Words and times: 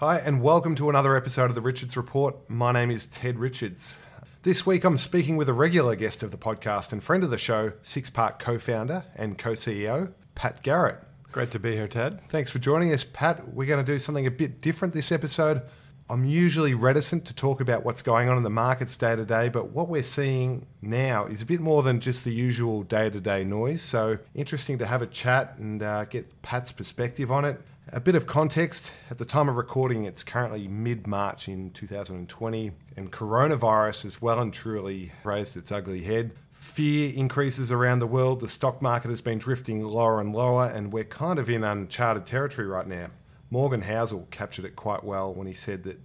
Hi, 0.00 0.18
and 0.18 0.40
welcome 0.40 0.76
to 0.76 0.88
another 0.88 1.16
episode 1.16 1.46
of 1.46 1.56
the 1.56 1.60
Richards 1.60 1.96
Report. 1.96 2.48
My 2.48 2.70
name 2.70 2.88
is 2.88 3.04
Ted 3.04 3.36
Richards. 3.36 3.98
This 4.44 4.64
week 4.64 4.84
I'm 4.84 4.96
speaking 4.96 5.36
with 5.36 5.48
a 5.48 5.52
regular 5.52 5.96
guest 5.96 6.22
of 6.22 6.30
the 6.30 6.38
podcast 6.38 6.92
and 6.92 7.02
friend 7.02 7.24
of 7.24 7.30
the 7.30 7.36
show, 7.36 7.72
Six 7.82 8.08
Park 8.08 8.38
co 8.38 8.60
founder 8.60 9.02
and 9.16 9.36
co 9.36 9.54
CEO, 9.54 10.12
Pat 10.36 10.62
Garrett. 10.62 11.00
Great 11.32 11.50
to 11.50 11.58
be 11.58 11.72
here, 11.72 11.88
Ted. 11.88 12.20
Thanks 12.28 12.48
for 12.48 12.60
joining 12.60 12.92
us, 12.92 13.02
Pat. 13.02 13.52
We're 13.52 13.66
going 13.66 13.84
to 13.84 13.92
do 13.92 13.98
something 13.98 14.24
a 14.24 14.30
bit 14.30 14.60
different 14.60 14.94
this 14.94 15.10
episode. 15.10 15.62
I'm 16.08 16.24
usually 16.24 16.74
reticent 16.74 17.24
to 17.24 17.34
talk 17.34 17.60
about 17.60 17.84
what's 17.84 18.02
going 18.02 18.28
on 18.28 18.36
in 18.36 18.44
the 18.44 18.50
markets 18.50 18.96
day 18.96 19.16
to 19.16 19.24
day, 19.24 19.48
but 19.48 19.70
what 19.72 19.88
we're 19.88 20.04
seeing 20.04 20.64
now 20.80 21.26
is 21.26 21.42
a 21.42 21.44
bit 21.44 21.60
more 21.60 21.82
than 21.82 21.98
just 21.98 22.24
the 22.24 22.32
usual 22.32 22.84
day 22.84 23.10
to 23.10 23.20
day 23.20 23.42
noise. 23.42 23.82
So, 23.82 24.18
interesting 24.32 24.78
to 24.78 24.86
have 24.86 25.02
a 25.02 25.08
chat 25.08 25.58
and 25.58 25.82
uh, 25.82 26.04
get 26.04 26.40
Pat's 26.42 26.70
perspective 26.70 27.32
on 27.32 27.44
it. 27.44 27.60
A 27.90 28.00
bit 28.00 28.14
of 28.14 28.26
context 28.26 28.92
at 29.10 29.16
the 29.16 29.24
time 29.24 29.48
of 29.48 29.56
recording, 29.56 30.04
it's 30.04 30.22
currently 30.22 30.68
mid 30.68 31.06
March 31.06 31.48
in 31.48 31.70
2020, 31.70 32.70
and 32.98 33.10
coronavirus 33.10 34.02
has 34.02 34.20
well 34.20 34.40
and 34.40 34.52
truly 34.52 35.10
raised 35.24 35.56
its 35.56 35.72
ugly 35.72 36.02
head. 36.02 36.32
Fear 36.52 37.14
increases 37.14 37.72
around 37.72 38.00
the 38.00 38.06
world, 38.06 38.40
the 38.40 38.48
stock 38.48 38.82
market 38.82 39.08
has 39.08 39.22
been 39.22 39.38
drifting 39.38 39.82
lower 39.82 40.20
and 40.20 40.34
lower, 40.34 40.66
and 40.66 40.92
we're 40.92 41.04
kind 41.04 41.38
of 41.38 41.48
in 41.48 41.64
uncharted 41.64 42.26
territory 42.26 42.68
right 42.68 42.86
now. 42.86 43.06
Morgan 43.48 43.80
Housel 43.80 44.26
captured 44.30 44.66
it 44.66 44.76
quite 44.76 45.02
well 45.02 45.32
when 45.32 45.46
he 45.46 45.54
said 45.54 45.84
that 45.84 45.98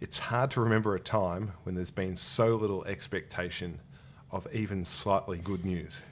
it's 0.00 0.18
hard 0.18 0.52
to 0.52 0.60
remember 0.60 0.94
a 0.94 1.00
time 1.00 1.50
when 1.64 1.74
there's 1.74 1.90
been 1.90 2.16
so 2.16 2.54
little 2.54 2.84
expectation 2.84 3.80
of 4.30 4.46
even 4.54 4.84
slightly 4.84 5.38
good 5.38 5.64
news. 5.64 6.02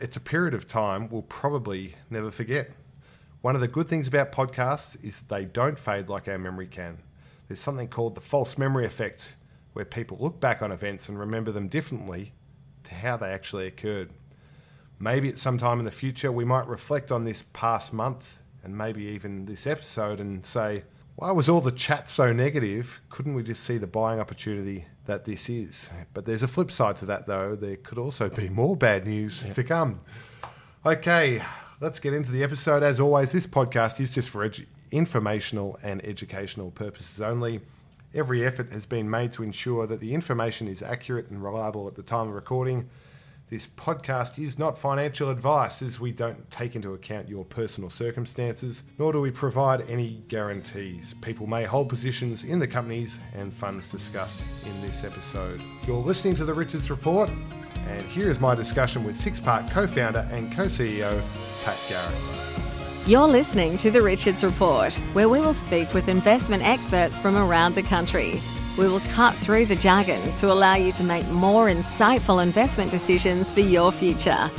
It's 0.00 0.16
a 0.16 0.20
period 0.20 0.54
of 0.54 0.66
time 0.66 1.10
we'll 1.10 1.22
probably 1.22 1.94
never 2.08 2.30
forget. 2.30 2.70
One 3.42 3.56
of 3.56 3.60
the 3.60 3.68
good 3.68 3.88
things 3.88 4.06
about 4.06 4.30
podcasts 4.30 5.04
is 5.04 5.20
they 5.20 5.44
don't 5.44 5.78
fade 5.78 6.08
like 6.08 6.28
our 6.28 6.38
memory 6.38 6.68
can. 6.68 6.98
There's 7.48 7.60
something 7.60 7.88
called 7.88 8.14
the 8.14 8.20
false 8.20 8.56
memory 8.56 8.86
effect, 8.86 9.34
where 9.72 9.84
people 9.84 10.16
look 10.20 10.40
back 10.40 10.62
on 10.62 10.70
events 10.70 11.08
and 11.08 11.18
remember 11.18 11.50
them 11.50 11.66
differently 11.66 12.32
to 12.84 12.94
how 12.94 13.16
they 13.16 13.30
actually 13.30 13.66
occurred. 13.66 14.10
Maybe 15.00 15.28
at 15.28 15.38
some 15.38 15.58
time 15.58 15.80
in 15.80 15.84
the 15.84 15.90
future, 15.90 16.30
we 16.30 16.44
might 16.44 16.68
reflect 16.68 17.10
on 17.10 17.24
this 17.24 17.42
past 17.52 17.92
month 17.92 18.38
and 18.62 18.78
maybe 18.78 19.02
even 19.02 19.46
this 19.46 19.66
episode 19.66 20.20
and 20.20 20.46
say, 20.46 20.84
why 21.16 21.32
was 21.32 21.48
all 21.48 21.60
the 21.60 21.72
chat 21.72 22.08
so 22.08 22.32
negative? 22.32 23.00
Couldn't 23.10 23.34
we 23.34 23.42
just 23.42 23.64
see 23.64 23.76
the 23.76 23.88
buying 23.88 24.20
opportunity 24.20 24.84
that 25.06 25.24
this 25.24 25.48
is? 25.48 25.90
But 26.14 26.26
there's 26.26 26.44
a 26.44 26.48
flip 26.48 26.70
side 26.70 26.96
to 26.98 27.06
that, 27.06 27.26
though. 27.26 27.56
There 27.56 27.76
could 27.76 27.98
also 27.98 28.28
be 28.28 28.48
more 28.48 28.76
bad 28.76 29.06
news 29.06 29.44
to 29.52 29.64
come. 29.64 29.98
Okay, 30.86 31.42
let's 31.82 31.98
get 31.98 32.14
into 32.14 32.30
the 32.30 32.44
episode. 32.44 32.84
As 32.84 33.00
always, 33.00 33.32
this 33.32 33.44
podcast 33.44 33.98
is 33.98 34.12
just 34.12 34.30
for 34.30 34.48
edu- 34.48 34.66
informational 34.92 35.80
and 35.82 36.02
educational 36.04 36.70
purposes 36.70 37.20
only. 37.20 37.60
Every 38.14 38.46
effort 38.46 38.70
has 38.70 38.86
been 38.86 39.10
made 39.10 39.32
to 39.32 39.42
ensure 39.42 39.88
that 39.88 39.98
the 39.98 40.14
information 40.14 40.68
is 40.68 40.80
accurate 40.80 41.28
and 41.30 41.42
reliable 41.42 41.88
at 41.88 41.96
the 41.96 42.04
time 42.04 42.28
of 42.28 42.34
recording. 42.34 42.88
This 43.50 43.66
podcast 43.66 44.38
is 44.38 44.60
not 44.60 44.78
financial 44.78 45.28
advice 45.28 45.82
as 45.82 45.98
we 45.98 46.12
don't 46.12 46.48
take 46.52 46.76
into 46.76 46.94
account 46.94 47.28
your 47.28 47.44
personal 47.44 47.90
circumstances, 47.90 48.84
nor 48.96 49.12
do 49.12 49.20
we 49.20 49.32
provide 49.32 49.80
any 49.90 50.22
guarantees. 50.28 51.14
People 51.20 51.48
may 51.48 51.64
hold 51.64 51.88
positions 51.88 52.44
in 52.44 52.60
the 52.60 52.68
companies 52.68 53.18
and 53.34 53.52
funds 53.52 53.88
discussed 53.88 54.40
in 54.64 54.80
this 54.82 55.02
episode. 55.02 55.60
You're 55.84 55.96
listening 55.96 56.36
to 56.36 56.44
the 56.44 56.54
Richards 56.54 56.90
Report, 56.90 57.28
and 57.88 58.06
here 58.06 58.28
is 58.28 58.40
my 58.40 58.54
discussion 58.54 59.04
with 59.04 59.16
Six 59.16 59.40
Park 59.40 59.68
co 59.70 59.86
founder 59.86 60.28
and 60.32 60.52
co 60.52 60.66
CEO, 60.66 61.22
Pat 61.64 61.78
Garrett. 61.88 62.42
You're 63.06 63.26
listening 63.26 63.76
to 63.78 63.90
the 63.90 64.00
Richards 64.00 64.44
Report, 64.44 64.94
where 65.12 65.28
we 65.28 65.40
will 65.40 65.54
speak 65.54 65.92
with 65.92 66.08
investment 66.08 66.62
experts 66.62 67.18
from 67.18 67.36
around 67.36 67.74
the 67.74 67.82
country. 67.82 68.40
We 68.78 68.86
will 68.86 69.00
cut 69.12 69.34
through 69.34 69.66
the 69.66 69.76
jargon 69.76 70.34
to 70.36 70.52
allow 70.52 70.76
you 70.76 70.92
to 70.92 71.04
make 71.04 71.28
more 71.28 71.66
insightful 71.66 72.42
investment 72.42 72.90
decisions 72.90 73.50
for 73.50 73.60
your 73.60 73.92
future. 73.92 74.50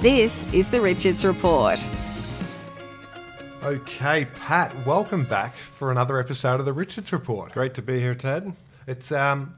This 0.00 0.50
is 0.54 0.68
the 0.68 0.80
Richards 0.80 1.24
Report. 1.24 1.86
Okay, 3.64 4.26
Pat, 4.26 4.72
welcome 4.86 5.24
back 5.24 5.56
for 5.56 5.90
another 5.90 6.20
episode 6.20 6.60
of 6.60 6.66
the 6.66 6.72
Richards 6.72 7.12
Report. 7.12 7.52
Great 7.52 7.74
to 7.74 7.82
be 7.82 7.98
here, 7.98 8.14
Ted. 8.14 8.52
It's 8.86 9.10
um, 9.10 9.56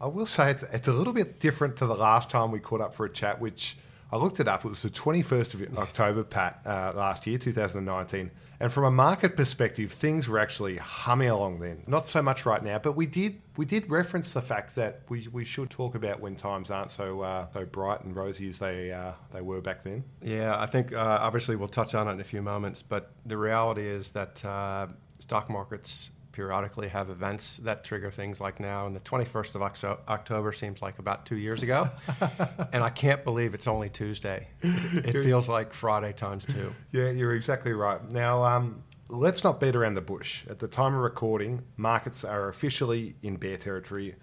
I 0.00 0.06
will 0.06 0.26
say 0.26 0.50
it's, 0.50 0.62
it's 0.64 0.88
a 0.88 0.92
little 0.92 1.12
bit 1.12 1.40
different 1.40 1.76
to 1.76 1.86
the 1.86 1.94
last 1.94 2.28
time 2.28 2.50
we 2.50 2.60
caught 2.60 2.80
up 2.80 2.92
for 2.94 3.06
a 3.06 3.10
chat, 3.10 3.40
which 3.40 3.76
I 4.12 4.18
looked 4.18 4.40
it 4.40 4.46
up. 4.46 4.64
It 4.64 4.68
was 4.68 4.82
the 4.82 4.90
21st 4.90 5.54
of 5.54 5.78
October, 5.78 6.22
Pat, 6.22 6.60
uh, 6.64 6.92
last 6.94 7.26
year, 7.26 7.38
2019. 7.38 8.30
And 8.60 8.72
from 8.72 8.84
a 8.84 8.90
market 8.90 9.36
perspective, 9.36 9.92
things 9.92 10.28
were 10.28 10.38
actually 10.38 10.76
humming 10.76 11.28
along 11.28 11.60
then. 11.60 11.82
Not 11.86 12.06
so 12.06 12.22
much 12.22 12.46
right 12.46 12.62
now, 12.62 12.78
but 12.78 12.92
we 12.92 13.06
did 13.06 13.40
we 13.56 13.64
did 13.66 13.90
reference 13.90 14.32
the 14.32 14.40
fact 14.40 14.74
that 14.76 15.00
we, 15.08 15.28
we 15.30 15.44
should 15.44 15.68
talk 15.68 15.94
about 15.94 16.20
when 16.20 16.36
times 16.36 16.70
aren't 16.70 16.90
so 16.90 17.20
uh, 17.20 17.46
so 17.52 17.66
bright 17.66 18.02
and 18.04 18.16
rosy 18.16 18.48
as 18.48 18.58
they 18.58 18.92
uh, 18.92 19.12
they 19.32 19.42
were 19.42 19.60
back 19.60 19.82
then. 19.82 20.04
Yeah, 20.22 20.58
I 20.58 20.66
think 20.66 20.94
uh, 20.94 21.18
obviously 21.20 21.56
we'll 21.56 21.68
touch 21.68 21.94
on 21.94 22.08
it 22.08 22.12
in 22.12 22.20
a 22.20 22.24
few 22.24 22.40
moments, 22.40 22.82
but 22.82 23.10
the 23.26 23.36
reality 23.36 23.86
is 23.86 24.12
that 24.12 24.42
uh, 24.42 24.86
stock 25.18 25.50
markets 25.50 26.12
periodically 26.36 26.86
have 26.88 27.08
events 27.08 27.56
that 27.56 27.82
trigger 27.82 28.10
things 28.10 28.42
like 28.42 28.60
now. 28.60 28.86
And 28.86 28.94
the 28.94 29.00
21st 29.00 29.54
of 29.54 29.62
October 30.06 30.52
seems 30.52 30.82
like 30.82 30.98
about 30.98 31.24
two 31.24 31.38
years 31.38 31.62
ago. 31.62 31.88
and 32.74 32.84
I 32.84 32.90
can't 32.90 33.24
believe 33.24 33.54
it's 33.54 33.66
only 33.66 33.88
Tuesday. 33.88 34.46
It, 34.60 35.14
it 35.16 35.24
feels 35.24 35.48
like 35.48 35.72
Friday 35.72 36.12
times 36.12 36.44
two. 36.44 36.74
Yeah, 36.92 37.08
you're 37.08 37.34
exactly 37.34 37.72
right. 37.72 38.06
Now, 38.10 38.44
um, 38.44 38.82
let's 39.08 39.44
not 39.44 39.60
beat 39.60 39.74
around 39.74 39.94
the 39.94 40.02
bush. 40.02 40.44
At 40.50 40.58
the 40.58 40.68
time 40.68 40.94
of 40.94 41.00
recording, 41.00 41.62
markets 41.78 42.22
are 42.22 42.50
officially 42.50 43.16
in 43.22 43.36
bear 43.36 43.56
territory. 43.56 44.14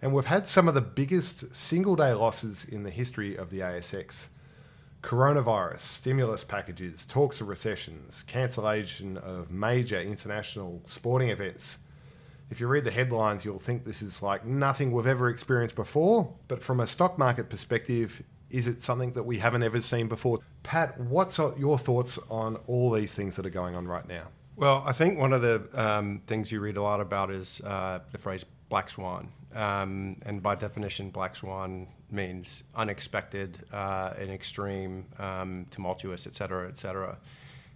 And 0.00 0.14
we've 0.14 0.26
had 0.26 0.46
some 0.46 0.68
of 0.68 0.74
the 0.74 0.80
biggest 0.80 1.56
single 1.56 1.96
day 1.96 2.12
losses 2.12 2.66
in 2.66 2.84
the 2.84 2.90
history 2.90 3.34
of 3.34 3.50
the 3.50 3.60
ASX 3.60 4.28
coronavirus, 5.02 5.80
stimulus 5.80 6.44
packages, 6.44 7.04
talks 7.06 7.40
of 7.40 7.48
recessions, 7.48 8.24
cancellation 8.26 9.16
of 9.18 9.50
major 9.50 10.00
international 10.00 10.82
sporting 10.86 11.30
events. 11.30 11.78
If 12.50 12.60
you 12.60 12.66
read 12.66 12.84
the 12.84 12.90
headlines, 12.90 13.44
you'll 13.44 13.58
think 13.58 13.84
this 13.84 14.02
is 14.02 14.22
like 14.22 14.44
nothing 14.44 14.90
we've 14.90 15.06
ever 15.06 15.28
experienced 15.28 15.74
before. 15.74 16.32
But 16.48 16.62
from 16.62 16.80
a 16.80 16.86
stock 16.86 17.18
market 17.18 17.50
perspective, 17.50 18.22
is 18.50 18.66
it 18.66 18.82
something 18.82 19.12
that 19.12 19.22
we 19.22 19.38
haven't 19.38 19.62
ever 19.62 19.80
seen 19.80 20.08
before? 20.08 20.40
Pat, 20.62 20.98
what's 20.98 21.38
your 21.38 21.78
thoughts 21.78 22.18
on 22.30 22.56
all 22.66 22.90
these 22.90 23.12
things 23.12 23.36
that 23.36 23.44
are 23.44 23.50
going 23.50 23.74
on 23.74 23.86
right 23.86 24.08
now? 24.08 24.28
Well, 24.56 24.82
I 24.84 24.92
think 24.92 25.18
one 25.18 25.32
of 25.32 25.42
the 25.42 25.68
um, 25.74 26.22
things 26.26 26.50
you 26.50 26.60
read 26.60 26.76
a 26.76 26.82
lot 26.82 27.00
about 27.00 27.30
is 27.30 27.60
uh, 27.60 28.00
the 28.10 28.18
phrase 28.18 28.44
black 28.68 28.90
swan. 28.90 29.30
Um, 29.54 30.16
and 30.26 30.42
by 30.42 30.54
definition, 30.54 31.10
black 31.10 31.36
swan 31.36 31.88
means 32.10 32.64
unexpected, 32.74 33.58
uh, 33.72 34.12
an 34.18 34.30
extreme, 34.30 35.06
um, 35.18 35.66
tumultuous, 35.70 36.26
et 36.26 36.34
cetera, 36.34 36.68
et 36.68 36.78
cetera. 36.78 37.18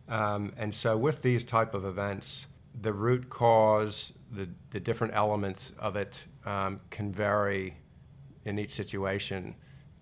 Um, 0.08 0.52
and 0.56 0.74
so, 0.74 0.96
with 0.96 1.22
these 1.22 1.44
type 1.44 1.74
of 1.74 1.84
events, 1.84 2.46
the 2.80 2.92
root 2.92 3.28
cause, 3.28 4.12
the, 4.30 4.48
the 4.70 4.80
different 4.80 5.14
elements 5.14 5.72
of 5.78 5.96
it 5.96 6.24
um, 6.44 6.80
can 6.90 7.12
vary 7.12 7.76
in 8.44 8.58
each 8.58 8.72
situation. 8.72 9.54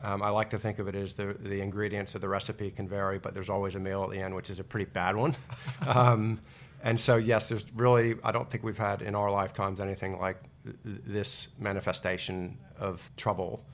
Um, 0.02 0.22
I 0.22 0.30
like 0.30 0.50
to 0.50 0.58
think 0.58 0.78
of 0.78 0.88
it 0.88 0.94
as 0.94 1.14
the, 1.14 1.36
the 1.38 1.60
ingredients 1.60 2.14
of 2.14 2.20
the 2.20 2.28
recipe 2.28 2.70
can 2.70 2.88
vary, 2.88 3.18
but 3.18 3.34
there's 3.34 3.50
always 3.50 3.74
a 3.74 3.78
meal 3.78 4.04
at 4.04 4.10
the 4.10 4.18
end, 4.18 4.34
which 4.34 4.48
is 4.48 4.58
a 4.58 4.64
pretty 4.64 4.90
bad 4.90 5.16
one. 5.16 5.36
Um, 5.86 6.40
and 6.82 6.98
so, 6.98 7.16
yes, 7.16 7.48
there's 7.48 7.70
really, 7.74 8.14
I 8.24 8.32
don't 8.32 8.50
think 8.50 8.64
we've 8.64 8.78
had 8.78 9.02
in 9.02 9.14
our 9.14 9.30
lifetimes 9.30 9.80
anything 9.80 10.18
like 10.18 10.36
this 10.84 11.48
manifestation 11.58 12.58
of 12.78 13.10
trouble 13.16 13.64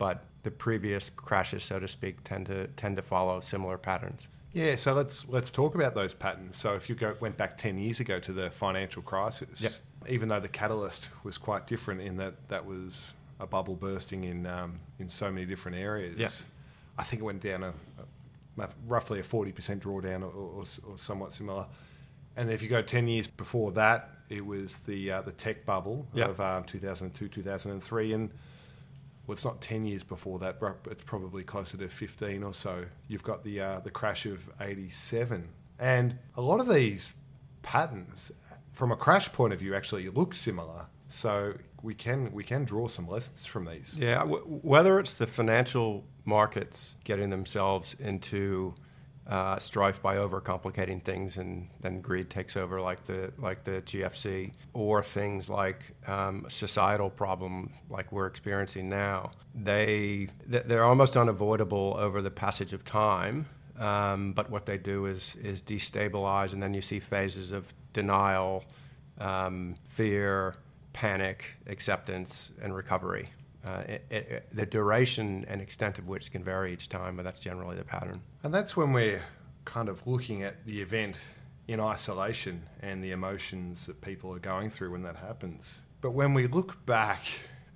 but 0.00 0.24
the 0.44 0.50
previous 0.50 1.10
crashes, 1.10 1.62
so 1.62 1.78
to 1.78 1.86
speak, 1.86 2.24
tend 2.24 2.46
to 2.46 2.68
tend 2.68 2.96
to 2.96 3.02
follow 3.02 3.38
similar 3.40 3.76
patterns. 3.76 4.28
Yeah, 4.54 4.76
so 4.76 4.94
let's 4.94 5.28
let's 5.28 5.50
talk 5.50 5.74
about 5.74 5.94
those 5.94 6.14
patterns. 6.14 6.56
So 6.56 6.72
if 6.72 6.88
you 6.88 6.94
go, 6.94 7.14
went 7.20 7.36
back 7.36 7.58
ten 7.58 7.76
years 7.76 8.00
ago 8.00 8.18
to 8.18 8.32
the 8.32 8.50
financial 8.50 9.02
crisis, 9.02 9.60
yep. 9.60 9.72
even 10.08 10.30
though 10.30 10.40
the 10.40 10.48
catalyst 10.48 11.10
was 11.22 11.36
quite 11.36 11.66
different 11.66 12.00
in 12.00 12.16
that 12.16 12.48
that 12.48 12.64
was 12.64 13.12
a 13.40 13.46
bubble 13.46 13.76
bursting 13.76 14.24
in 14.24 14.46
um, 14.46 14.80
in 14.98 15.10
so 15.10 15.30
many 15.30 15.44
different 15.44 15.76
areas. 15.76 16.16
Yep. 16.16 16.30
I 16.96 17.04
think 17.04 17.20
it 17.20 17.24
went 17.26 17.42
down 17.42 17.62
a, 17.62 17.74
a 18.58 18.68
roughly 18.88 19.20
a 19.20 19.22
forty 19.22 19.52
percent 19.52 19.82
drawdown 19.82 20.22
or, 20.22 20.32
or, 20.32 20.64
or, 20.88 20.96
somewhat 20.96 21.34
similar. 21.34 21.66
And 22.36 22.50
if 22.50 22.62
you 22.62 22.70
go 22.70 22.80
ten 22.80 23.06
years 23.06 23.26
before 23.26 23.72
that, 23.72 24.08
it 24.30 24.46
was 24.46 24.78
the 24.78 25.10
uh, 25.10 25.20
the 25.22 25.32
tech 25.32 25.66
bubble 25.66 26.06
yep. 26.14 26.30
of 26.30 26.40
um, 26.40 26.64
two 26.64 26.78
thousand 26.78 27.14
two, 27.14 27.28
two 27.28 27.42
thousand 27.42 27.72
and 27.72 27.82
three, 27.82 28.14
and 28.14 28.30
well, 29.30 29.34
it's 29.34 29.44
not 29.44 29.60
10 29.60 29.84
years 29.84 30.02
before 30.02 30.40
that, 30.40 30.58
but 30.58 30.78
it's 30.90 31.04
probably 31.04 31.44
closer 31.44 31.76
to 31.76 31.88
15 31.88 32.42
or 32.42 32.52
so. 32.52 32.84
You've 33.06 33.22
got 33.22 33.44
the, 33.44 33.60
uh, 33.60 33.78
the 33.78 33.90
crash 33.90 34.26
of 34.26 34.50
87. 34.60 35.48
And 35.78 36.18
a 36.36 36.40
lot 36.40 36.58
of 36.58 36.68
these 36.68 37.10
patterns, 37.62 38.32
from 38.72 38.90
a 38.90 38.96
crash 38.96 39.30
point 39.32 39.52
of 39.52 39.60
view, 39.60 39.76
actually 39.76 40.08
look 40.08 40.34
similar. 40.34 40.86
So 41.10 41.54
we 41.80 41.94
can, 41.94 42.32
we 42.32 42.42
can 42.42 42.64
draw 42.64 42.88
some 42.88 43.06
lessons 43.06 43.46
from 43.46 43.66
these. 43.66 43.94
Yeah, 43.96 44.18
w- 44.18 44.42
whether 44.42 44.98
it's 44.98 45.14
the 45.14 45.28
financial 45.28 46.04
markets 46.24 46.96
getting 47.04 47.30
themselves 47.30 47.94
into 48.00 48.74
uh, 49.26 49.58
strife 49.58 50.02
by 50.02 50.16
overcomplicating 50.16 51.02
things, 51.02 51.36
and 51.36 51.68
then 51.80 52.00
greed 52.00 52.30
takes 52.30 52.56
over, 52.56 52.80
like 52.80 53.04
the 53.06 53.32
like 53.38 53.64
the 53.64 53.82
GFC, 53.82 54.52
or 54.72 55.02
things 55.02 55.48
like 55.48 55.92
um, 56.06 56.46
societal 56.48 57.10
problem 57.10 57.72
like 57.88 58.10
we're 58.12 58.26
experiencing 58.26 58.88
now. 58.88 59.30
They 59.54 60.28
they're 60.46 60.84
almost 60.84 61.16
unavoidable 61.16 61.96
over 61.98 62.22
the 62.22 62.30
passage 62.30 62.72
of 62.72 62.84
time. 62.84 63.46
Um, 63.78 64.32
but 64.32 64.50
what 64.50 64.66
they 64.66 64.76
do 64.76 65.06
is 65.06 65.36
is 65.36 65.62
destabilize, 65.62 66.52
and 66.52 66.62
then 66.62 66.74
you 66.74 66.82
see 66.82 67.00
phases 67.00 67.52
of 67.52 67.72
denial, 67.92 68.64
um, 69.18 69.74
fear, 69.88 70.54
panic, 70.92 71.44
acceptance, 71.66 72.52
and 72.60 72.74
recovery. 72.74 73.30
Uh, 73.64 73.82
it, 73.86 74.06
it, 74.10 74.46
the 74.52 74.64
duration 74.64 75.44
and 75.48 75.60
extent 75.60 75.98
of 75.98 76.08
which 76.08 76.32
can 76.32 76.42
vary 76.42 76.72
each 76.72 76.88
time, 76.88 77.16
but 77.16 77.24
that's 77.24 77.40
generally 77.40 77.76
the 77.76 77.84
pattern. 77.84 78.20
And 78.42 78.54
that's 78.54 78.76
when 78.76 78.92
we're 78.92 79.22
kind 79.66 79.88
of 79.88 80.06
looking 80.06 80.42
at 80.42 80.64
the 80.64 80.80
event 80.80 81.20
in 81.68 81.78
isolation 81.78 82.62
and 82.80 83.04
the 83.04 83.10
emotions 83.10 83.86
that 83.86 84.00
people 84.00 84.34
are 84.34 84.38
going 84.38 84.70
through 84.70 84.90
when 84.90 85.02
that 85.02 85.16
happens. 85.16 85.82
But 86.00 86.12
when 86.12 86.32
we 86.32 86.46
look 86.46 86.84
back 86.86 87.22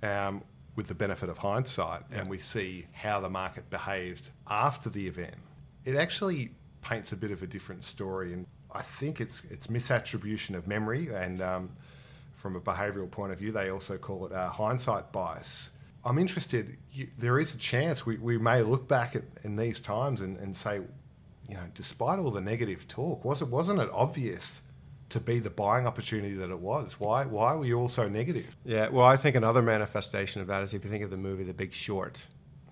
um, 0.01 0.43
with 0.75 0.87
the 0.87 0.95
benefit 0.95 1.29
of 1.29 1.37
hindsight 1.37 2.01
yeah. 2.11 2.19
and 2.19 2.29
we 2.29 2.39
see 2.39 2.87
how 2.91 3.19
the 3.21 3.29
market 3.29 3.69
behaved 3.69 4.31
after 4.47 4.89
the 4.89 5.05
event, 5.05 5.35
it 5.85 5.95
actually 5.95 6.51
paints 6.81 7.11
a 7.11 7.15
bit 7.15 7.31
of 7.31 7.43
a 7.43 7.47
different 7.47 7.83
story. 7.83 8.33
And 8.33 8.47
I 8.71 8.81
think 8.81 9.21
it's 9.21 9.43
it's 9.51 9.67
misattribution 9.67 10.55
of 10.55 10.67
memory 10.67 11.13
and 11.13 11.41
um, 11.41 11.69
from 12.45 12.55
a 12.55 12.61
behavioural 12.61 13.09
point 13.09 13.31
of 13.31 13.39
view, 13.39 13.51
they 13.51 13.69
also 13.69 13.97
call 13.97 14.27
it 14.27 14.31
uh, 14.31 14.49
hindsight 14.49 15.11
bias. 15.11 15.71
I'm 16.05 16.19
interested. 16.19 16.77
You, 16.91 17.07
there 17.17 17.39
is 17.39 17.53
a 17.53 17.57
chance 17.57 18.05
we, 18.05 18.17
we 18.17 18.37
may 18.37 18.61
look 18.61 18.87
back 18.87 19.15
at 19.15 19.23
in 19.43 19.55
these 19.55 19.79
times 19.79 20.21
and, 20.21 20.37
and 20.37 20.55
say, 20.55 20.81
you 21.49 21.55
know, 21.55 21.63
despite 21.73 22.19
all 22.19 22.31
the 22.31 22.41
negative 22.41 22.87
talk, 22.87 23.25
was 23.25 23.41
it 23.41 23.47
wasn't 23.47 23.79
it 23.79 23.89
obvious 23.91 24.61
to 25.09 25.19
be 25.19 25.39
the 25.39 25.49
buying 25.49 25.85
opportunity 25.87 26.35
that 26.35 26.49
it 26.49 26.59
was? 26.59 26.99
Why 26.99 27.25
why 27.25 27.53
were 27.55 27.65
you 27.65 27.79
all 27.79 27.89
so 27.89 28.07
negative? 28.07 28.55
Yeah, 28.63 28.89
well, 28.89 29.05
I 29.05 29.17
think 29.17 29.35
another 29.35 29.61
manifestation 29.61 30.41
of 30.41 30.47
that 30.47 30.61
is 30.63 30.73
if 30.73 30.83
you 30.83 30.91
think 30.91 31.03
of 31.03 31.09
the 31.09 31.17
movie 31.17 31.43
The 31.43 31.53
Big 31.53 31.73
Short, 31.73 32.23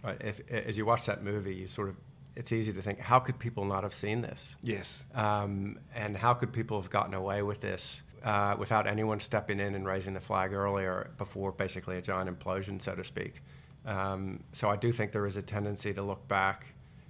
right? 0.03 0.19
If, 0.21 0.41
as 0.49 0.77
you 0.77 0.85
watch 0.85 1.05
that 1.07 1.23
movie, 1.23 1.55
you 1.55 1.67
sort 1.67 1.89
of 1.89 1.95
it's 2.35 2.51
easy 2.51 2.73
to 2.73 2.81
think, 2.81 2.99
how 2.99 3.19
could 3.19 3.37
people 3.37 3.65
not 3.65 3.83
have 3.83 3.93
seen 3.93 4.21
this? 4.21 4.55
Yes. 4.61 5.05
Um, 5.13 5.79
and 5.93 6.17
how 6.17 6.33
could 6.33 6.51
people 6.51 6.81
have 6.81 6.89
gotten 6.89 7.13
away 7.13 7.43
with 7.43 7.61
this? 7.61 8.01
Uh, 8.23 8.55
without 8.57 8.87
anyone 8.87 9.19
stepping 9.19 9.59
in 9.59 9.75
and 9.75 9.85
raising 9.85 10.13
the 10.13 10.19
flag 10.19 10.53
earlier 10.53 11.11
before 11.17 11.51
basically 11.51 11.97
a 11.97 12.01
giant 12.01 12.29
implosion, 12.29 12.81
so 12.81 12.95
to 12.95 13.03
speak. 13.03 13.41
Um, 13.85 14.43
so 14.53 14.69
I 14.69 14.77
do 14.77 14.91
think 14.91 15.11
there 15.11 15.27
is 15.27 15.35
a 15.35 15.41
tendency 15.41 15.93
to 15.93 16.01
look 16.01 16.25
back 16.27 16.67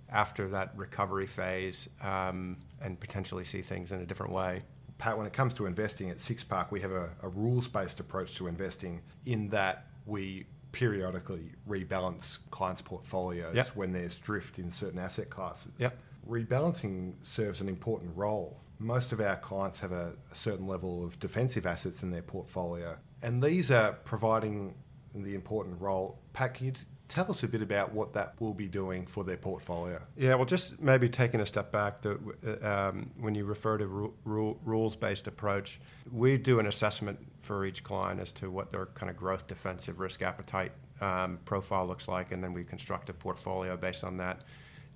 after 0.10 0.48
that 0.50 0.72
recovery 0.76 1.28
phase 1.28 1.88
um, 2.02 2.58
and 2.82 3.00
potentially 3.00 3.44
see 3.44 3.62
things 3.62 3.92
in 3.92 4.02
a 4.02 4.06
different 4.06 4.32
way. 4.32 4.62
Pat, 4.98 5.18
when 5.18 5.28
it 5.28 5.34
comes 5.34 5.54
to 5.56 5.66
investing 5.66 6.10
at 6.10 6.20
Six 6.20 6.44
Park, 6.44 6.72
we 6.72 6.80
have 6.80 6.92
a, 6.92 7.10
a 7.22 7.30
rules 7.30 7.68
based 7.68 8.00
approach 8.00 8.36
to 8.36 8.48
investing 8.48 9.02
in 9.26 9.50
that 9.50 9.88
we 10.06 10.46
periodically 10.72 11.52
rebalance 11.70 12.40
clients' 12.50 12.82
portfolios 12.82 13.56
yep. 13.56 13.68
when 13.76 13.92
there's 13.92 14.16
drift 14.16 14.58
in 14.60 14.72
certain 14.72 15.00
asset 15.00 15.30
classes. 15.30 15.72
Yep. 15.78 15.96
Rebalancing 16.28 17.14
serves 17.22 17.62
an 17.62 17.70
important 17.70 18.16
role 18.16 18.58
most 18.84 19.12
of 19.12 19.20
our 19.20 19.38
clients 19.38 19.80
have 19.80 19.92
a, 19.92 20.14
a, 20.32 20.36
certain 20.36 20.68
level 20.68 21.04
of 21.04 21.20
defensive 21.20 21.66
assets 21.66 22.04
in 22.04 22.12
their 22.12 22.22
portfolio, 22.22 22.98
and 23.22 23.42
these 23.42 23.72
are 23.72 23.94
providing 24.04 24.76
the 25.16 25.34
important 25.36 25.80
role. 25.80 26.20
Pat, 26.34 26.56
can 26.56 26.68
you 26.68 26.74
tell 27.08 27.30
us 27.30 27.44
a 27.44 27.48
bit 27.48 27.62
about 27.62 27.94
what 27.94 28.14
that 28.14 28.34
will 28.40 28.54
be 28.54 28.68
doing 28.68 29.06
for 29.06 29.24
their 29.24 29.38
portfolio? 29.38 30.02
Yeah, 30.18 30.36
well, 30.36 30.46
just 30.46 30.82
maybe 30.82 31.08
taking 31.08 31.40
a 31.40 31.46
step 31.46 31.72
back, 31.72 32.02
the, 32.02 32.18
um, 32.62 33.12
when 33.20 33.36
you 33.36 33.46
refer 33.46 33.78
to 33.78 33.88
ru- 33.88 34.14
ru- 34.26 34.60
rules 34.64 34.96
based 34.96 35.28
approach, 35.28 35.80
we 36.12 36.38
do 36.38 36.60
an 36.60 36.66
assessment 36.66 37.20
for 37.40 37.66
each 37.66 37.84
client 37.84 38.20
as 38.20 38.32
to 38.34 38.50
what 38.50 38.72
their 38.72 38.88
kind 38.88 39.10
of 39.10 39.16
growth 39.16 39.48
defensive 39.48 40.00
risk 40.00 40.22
appetite 40.22 40.72
um, 41.02 41.40
profile 41.46 41.86
looks 41.86 42.08
like, 42.08 42.32
and 42.32 42.44
then 42.44 42.54
we 42.54 42.64
construct 42.64 43.10
a 43.10 43.14
portfolio 43.14 43.78
based 43.78 44.04
on 44.04 44.18
that. 44.18 44.42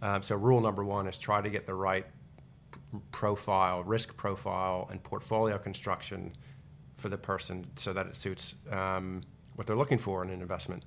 Um, 0.01 0.21
so, 0.21 0.35
rule 0.35 0.61
number 0.61 0.83
one 0.83 1.07
is 1.07 1.17
try 1.17 1.41
to 1.41 1.49
get 1.49 1.65
the 1.65 1.73
right 1.73 2.05
profile, 3.11 3.83
risk 3.83 4.15
profile, 4.17 4.87
and 4.91 5.01
portfolio 5.03 5.57
construction 5.57 6.33
for 6.95 7.09
the 7.09 7.17
person 7.17 7.65
so 7.75 7.93
that 7.93 8.07
it 8.07 8.15
suits 8.15 8.55
um, 8.71 9.21
what 9.55 9.67
they're 9.67 9.75
looking 9.75 9.97
for 9.97 10.23
in 10.23 10.29
an 10.29 10.41
investment. 10.41 10.83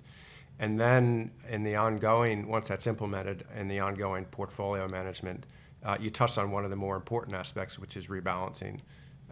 And 0.58 0.78
then 0.78 1.30
in 1.48 1.62
the 1.62 1.76
ongoing, 1.76 2.46
once 2.46 2.68
that's 2.68 2.86
implemented 2.86 3.46
in 3.56 3.68
the 3.68 3.80
ongoing 3.80 4.26
portfolio 4.26 4.86
management, 4.88 5.46
uh, 5.82 5.96
you 5.98 6.10
touched 6.10 6.36
on 6.36 6.50
one 6.50 6.64
of 6.64 6.70
the 6.70 6.76
more 6.76 6.96
important 6.96 7.34
aspects, 7.34 7.78
which 7.78 7.96
is 7.96 8.08
rebalancing, 8.08 8.80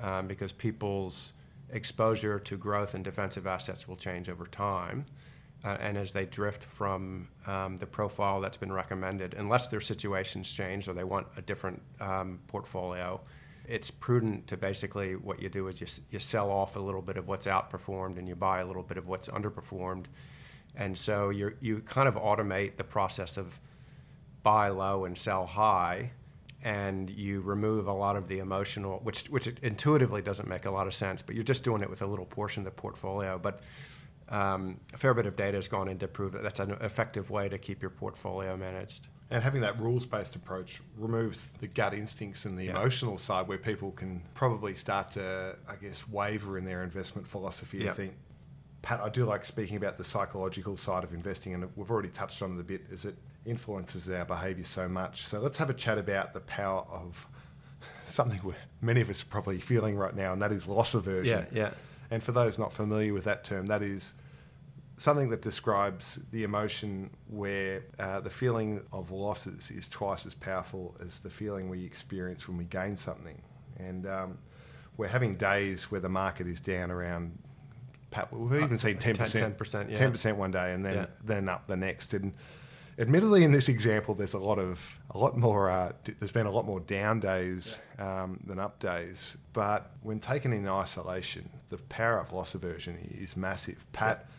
um, 0.03 0.27
because 0.27 0.53
people's 0.53 1.35
exposure 1.71 2.39
to 2.39 2.57
growth 2.57 2.95
and 2.95 3.05
defensive 3.05 3.47
assets 3.47 3.87
will 3.87 3.97
change 3.97 4.31
over 4.31 4.47
time 4.47 5.05
uh, 5.69 5.77
and 5.83 5.99
as 5.99 6.13
they 6.13 6.25
drift 6.25 6.65
from 6.65 7.29
um, 7.47 7.77
the 7.77 7.87
profile 7.87 8.41
that's 8.41 8.57
been 8.57 8.73
recommended, 8.73 9.35
unless 9.35 9.69
their 9.69 9.81
situations 9.81 10.51
change 10.51 10.89
or 10.89 10.95
they 10.95 11.05
want 11.05 11.27
a 11.37 11.43
different 11.43 11.83
um, 12.01 12.39
portfolio, 12.47 13.21
it's 13.67 13.91
prudent 13.91 14.47
to 14.47 14.57
basically 14.57 15.15
what 15.15 15.43
you 15.43 15.51
do 15.51 15.69
is 15.69 15.79
you, 15.79 15.87
you 16.11 16.19
sell 16.19 16.51
off 16.51 16.77
a 16.77 16.81
little 16.81 17.03
bit 17.03 17.19
of 17.19 17.29
what's 17.29 17.47
outperformed 17.47 18.17
and 18.17 18.27
you 18.27 18.35
buy 18.35 18.61
a 18.61 18.67
little 18.67 18.83
bit 18.83 18.97
of 18.97 19.07
what's 19.09 19.29
underperformed. 19.29 20.07
And 20.75 20.97
so 20.97 21.29
you 21.29 21.55
you 21.61 21.81
kind 21.81 22.09
of 22.09 22.15
automate 22.15 22.77
the 22.77 22.85
process 22.85 23.37
of 23.37 23.61
buy 24.43 24.71
low 24.71 25.05
and 25.05 25.19
sell 25.19 25.45
high, 25.45 26.13
and 26.65 27.11
you 27.11 27.43
remove 27.43 27.89
a 27.89 27.93
lot 27.93 28.17
of 28.17 28.27
the 28.29 28.39
emotional, 28.39 29.01
which 29.03 29.27
which 29.27 29.49
intuitively 29.63 30.23
doesn't 30.23 30.49
make 30.49 30.65
a 30.65 30.71
lot 30.71 30.87
of 30.87 30.95
sense, 30.95 31.21
but 31.21 31.35
you're 31.35 31.45
just 31.45 31.63
doing 31.63 31.83
it 31.83 31.91
with 31.91 32.01
a 32.01 32.07
little 32.07 32.25
portion 32.25 32.63
of 32.63 32.65
the 32.65 32.81
portfolio. 32.81 33.39
But 33.39 33.61
um, 34.31 34.79
a 34.93 34.97
fair 34.97 35.15
bit 35.15 35.27
of 35.27 35.37
data 35.37 35.57
has 35.57 35.69
gone 35.69 35.89
in 35.89 35.99
to 35.99 36.09
prove 36.09 36.33
that 36.33 36.43
that's 36.43 36.61
an 36.61 36.73
effective 36.81 37.31
way 37.31 37.49
to 37.49 37.59
keep 37.59 37.83
your 37.83 37.91
portfolio 37.91 38.57
managed. 38.57 39.09
And 39.31 39.43
having 39.43 39.61
that 39.61 39.79
rules 39.79 40.07
based 40.07 40.37
approach 40.37 40.81
removes 40.97 41.47
the 41.61 41.67
gut 41.67 41.93
instincts 41.93 42.47
and 42.47 42.57
the 42.59 42.65
yeah. 42.65 42.71
emotional 42.71 43.19
side 43.19 43.47
where 43.47 43.59
people 43.59 43.91
can 43.93 44.23
probably 44.35 44.75
start 44.75 45.11
to, 45.13 45.55
I 45.69 45.77
guess, 45.77 46.09
waver 46.09 46.57
in 46.57 46.65
their 46.65 46.83
investment 46.83 47.29
philosophy 47.29 47.79
yeah. 47.79 47.93
think, 47.93 48.15
Pat, 48.81 49.01
I 49.01 49.09
do 49.11 49.25
like 49.25 49.45
speaking 49.45 49.77
about 49.77 49.99
the 49.99 50.05
psychological 50.05 50.77
side 50.77 51.05
of 51.05 51.13
investing, 51.13 51.53
and 51.53 51.69
we've 51.77 51.91
already 51.91 52.09
touched 52.09 52.41
on 52.43 52.57
it 52.57 52.61
a 52.61 52.65
bit, 52.65 52.83
as 52.93 53.05
it 53.05 53.17
influences 53.45 54.09
our 54.09 54.25
behaviour 54.25 54.65
so 54.65 54.89
much. 54.89 55.27
So 55.27 55.41
let's 55.41 55.59
have 55.59 55.69
a 55.69 55.75
chat 55.75 55.99
about 55.99 56.33
the 56.33 56.41
power 56.41 56.87
of 56.91 57.27
something 58.07 58.39
where 58.39 58.57
many 58.81 59.01
of 59.01 59.11
us 59.11 59.23
are 59.23 59.27
probably 59.27 59.59
feeling 59.59 59.97
right 59.97 60.15
now, 60.15 60.33
and 60.33 60.41
that 60.41 60.53
is 60.53 60.67
loss 60.67 60.95
aversion. 60.95 61.47
Yeah, 61.53 61.59
yeah. 61.65 61.71
And 62.11 62.23
for 62.23 62.33
those 62.33 62.59
not 62.59 62.73
familiar 62.73 63.13
with 63.13 63.25
that 63.25 63.45
term, 63.45 63.67
that 63.67 63.83
is 63.83 64.15
something 64.97 65.31
that 65.31 65.43
describes 65.43 66.19
the 66.33 66.43
emotion 66.43 67.11
where 67.29 67.85
uh, 67.99 68.21
the 68.21 68.31
feeling 68.31 68.83
of 68.93 69.11
losses 69.11 69.71
is 69.71 69.89
twice 69.89 70.27
as 70.27 70.35
powerful 70.35 70.97
as 71.05 71.21
the 71.21 71.31
feeling 71.31 71.69
we 71.69 71.85
experience 71.85 72.49
when 72.49 72.57
we 72.57 72.65
gain 72.65 72.97
something. 72.97 73.41
And 73.79 74.07
um, 74.07 74.39
we're 74.97 75.09
having 75.09 75.37
days 75.37 75.91
where 75.91 76.01
the 76.01 76.09
market 76.09 76.47
is 76.47 76.61
down 76.61 76.91
around. 76.91 77.39
We've 78.33 78.63
even 78.63 78.79
seen 78.79 78.97
ten 78.99 79.15
percent, 79.15 79.59
ten 79.95 80.11
percent 80.11 80.39
one 80.39 80.51
day, 80.51 80.73
and 80.73 80.85
then 80.85 80.95
yeah. 80.95 81.07
then 81.23 81.49
up 81.49 81.67
the 81.67 81.77
next. 81.77 82.15
And 82.15 82.33
admittedly, 82.99 83.45
in 83.45 83.53
this 83.53 83.69
example, 83.69 84.15
there's 84.15 84.35
a 84.35 84.39
lot 84.39 84.59
of 84.59 84.99
a 85.11 85.19
lot 85.19 85.37
more. 85.37 85.71
Uh, 85.71 85.93
there's 86.19 86.33
been 86.33 86.47
a 86.47 86.51
lot 86.51 86.67
more 86.67 86.81
down 86.81 87.21
days 87.21 87.79
um, 87.99 88.41
than 88.45 88.59
up 88.59 88.79
days. 88.79 89.37
But 89.53 89.91
when 90.03 90.21
taken 90.21 90.53
in 90.53 90.69
isolation, 90.69 91.49
the 91.69 91.79
power 91.79 92.19
of 92.19 92.33
loss 92.33 92.55
aversion 92.55 92.99
is 93.21 93.37
massive. 93.37 93.87
Pat, 93.93 94.25
yeah. 94.27 94.35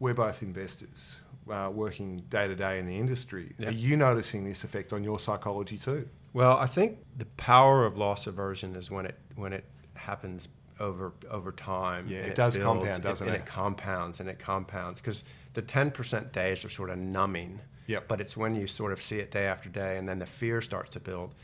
we're 0.00 0.14
both 0.14 0.42
investors. 0.42 1.20
Uh, 1.48 1.70
working 1.72 2.16
day 2.28 2.48
to 2.48 2.56
day 2.56 2.80
in 2.80 2.86
the 2.86 2.98
industry, 2.98 3.54
yeah. 3.56 3.68
are 3.68 3.70
you 3.70 3.96
noticing 3.96 4.44
this 4.44 4.64
effect 4.64 4.92
on 4.92 5.04
your 5.04 5.20
psychology 5.20 5.78
too? 5.78 6.08
Well, 6.32 6.56
I 6.56 6.66
think 6.66 6.98
the 7.16 7.26
power 7.36 7.86
of 7.86 7.96
loss 7.96 8.26
aversion 8.26 8.74
is 8.74 8.90
when 8.90 9.06
it 9.06 9.14
when 9.36 9.52
it 9.52 9.64
happens 9.94 10.48
over 10.80 11.12
over 11.30 11.52
time. 11.52 12.06
Yeah, 12.08 12.18
it, 12.18 12.26
it, 12.28 12.34
does 12.34 12.56
builds, 12.56 12.80
compound, 12.80 13.02
doesn't 13.02 13.26
it? 13.26 13.30
And 13.30 13.42
it 13.42 13.46
compounds 13.46 14.20
and 14.20 14.28
it 14.28 14.38
compounds 14.38 15.00
because 15.00 15.24
the 15.54 15.62
ten 15.62 15.90
percent 15.90 16.32
days 16.32 16.64
are 16.64 16.70
sort 16.70 16.90
of 16.90 16.98
numbing. 16.98 17.60
Yeah. 17.86 18.00
But 18.06 18.20
it's 18.20 18.36
when 18.36 18.54
you 18.54 18.66
sort 18.66 18.92
of 18.92 19.00
see 19.00 19.18
it 19.18 19.30
day 19.30 19.46
after 19.46 19.68
day, 19.68 19.96
and 19.96 20.08
then 20.08 20.18
the 20.18 20.26
fear 20.26 20.60
starts 20.60 20.90
to 20.90 21.00
build. 21.00 21.34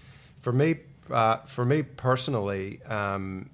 For 0.40 0.52
me, 0.52 0.76
uh, 1.10 1.38
for 1.38 1.64
me 1.64 1.82
personally, 1.82 2.82
um, 2.82 3.48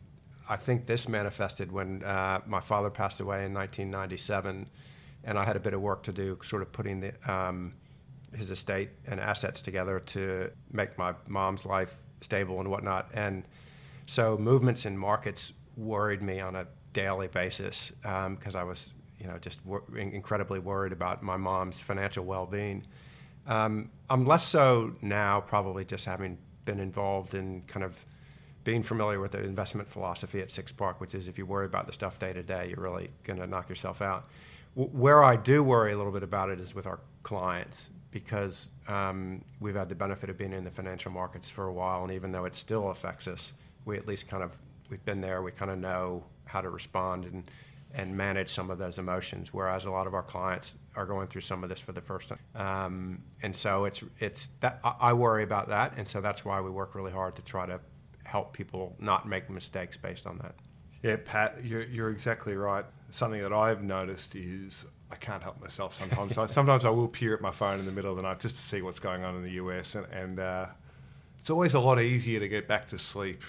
I 0.49 0.57
think 0.57 0.87
this 0.87 1.09
manifested 1.09 1.71
when 1.71 2.03
uh, 2.03 2.41
my 2.47 2.61
father 2.61 2.89
passed 2.89 3.21
away 3.21 3.45
in 3.45 3.53
1997, 3.53 4.67
and 5.25 5.39
I 5.39 5.45
had 5.45 5.57
a 5.57 5.61
bit 5.61 5.75
of 5.75 5.83
work 5.83 6.03
to 6.05 6.13
do, 6.13 6.39
sort 6.43 6.63
of 6.63 6.73
putting 6.73 7.01
the, 7.01 7.31
um, 7.31 7.75
his 8.35 8.51
estate 8.51 8.91
and 9.07 9.21
assets 9.21 9.61
together 9.61 10.01
to 10.01 10.51
make 10.73 10.97
my 10.97 11.15
mom's 11.27 11.67
life 11.67 11.99
stable 12.23 12.61
and 12.61 12.71
whatnot. 12.71 13.11
And 13.13 13.45
so 14.07 14.39
movements 14.39 14.87
in 14.87 14.97
markets 14.97 15.53
worried 15.79 16.21
me 16.21 16.41
on 16.41 16.57
a 16.57 16.67
daily 16.93 17.29
basis 17.29 17.93
because 18.03 18.55
um, 18.55 18.61
I 18.61 18.65
was, 18.65 18.93
you 19.19 19.29
know, 19.29 19.39
just 19.39 19.65
wor- 19.65 19.85
incredibly 19.97 20.59
worried 20.59 20.93
about 20.93 21.23
my 21.23 21.37
mom's 21.37 21.81
financial 21.81 22.25
well-being. 22.25 22.85
Um, 23.47 23.91
I'm 24.11 24.27
less 24.27 24.45
so 24.45 24.95
now, 25.01 25.41
probably 25.41 25.85
just 25.85 26.05
having 26.05 26.37
been 26.65 26.81
involved 26.81 27.35
in 27.35 27.63
kind 27.63 27.85
of 27.85 28.05
being 28.65 28.83
familiar 28.83 29.21
with 29.21 29.33
the 29.33 29.43
investment 29.43 29.89
philosophy 29.89 30.43
at 30.43 30.51
Six 30.51 30.73
Park, 30.73 31.01
which 31.01 31.15
is 31.15 31.29
if 31.29 31.39
you 31.39 31.47
worry 31.47 31.65
about 31.65 31.87
the 31.87 31.93
stuff 31.93 32.19
day 32.19 32.33
to 32.35 32.43
day, 32.43 32.69
you're 32.69 32.83
really 32.83 33.09
going 33.23 33.39
to 33.39 33.47
knock 33.47 33.69
yourself 33.69 34.03
out. 34.03 34.29
W- 34.77 34.91
where 34.91 35.25
I 35.25 35.37
do 35.37 35.63
worry 35.63 35.93
a 35.93 35.97
little 35.97 36.13
bit 36.13 36.23
about 36.23 36.51
it 36.51 36.61
is 36.61 36.75
with 36.75 36.87
our 36.87 37.01
clients 37.23 37.89
because 38.11 38.69
um, 38.87 39.43
we've 39.61 39.77
had 39.77 39.89
the 39.89 39.95
benefit 39.95 40.29
of 40.29 40.37
being 40.37 40.53
in 40.53 40.65
the 40.65 40.71
financial 40.71 41.11
markets 41.11 41.49
for 41.49 41.67
a 41.67 41.73
while, 41.73 42.03
and 42.03 42.13
even 42.13 42.33
though 42.33 42.45
it 42.45 42.55
still 42.55 42.91
affects 42.91 43.27
us, 43.27 43.55
we 43.85 43.97
at 43.97 44.07
least 44.07 44.29
kind 44.29 44.43
of 44.43 44.57
we've 44.88 45.04
been 45.04 45.21
there. 45.21 45.42
We 45.42 45.52
kind 45.52 45.71
of 45.71 45.78
know 45.78 46.25
how 46.45 46.61
to 46.61 46.71
respond 46.71 47.25
and 47.25 47.45
and 47.95 48.14
manage 48.14 48.50
some 48.50 48.71
of 48.71 48.78
those 48.78 48.99
emotions. 48.99 49.52
Whereas 49.52 49.87
a 49.87 49.90
lot 49.90 50.07
of 50.07 50.12
our 50.14 50.23
clients 50.23 50.76
are 50.95 51.07
going 51.07 51.26
through 51.28 51.40
some 51.40 51.62
of 51.62 51.71
this 51.71 51.80
for 51.80 51.92
the 51.92 52.02
first 52.02 52.28
time, 52.28 52.38
um, 52.54 53.23
and 53.42 53.54
so 53.54 53.85
it's 53.85 54.04
it's 54.18 54.50
that 54.61 54.80
I 54.83 55.12
worry 55.12 55.42
about 55.42 55.68
that, 55.68 55.95
and 55.97 56.07
so 56.07 56.21
that's 56.21 56.45
why 56.45 56.61
we 56.61 56.71
work 56.71 56.95
really 56.95 57.12
hard 57.12 57.37
to 57.37 57.42
try 57.42 57.66
to 57.66 57.80
help 58.25 58.52
people 58.52 58.95
not 58.99 59.26
make 59.26 59.49
mistakes 59.49 59.97
based 59.97 60.26
on 60.26 60.38
that. 60.38 60.54
Yeah, 61.02 61.16
Pat, 61.25 61.64
you're, 61.64 61.85
you're 61.85 62.11
exactly 62.11 62.54
right. 62.57 62.85
Something 63.11 63.40
that 63.40 63.52
I've 63.52 63.83
noticed 63.83 64.35
is 64.35 64.85
I 65.11 65.14
can't 65.14 65.42
help 65.42 65.61
myself 65.61 65.95
sometimes. 65.95 66.37
I, 66.37 66.47
sometimes 66.47 66.85
I 66.85 66.90
will 66.90 67.09
peer 67.09 67.35
at 67.35 67.40
my 67.40 67.52
phone 67.52 67.78
in 67.78 67.87
the 67.87 67.92
middle 67.92 68.11
of 68.11 68.16
the 68.16 68.23
night 68.23 68.40
just 68.40 68.57
to 68.57 68.62
see 68.62 68.83
what's 68.83 68.99
going 68.99 69.25
on 69.25 69.37
in 69.37 69.45
the 69.45 69.52
US, 69.52 69.95
and, 69.95 70.07
and 70.12 70.40
uh, 70.40 70.66
it's 71.40 71.50
always 71.50 71.75
a 71.75 71.80
lot 71.80 72.00
easier 72.00 72.40
to 72.40 72.49
get 72.49 72.68
back 72.68 72.88
to 72.88 72.99
sleep 72.99 73.42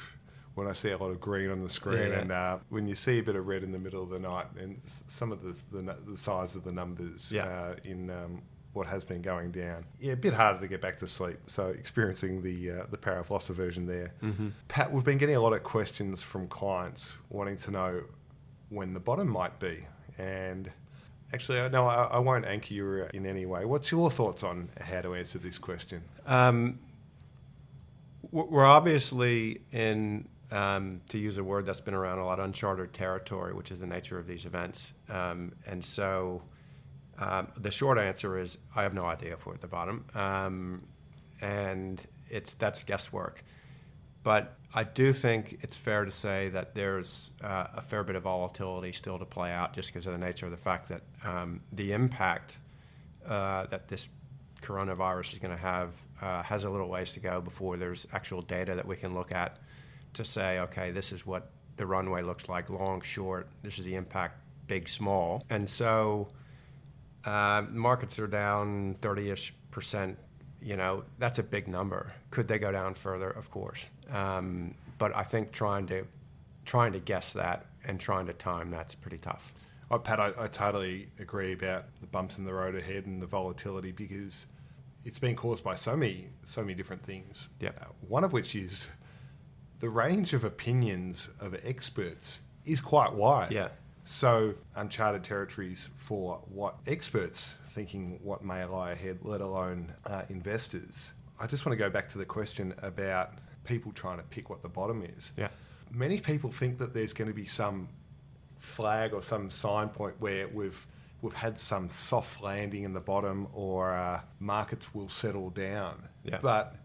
when 0.56 0.68
I 0.68 0.74
see 0.74 0.92
a 0.92 0.98
lot 0.98 1.10
of 1.12 1.20
green 1.20 1.50
on 1.52 1.64
the 1.64 1.70
screen, 1.70 2.10
Yeah. 2.12 2.20
and 2.20 2.32
uh, 2.32 2.58
when 2.70 2.88
you 2.88 2.96
see 2.96 3.20
a 3.20 3.24
bit 3.24 3.36
of 3.36 3.48
red 3.48 3.64
in 3.64 3.72
the 3.72 3.80
middle 3.80 4.04
of 4.04 4.10
the 4.10 4.20
night, 4.20 4.48
and 4.60 4.80
some 4.86 5.32
of 5.32 5.42
the 5.42 5.56
the, 5.72 5.96
the 6.08 6.18
size 6.18 6.56
of 6.56 6.64
the 6.64 6.72
numbers 6.72 7.32
Yeah. 7.32 7.46
uh, 7.46 7.76
in 7.84 8.10
um, 8.10 8.42
what 8.74 8.86
has 8.88 9.04
been 9.04 9.22
going 9.22 9.52
down, 9.52 9.84
yeah, 10.00 10.14
a 10.14 10.16
bit 10.16 10.34
harder 10.34 10.60
to 10.60 10.68
get 10.68 10.80
back 10.82 11.00
to 11.00 11.08
sleep. 11.08 11.40
So 11.48 11.68
experiencing 11.68 12.42
the 12.44 12.72
uh, 12.72 12.84
the 12.92 12.98
power 12.98 13.20
of 13.20 13.32
loss 13.32 13.50
aversion 13.50 13.86
there. 13.88 14.14
Pat, 14.68 14.92
we've 14.92 15.04
been 15.04 15.18
getting 15.18 15.36
a 15.36 15.42
lot 15.42 15.54
of 15.54 15.64
questions 15.64 16.22
from 16.24 16.48
clients 16.48 17.16
wanting 17.30 17.58
to 17.58 17.72
know 17.72 18.04
when 18.70 18.94
the 18.94 19.00
bottom 19.00 19.28
might 19.30 19.60
be, 19.60 19.86
and. 20.18 20.72
Actually, 21.32 21.70
no, 21.70 21.86
I, 21.86 22.06
I 22.06 22.18
won't 22.18 22.44
anchor 22.46 22.74
you 22.74 23.06
in 23.14 23.28
any 23.28 23.46
way. 23.46 23.64
What's 23.64 23.92
your 23.92 24.10
thoughts 24.10 24.44
on 24.44 24.68
how 24.82 25.00
to 25.02 25.14
answer 25.14 25.38
this 25.38 25.60
question? 25.60 26.02
Um, 26.26 26.80
we're 28.32 28.66
obviously 28.66 29.62
in, 29.72 30.28
um, 30.52 31.02
to 31.10 31.18
use 31.18 31.38
a 31.38 31.44
word 31.44 31.66
that's 31.66 31.82
been 31.82 31.94
around 31.94 32.20
a 32.20 32.26
lot, 32.26 32.40
uncharted 32.40 32.94
territory, 32.94 33.54
which 33.54 33.72
is 33.72 33.80
the 33.80 33.88
nature 33.88 34.18
of 34.18 34.28
these 34.28 34.46
events. 34.46 34.94
Um, 35.10 35.54
and 35.68 35.84
so 35.84 36.42
um, 37.18 37.50
the 37.58 37.72
short 37.72 37.98
answer 37.98 38.38
is 38.38 38.58
I 38.76 38.84
have 38.84 38.94
no 38.94 39.06
idea 39.06 39.34
if 39.34 39.46
we're 39.46 39.54
at 39.54 39.62
the 39.62 39.68
bottom. 39.68 40.06
Um, 40.16 40.84
and 41.42 42.02
it's, 42.30 42.54
that's 42.54 42.84
guesswork. 42.84 43.44
But 44.24 44.58
I 44.74 44.84
do 44.84 45.14
think 45.14 45.60
it's 45.62 45.78
fair 45.78 46.06
to 46.06 46.12
say 46.12 46.50
that 46.50 46.76
there's 46.76 47.32
uh, 47.42 47.68
a 47.76 47.82
fair 47.82 48.04
bit 48.04 48.16
of 48.16 48.24
volatility 48.24 48.92
still 48.92 49.18
to 49.18 49.26
play 49.26 49.52
out 49.52 49.74
just 49.74 49.94
because 49.94 50.06
of 50.08 50.14
the 50.14 50.24
nature 50.24 50.46
of 50.46 50.52
the 50.52 50.58
fact 50.58 50.90
that 50.90 51.02
um, 51.24 51.62
the 51.72 51.94
impact 51.94 52.58
uh, 53.26 53.66
that 53.68 53.88
this 53.88 54.10
coronavirus 54.62 55.34
is 55.34 55.40
going 55.40 55.56
to 55.56 55.62
have 55.62 55.96
uh, 56.22 56.44
has 56.44 56.66
a 56.66 56.70
little 56.70 56.90
ways 56.90 57.14
to 57.14 57.20
go 57.20 57.40
before 57.40 57.78
there's 57.78 58.06
actual 58.12 58.42
data 58.42 58.76
that 58.76 58.86
we 58.86 58.96
can 58.96 59.14
look 59.14 59.32
at 59.32 59.58
to 60.14 60.26
say, 60.26 60.60
okay, 60.60 60.92
this 60.92 61.12
is 61.12 61.26
what 61.26 61.52
the 61.78 61.86
runway 61.86 62.22
looks 62.22 62.50
like, 62.50 62.70
long, 62.70 63.02
short, 63.02 63.48
this 63.64 63.80
is 63.80 63.86
the 63.86 63.96
impact, 63.96 64.42
big, 64.68 64.90
small. 64.90 65.44
And 65.50 65.70
so 65.70 66.28
uh, 67.26 67.64
markets 67.70 68.20
are 68.20 68.28
down 68.28 68.96
30 69.02 69.32
ish 69.32 69.54
percent. 69.72 70.18
You 70.62 70.76
know, 70.76 71.04
that's 71.18 71.40
a 71.40 71.44
big 71.44 71.68
number. 71.68 72.12
Could 72.32 72.48
they 72.48 72.60
go 72.60 72.72
down 72.72 72.94
further? 72.94 73.30
Of 73.30 73.50
course. 73.50 73.90
Um, 74.12 74.76
but 74.98 75.16
I 75.16 75.24
think 75.24 75.52
trying 75.52 75.88
to 75.88 76.06
trying 76.66 76.92
to 76.94 77.00
guess 77.00 77.34
that 77.34 77.66
and 77.86 78.00
trying 78.00 78.28
to 78.28 78.34
time 78.34 78.70
that's 78.70 78.94
pretty 78.94 79.18
tough. 79.18 79.54
Oh, 79.90 79.98
Pat, 79.98 80.20
I, 80.20 80.34
I 80.38 80.48
totally 80.48 81.10
agree 81.18 81.54
about 81.54 81.86
the 82.02 82.08
bumps 82.08 82.38
in 82.38 82.44
the 82.44 82.54
road 82.54 82.76
ahead 82.76 83.08
and 83.08 83.22
the 83.22 83.26
volatility 83.26 83.92
because 83.92 84.46
it's 85.04 85.18
been 85.18 85.36
caused 85.36 85.64
by 85.64 85.76
so 85.76 85.96
many, 85.96 86.28
so 86.46 86.62
many 86.62 86.76
different 86.76 87.04
things. 87.04 87.50
Yep. 87.60 87.80
Uh, 87.82 87.86
one 88.08 88.24
of 88.24 88.34
which 88.34 88.56
is 88.56 88.90
the 89.80 89.90
range 89.90 90.34
of 90.34 90.44
opinions 90.44 91.30
of 91.40 91.56
experts 91.64 92.42
is 92.66 92.82
quite 92.82 93.14
wide. 93.14 93.52
Yeah. 93.52 93.70
So 94.04 94.56
uncharted 94.76 95.24
territories 95.24 95.90
for 95.96 96.42
what 96.50 96.76
experts 96.88 97.56
thinking 97.68 98.20
what 98.24 98.44
may 98.44 98.66
lie 98.66 98.92
ahead, 98.92 99.20
let 99.22 99.42
alone 99.42 99.94
uh, 100.06 100.24
investors. 100.30 101.14
I 101.40 101.48
just 101.48 101.66
want 101.66 101.78
to 101.78 101.84
go 101.84 101.90
back 101.90 102.10
to 102.10 102.18
the 102.18 102.26
question 102.26 102.74
about 102.82 103.34
people 103.64 103.92
trying 103.92 104.18
to 104.18 104.24
pick 104.24 104.50
what 104.50 104.62
the 104.62 104.68
bottom 104.68 105.04
is. 105.18 105.32
Yeah. 105.38 105.50
Many 105.92 106.20
people 106.20 106.52
think 106.52 106.78
that 106.80 106.94
there's 106.94 107.14
going 107.14 107.30
to 107.30 107.34
be 107.34 107.46
some 107.46 107.88
flag 108.58 109.14
or 109.14 109.24
some 109.24 109.50
sign 109.50 109.90
point 109.90 110.16
where 110.20 110.48
we've 110.48 110.86
we've 111.22 111.34
had 111.34 111.60
some 111.60 111.90
soft 111.90 112.42
landing 112.42 112.84
in 112.84 112.94
the 112.94 113.00
bottom 113.00 113.48
or 113.54 113.94
uh, 113.94 114.22
markets 114.40 114.94
will 114.94 115.10
settle 115.10 115.50
down. 115.50 116.02
Yeah. 116.24 116.40
But 116.42 116.76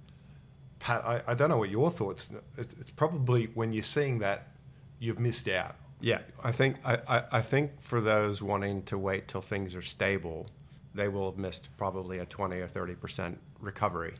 Pat, 0.85 1.03
I, 1.03 1.23
I 1.29 1.35
don't 1.35 1.49
know 1.49 1.57
what 1.57 1.71
your 1.71 1.91
thoughts. 1.91 2.29
It's, 2.59 2.75
it's 2.79 2.91
probably 2.91 3.47
when 3.55 3.73
you're 3.73 3.83
seeing 3.83 4.19
that, 4.19 4.49
you've 4.99 5.19
missed 5.19 5.49
out. 5.49 5.77
Yeah, 6.03 6.19
I 6.43 6.53
think 6.53 6.77
I, 6.85 6.99
I, 7.09 7.23
I 7.33 7.41
think 7.41 7.81
for 7.81 8.03
those 8.03 8.43
wanting 8.43 8.83
to 8.85 8.99
wait 8.99 9.27
till 9.27 9.41
things 9.41 9.75
are 9.75 9.81
stable, 9.81 10.47
they 10.95 11.09
will 11.09 11.31
have 11.31 11.39
missed 11.39 11.71
probably 11.79 12.19
a 12.19 12.27
twenty 12.27 12.59
or 12.59 12.69
thirty 12.69 12.95
percent 12.95 13.41
recovery, 13.61 14.13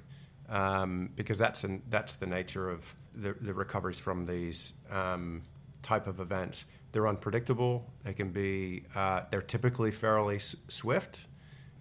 um, 0.49 1.11
because 1.17 1.37
that's 1.37 1.65
an, 1.65 1.83
that's 1.91 2.15
the 2.15 2.27
nature 2.27 2.71
of 2.71 2.83
the, 3.15 3.35
the 3.43 3.53
recoveries 3.53 3.99
from 3.99 4.25
these 4.25 4.73
um, 4.91 5.43
type 5.83 6.07
of 6.07 6.19
events. 6.19 6.65
They're 6.93 7.09
unpredictable. 7.09 7.85
They 8.05 8.15
can 8.15 8.31
be. 8.31 8.85
Uh, 8.95 9.25
they're 9.31 9.43
typically 9.43 9.91
fairly 9.91 10.37
s- 10.37 10.57
swift, 10.69 11.19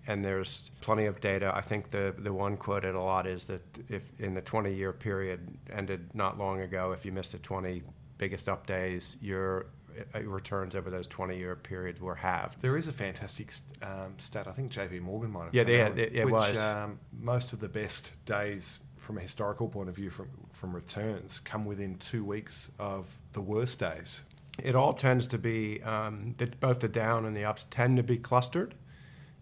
and 0.07 0.23
there's 0.23 0.71
plenty 0.81 1.05
of 1.05 1.19
data. 1.19 1.51
I 1.55 1.61
think 1.61 1.89
the 1.89 2.13
the 2.17 2.33
one 2.33 2.57
quoted 2.57 2.95
a 2.95 3.01
lot 3.01 3.25
is 3.27 3.45
that 3.45 3.61
if 3.89 4.11
in 4.19 4.33
the 4.33 4.41
20 4.41 4.73
year 4.73 4.91
period 4.93 5.57
ended 5.71 6.13
not 6.13 6.37
long 6.37 6.61
ago, 6.61 6.91
if 6.91 7.05
you 7.05 7.11
missed 7.11 7.31
the 7.31 7.39
20 7.39 7.83
biggest 8.17 8.49
up 8.49 8.67
days, 8.67 9.17
your 9.21 9.67
uh, 10.15 10.21
returns 10.23 10.75
over 10.75 10.89
those 10.89 11.07
20 11.07 11.37
year 11.37 11.55
periods 11.55 12.01
were 12.01 12.15
halved. 12.15 12.61
There 12.61 12.77
is 12.77 12.87
a 12.87 12.93
fantastic 12.93 13.53
um, 13.81 14.15
stat. 14.17 14.47
I 14.47 14.51
think 14.51 14.71
JP 14.71 15.01
Morgan 15.01 15.31
might 15.31 15.45
have. 15.45 15.53
Yeah, 15.55 15.63
they 15.63 15.81
out 15.81 15.97
it- 15.97 16.15
it 16.15 16.25
which, 16.25 16.33
was. 16.33 16.57
Um, 16.57 16.99
most 17.11 17.53
of 17.53 17.59
the 17.59 17.69
best 17.69 18.11
days 18.25 18.79
from 18.97 19.17
a 19.17 19.21
historical 19.21 19.67
point 19.67 19.89
of 19.89 19.95
view 19.95 20.09
from 20.09 20.29
from 20.51 20.73
returns 20.73 21.39
come 21.39 21.65
within 21.65 21.95
two 21.95 22.23
weeks 22.23 22.71
of 22.79 23.05
the 23.33 23.41
worst 23.41 23.79
days. 23.79 24.21
It 24.63 24.75
all 24.75 24.93
tends 24.93 25.27
to 25.29 25.37
be 25.37 25.81
um, 25.83 26.35
that 26.37 26.59
both 26.59 26.79
the 26.79 26.87
down 26.87 27.25
and 27.25 27.35
the 27.35 27.43
ups 27.43 27.65
tend 27.71 27.97
to 27.97 28.03
be 28.03 28.17
clustered, 28.17 28.75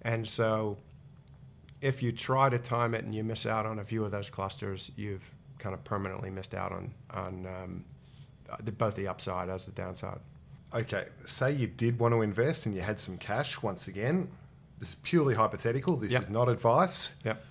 and 0.04 0.28
so 0.28 0.78
if 1.82 2.04
you 2.04 2.12
try 2.12 2.50
to 2.50 2.60
time 2.60 2.94
it 2.94 3.04
and 3.04 3.14
you 3.16 3.24
miss 3.24 3.46
out 3.46 3.66
on 3.66 3.80
a 3.80 3.84
few 3.84 4.04
of 4.06 4.12
those 4.12 4.30
clusters, 4.30 4.92
you've 4.96 5.24
kind 5.58 5.74
of 5.74 5.84
permanently 5.84 6.30
missed 6.30 6.54
out 6.56 6.72
on 6.72 6.94
on 7.12 7.46
um, 7.48 7.86
the, 8.64 8.72
both 8.72 8.96
the 8.96 9.08
upside 9.08 9.50
as 9.50 9.66
the 9.66 9.72
downside. 9.72 10.20
Okay, 10.74 11.06
say 11.26 11.52
you 11.52 11.68
did 11.68 12.00
want 12.00 12.14
to 12.14 12.22
invest 12.22 12.66
and 12.66 12.74
you 12.76 12.82
had 12.82 13.00
some 13.00 13.18
cash. 13.18 13.62
Once 13.62 13.88
again, 13.88 14.30
this 14.80 14.90
is 14.90 14.96
purely 15.04 15.36
hypothetical. 15.36 15.98
This 15.98 16.12
Yep. 16.12 16.22
is 16.24 16.30
not 16.30 16.48
advice. 16.50 17.12
Yep. 17.26 17.44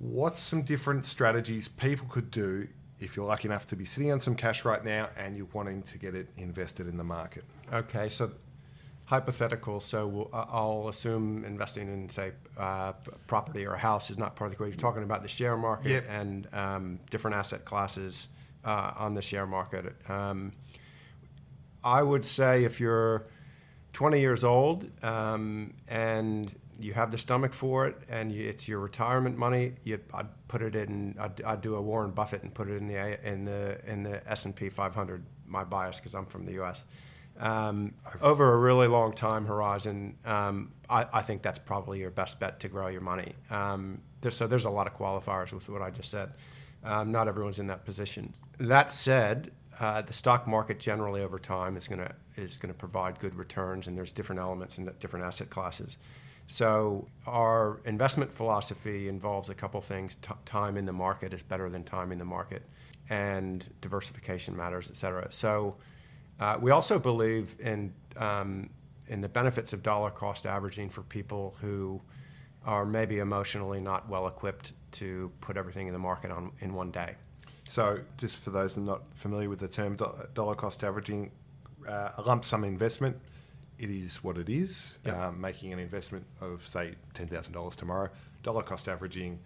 What's 0.00 0.40
some 0.42 0.62
different 0.62 1.06
strategies 1.06 1.68
people 1.68 2.06
could 2.08 2.30
do 2.30 2.66
if 3.00 3.16
you're 3.16 3.26
lucky 3.26 3.48
enough 3.48 3.66
to 3.68 3.76
be 3.76 3.84
sitting 3.84 4.10
on 4.12 4.20
some 4.20 4.34
cash 4.34 4.64
right 4.64 4.84
now 4.84 5.08
and 5.16 5.36
you're 5.36 5.48
wanting 5.52 5.82
to 5.82 5.98
get 5.98 6.14
it 6.14 6.28
invested 6.36 6.88
in 6.88 6.96
the 6.96 7.04
market? 7.04 7.44
Okay, 7.72 8.08
so 8.08 8.30
hypothetical. 9.06 9.80
So 9.80 10.06
we'll, 10.06 10.30
I'll 10.32 10.88
assume 10.88 11.44
investing 11.44 11.88
in, 11.88 12.08
say, 12.08 12.32
uh, 12.56 12.92
property 13.26 13.66
or 13.66 13.74
a 13.74 13.78
house 13.78 14.10
is 14.10 14.18
not 14.18 14.34
part 14.36 14.48
of 14.48 14.52
the 14.52 14.56
equation. 14.56 14.78
You're 14.78 14.90
talking 14.90 15.02
about 15.02 15.22
the 15.22 15.28
share 15.28 15.56
market 15.56 15.90
Yep. 15.90 16.06
and 16.08 16.54
um, 16.54 17.00
different 17.10 17.36
asset 17.36 17.64
classes 17.64 18.28
uh, 18.64 18.92
on 18.96 19.14
the 19.14 19.22
share 19.22 19.46
market. 19.46 19.94
Um, 20.10 20.52
I 21.82 22.02
would 22.02 22.24
say 22.24 22.64
if 22.64 22.80
you're 22.80 23.26
20 23.92 24.20
years 24.20 24.42
old 24.42 24.90
um, 25.04 25.74
and 25.88 26.54
you 26.80 26.92
have 26.94 27.10
the 27.10 27.18
stomach 27.18 27.52
for 27.52 27.86
it 27.86 27.96
and 28.08 28.32
you, 28.32 28.48
it's 28.48 28.66
your 28.66 28.80
retirement 28.80 29.36
money, 29.36 29.74
you, 29.84 30.00
I'd 30.14 30.26
put 30.48 30.62
it 30.62 30.74
in. 30.74 31.14
I'd, 31.20 31.42
I'd 31.42 31.60
do 31.60 31.74
a 31.76 31.82
Warren 31.82 32.10
Buffett 32.10 32.42
and 32.42 32.52
put 32.52 32.68
it 32.68 32.76
in 32.78 32.86
the 32.88 33.28
in 33.28 33.44
the 33.44 33.78
in 33.86 34.02
the 34.02 34.26
S 34.28 34.46
and 34.46 34.56
P 34.56 34.70
500. 34.70 35.24
My 35.46 35.62
bias 35.62 35.98
because 36.00 36.14
I'm 36.14 36.26
from 36.26 36.46
the 36.46 36.52
U.S. 36.54 36.84
Um, 37.40 37.94
over 38.20 38.54
a 38.54 38.58
really 38.58 38.86
long 38.86 39.12
time 39.12 39.44
horizon, 39.44 40.16
um, 40.24 40.72
I, 40.88 41.06
I 41.12 41.22
think 41.22 41.42
that's 41.42 41.58
probably 41.58 41.98
your 41.98 42.10
best 42.10 42.38
bet 42.38 42.60
to 42.60 42.68
grow 42.68 42.86
your 42.86 43.00
money. 43.00 43.32
Um, 43.50 44.00
there's, 44.20 44.36
so 44.36 44.46
there's 44.46 44.66
a 44.66 44.70
lot 44.70 44.86
of 44.86 44.94
qualifiers 44.94 45.52
with 45.52 45.68
what 45.68 45.82
I 45.82 45.90
just 45.90 46.10
said. 46.10 46.32
Um, 46.84 47.10
not 47.10 47.26
everyone's 47.28 47.58
in 47.58 47.66
that 47.68 47.84
position. 47.84 48.34
That 48.58 48.92
said, 48.92 49.50
uh, 49.80 50.02
the 50.02 50.12
stock 50.12 50.46
market 50.46 50.78
generally 50.78 51.22
over 51.22 51.38
time 51.38 51.76
is 51.76 51.88
going 51.88 52.00
to 52.00 52.14
is 52.36 52.58
going 52.58 52.72
to 52.72 52.78
provide 52.78 53.18
good 53.18 53.34
returns, 53.34 53.86
and 53.88 53.96
there's 53.96 54.12
different 54.12 54.40
elements 54.40 54.78
and 54.78 54.96
different 54.98 55.24
asset 55.24 55.50
classes. 55.50 55.98
So 56.46 57.08
our 57.26 57.80
investment 57.84 58.32
philosophy 58.32 59.08
involves 59.08 59.48
a 59.48 59.54
couple 59.54 59.80
things. 59.80 60.16
T- 60.16 60.34
time 60.44 60.76
in 60.76 60.84
the 60.84 60.92
market 60.92 61.32
is 61.32 61.42
better 61.42 61.70
than 61.70 61.84
time 61.84 62.12
in 62.12 62.18
the 62.18 62.24
market, 62.24 62.62
and 63.08 63.64
diversification 63.80 64.56
matters, 64.56 64.88
et 64.90 64.96
cetera. 64.96 65.32
So 65.32 65.76
uh, 66.40 66.58
we 66.60 66.70
also 66.70 66.98
believe 66.98 67.56
in 67.60 67.92
um, 68.16 68.70
in 69.08 69.20
the 69.20 69.28
benefits 69.28 69.72
of 69.72 69.82
dollar 69.82 70.10
cost 70.10 70.46
averaging 70.46 70.88
for 70.88 71.02
people 71.02 71.56
who 71.60 72.00
are 72.64 72.86
maybe 72.86 73.18
emotionally 73.18 73.80
not 73.80 74.08
well 74.08 74.26
equipped 74.26 74.72
to 74.92 75.30
put 75.40 75.56
everything 75.56 75.86
in 75.86 75.92
the 75.92 75.98
market 75.98 76.30
on 76.30 76.50
in 76.60 76.74
one 76.74 76.90
day. 76.90 77.14
So, 77.64 78.00
just 78.18 78.38
for 78.38 78.50
those 78.50 78.76
not 78.76 79.02
familiar 79.14 79.48
with 79.48 79.60
the 79.60 79.68
term 79.68 79.96
dollar 80.34 80.54
cost 80.54 80.84
averaging, 80.84 81.30
uh, 81.88 82.10
a 82.16 82.22
lump 82.22 82.44
sum 82.44 82.64
investment, 82.64 83.18
it 83.78 83.90
is 83.90 84.22
what 84.22 84.36
it 84.38 84.48
is. 84.48 84.98
Yep. 85.04 85.16
Um, 85.16 85.40
making 85.40 85.72
an 85.72 85.78
investment 85.78 86.24
of 86.40 86.66
say 86.66 86.94
ten 87.14 87.26
thousand 87.26 87.52
dollars 87.52 87.76
tomorrow, 87.76 88.10
dollar 88.42 88.62
cost 88.62 88.88
averaging 88.88 89.38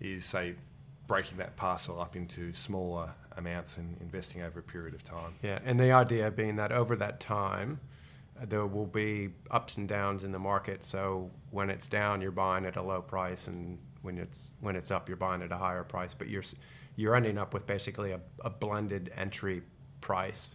is 0.00 0.24
say 0.24 0.54
breaking 1.10 1.38
that 1.38 1.56
parcel 1.56 2.00
up 2.00 2.14
into 2.14 2.54
smaller 2.54 3.12
amounts 3.36 3.78
and 3.78 3.96
investing 4.00 4.42
over 4.42 4.60
a 4.60 4.62
period 4.62 4.94
of 4.94 5.02
time. 5.02 5.34
Yeah, 5.42 5.58
and 5.64 5.78
the 5.78 5.90
idea 5.90 6.30
being 6.30 6.54
that 6.54 6.70
over 6.70 6.94
that 6.94 7.18
time, 7.18 7.80
there 8.44 8.64
will 8.64 8.86
be 8.86 9.30
ups 9.50 9.76
and 9.76 9.88
downs 9.88 10.22
in 10.22 10.30
the 10.30 10.38
market. 10.38 10.84
So 10.84 11.28
when 11.50 11.68
it's 11.68 11.88
down, 11.88 12.20
you're 12.20 12.30
buying 12.30 12.64
at 12.64 12.76
a 12.76 12.82
low 12.82 13.02
price, 13.02 13.48
and 13.48 13.76
when 14.02 14.18
it's 14.18 14.52
when 14.60 14.76
it's 14.76 14.92
up, 14.92 15.08
you're 15.08 15.16
buying 15.16 15.42
at 15.42 15.50
a 15.50 15.56
higher 15.56 15.82
price. 15.82 16.14
But 16.14 16.28
you're 16.28 16.44
you're 16.94 17.16
ending 17.16 17.38
up 17.38 17.54
with 17.54 17.66
basically 17.66 18.12
a, 18.12 18.20
a 18.44 18.50
blended 18.50 19.10
entry 19.16 19.62
price 20.00 20.50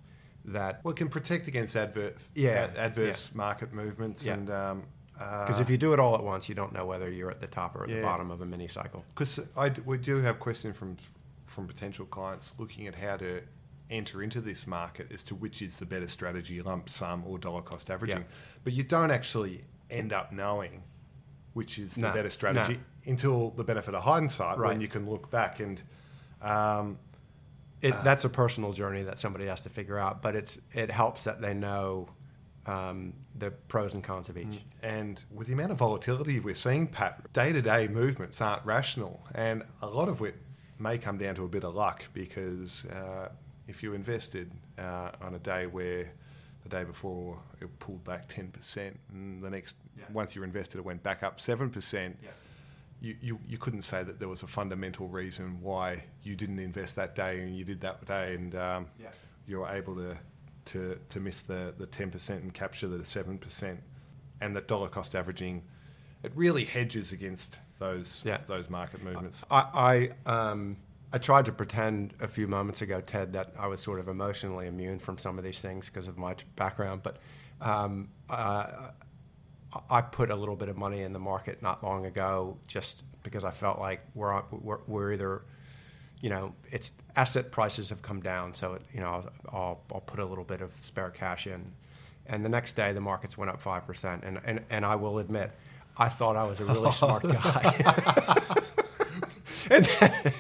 that 0.46 0.80
well, 0.86 0.94
it 0.94 0.98
can 0.98 1.10
protect 1.10 1.48
against 1.48 1.76
adver- 1.76 2.14
yeah, 2.34 2.70
adverse 2.78 3.30
yeah. 3.30 3.38
market 3.38 3.74
movements 3.74 4.26
yeah. 4.26 4.34
and 4.36 4.50
um, 4.50 4.84
because 5.18 5.60
uh, 5.60 5.64
if 5.64 5.70
you 5.70 5.78
do 5.78 5.94
it 5.94 6.00
all 6.00 6.16
at 6.16 6.24
once, 6.24 6.50
you 6.50 6.56
don't 6.56 6.74
know 6.74 6.86
whether 6.86 7.10
you're 7.10 7.32
at 7.32 7.40
the 7.40 7.48
top 7.48 7.76
or 7.76 7.84
at 7.84 7.90
yeah. 7.90 7.98
the 7.98 8.02
bottom 8.02 8.32
of 8.32 8.42
a 8.42 8.46
mini 8.46 8.68
cycle. 8.68 9.04
Because 9.14 9.40
we 9.86 9.98
do 9.98 10.18
have 10.18 10.40
questions 10.40 10.76
from 10.76 10.98
from 11.46 11.68
potential 11.68 12.06
clients 12.06 12.54
looking 12.58 12.88
at 12.88 12.96
how 12.96 13.16
to 13.18 13.42
enter 13.90 14.24
into 14.24 14.42
this 14.42 14.66
market 14.66 15.08
as 15.12 15.24
to 15.24 15.36
which 15.36 15.62
is 15.62 15.78
the 15.78 15.86
better 15.86 16.08
strategy, 16.08 16.62
lump 16.62 16.90
sum 16.90 17.24
or 17.26 17.38
dollar 17.38 17.62
cost 17.62 17.90
averaging. 17.90 18.18
Yeah. 18.18 18.24
But 18.64 18.74
you 18.74 18.84
don't 18.84 19.12
actually 19.12 19.64
end 19.90 20.12
up 20.12 20.32
knowing 20.32 20.84
which 21.54 21.80
is 21.80 21.94
the 21.94 22.02
no, 22.02 22.12
better 22.12 22.30
strategy 22.30 22.74
no. 22.74 23.12
until 23.12 23.52
the 23.52 23.64
benefit 23.64 23.96
of 23.96 24.04
hindsight 24.04 24.58
right. 24.58 24.70
when 24.70 24.82
you 24.82 24.88
can 24.88 25.10
look 25.10 25.30
back 25.32 25.60
and. 25.60 25.82
Um, 26.42 27.00
it, 27.82 27.94
uh, 27.94 28.02
that's 28.04 28.26
a 28.26 28.30
personal 28.30 28.74
journey 28.74 29.04
that 29.04 29.20
somebody 29.20 29.46
has 29.46 29.62
to 29.62 29.70
figure 29.70 29.98
out, 29.98 30.22
but 30.22 30.36
it's 30.36 30.60
it 30.74 30.90
helps 30.90 31.26
that 31.26 31.42
they 31.42 31.54
know 31.54 32.10
um, 32.66 33.14
the 33.38 33.52
pros 33.52 33.94
and 33.94 34.04
cons 34.04 34.30
of 34.30 34.38
each. 34.38 34.48
Mm. 34.48 34.62
And 34.84 35.24
with 35.34 35.48
the 35.48 35.54
amount 35.54 35.72
of 35.72 35.78
volatility 35.78 36.40
we're 36.40 36.56
seeing, 36.56 36.88
Pat, 36.88 37.32
day 37.34 37.52
to 37.54 37.62
day 37.62 37.88
movements 37.88 38.42
aren't 38.42 38.66
rational, 38.66 39.26
and 39.34 39.64
a 39.82 39.88
lot 39.88 40.10
of 40.10 40.22
it 40.22 40.36
may 40.80 40.98
come 40.98 41.18
down 41.18 41.36
to 41.36 41.44
a 41.44 41.48
bit 41.48 41.64
of 41.64 41.74
luck 41.74 42.06
because 42.14 42.86
uh, 42.86 43.30
if 43.68 43.82
you 43.82 43.94
invested 43.94 44.52
uh, 44.78 45.12
on 45.22 45.36
a 45.36 45.40
day 45.40 45.68
where 45.68 46.12
the 46.64 46.70
day 46.70 46.84
before 46.84 47.40
it 47.62 47.80
pulled 47.80 48.04
back 48.04 48.28
10% 48.28 48.94
and 49.14 49.42
the 49.42 49.50
next 49.50 49.76
yeah. 49.98 50.04
once 50.12 50.36
you 50.36 50.44
invested 50.44 50.80
it 50.80 50.86
went 50.86 51.02
back 51.04 51.24
up 51.24 51.38
7% 51.38 51.94
yeah. 51.94 52.30
you, 53.00 53.16
you, 53.22 53.40
you 53.48 53.58
couldn't 53.58 53.84
say 53.84 54.04
that 54.04 54.20
there 54.20 54.28
was 54.28 54.44
a 54.44 54.48
fundamental 54.48 55.08
reason 55.08 55.62
why 55.62 56.04
you 56.24 56.36
didn't 56.36 56.60
invest 56.60 56.96
that 56.96 57.16
day 57.16 57.40
and 57.40 57.56
you 57.56 57.64
did 57.64 57.82
that 57.82 58.06
day 58.06 58.34
and 58.34 58.56
um, 58.56 58.88
yeah. 59.00 59.10
you 59.48 59.60
were 59.60 59.70
able 59.70 59.96
to 59.96 60.18
to, 60.66 61.00
to 61.10 61.20
miss 61.20 61.42
the, 61.42 61.74
the 61.78 61.88
10% 61.88 62.30
and 62.30 62.54
capture 62.54 62.88
the 62.88 63.00
7%. 63.00 63.78
And 64.42 64.56
the 64.56 64.62
dollar 64.62 64.90
cost 64.90 65.16
averaging, 65.16 65.64
it 66.24 66.32
really 66.36 66.66
hedges 66.66 67.12
against 67.12 67.60
those 67.80 68.22
yeah. 68.26 68.40
those 68.48 68.70
market 68.70 69.04
movements. 69.04 69.44
I, 69.52 70.12
I, 70.26 70.50
um, 70.52 70.78
I 71.12 71.18
tried 71.18 71.46
to 71.46 71.52
pretend 71.52 72.14
a 72.20 72.28
few 72.28 72.48
moments 72.48 72.82
ago, 72.82 73.02
Ted, 73.02 73.34
that 73.34 73.54
I 73.58 73.68
was 73.68 73.82
sort 73.82 74.00
of 74.00 74.08
emotionally 74.08 74.68
immune 74.68 75.00
from 75.00 75.18
some 75.18 75.38
of 75.38 75.44
these 75.44 75.62
things 75.62 75.88
because 75.88 76.08
of 76.08 76.18
my 76.18 76.36
background, 76.56 77.02
but 77.04 77.18
um, 77.62 78.10
uh, 78.30 78.90
I 79.90 80.02
put 80.02 80.32
a 80.32 80.36
little 80.36 80.56
bit 80.56 80.70
of 80.70 80.78
money 80.78 81.02
in 81.02 81.14
the 81.14 81.20
market 81.20 81.62
not 81.62 81.84
long 81.84 82.06
ago 82.06 82.58
just 82.68 83.04
because 83.24 83.44
I 83.44 83.52
felt 83.52 83.80
like 83.80 84.02
we're, 84.14 84.42
we're, 84.52 84.80
we're 84.88 85.14
either– 85.14 85.42
you 86.22 86.30
know, 86.30 86.54
it's 86.72 86.94
asset 87.16 87.52
prices 87.52 87.90
have 87.90 88.02
come 88.02 88.22
down, 88.22 88.54
so 88.56 88.74
it, 88.74 88.82
you 88.94 89.00
know, 89.00 89.24
I'll, 89.52 89.82
I'll 89.94 90.02
put 90.02 90.20
a 90.20 90.26
little 90.26 90.44
bit 90.44 90.62
of 90.62 90.72
spare 90.82 91.10
cash 91.10 91.48
in, 91.48 91.72
and 92.26 92.44
the 92.44 92.50
next 92.50 92.74
day 92.74 92.94
the 92.94 93.02
markets 93.02 93.38
went 93.38 93.52
up 93.52 93.60
five 93.60 93.86
percent, 93.86 94.24
and, 94.24 94.40
and 94.46 94.62
and 94.70 94.86
I 94.86 94.96
will 94.96 95.20
admit, 95.20 95.52
I 95.98 96.10
thought 96.10 96.36
I 96.36 96.44
was 96.44 96.60
a 96.60 96.66
really 96.66 96.92
smart 96.92 97.24
guy. 97.28 98.42
and 99.72 99.86
then, 99.86 100.34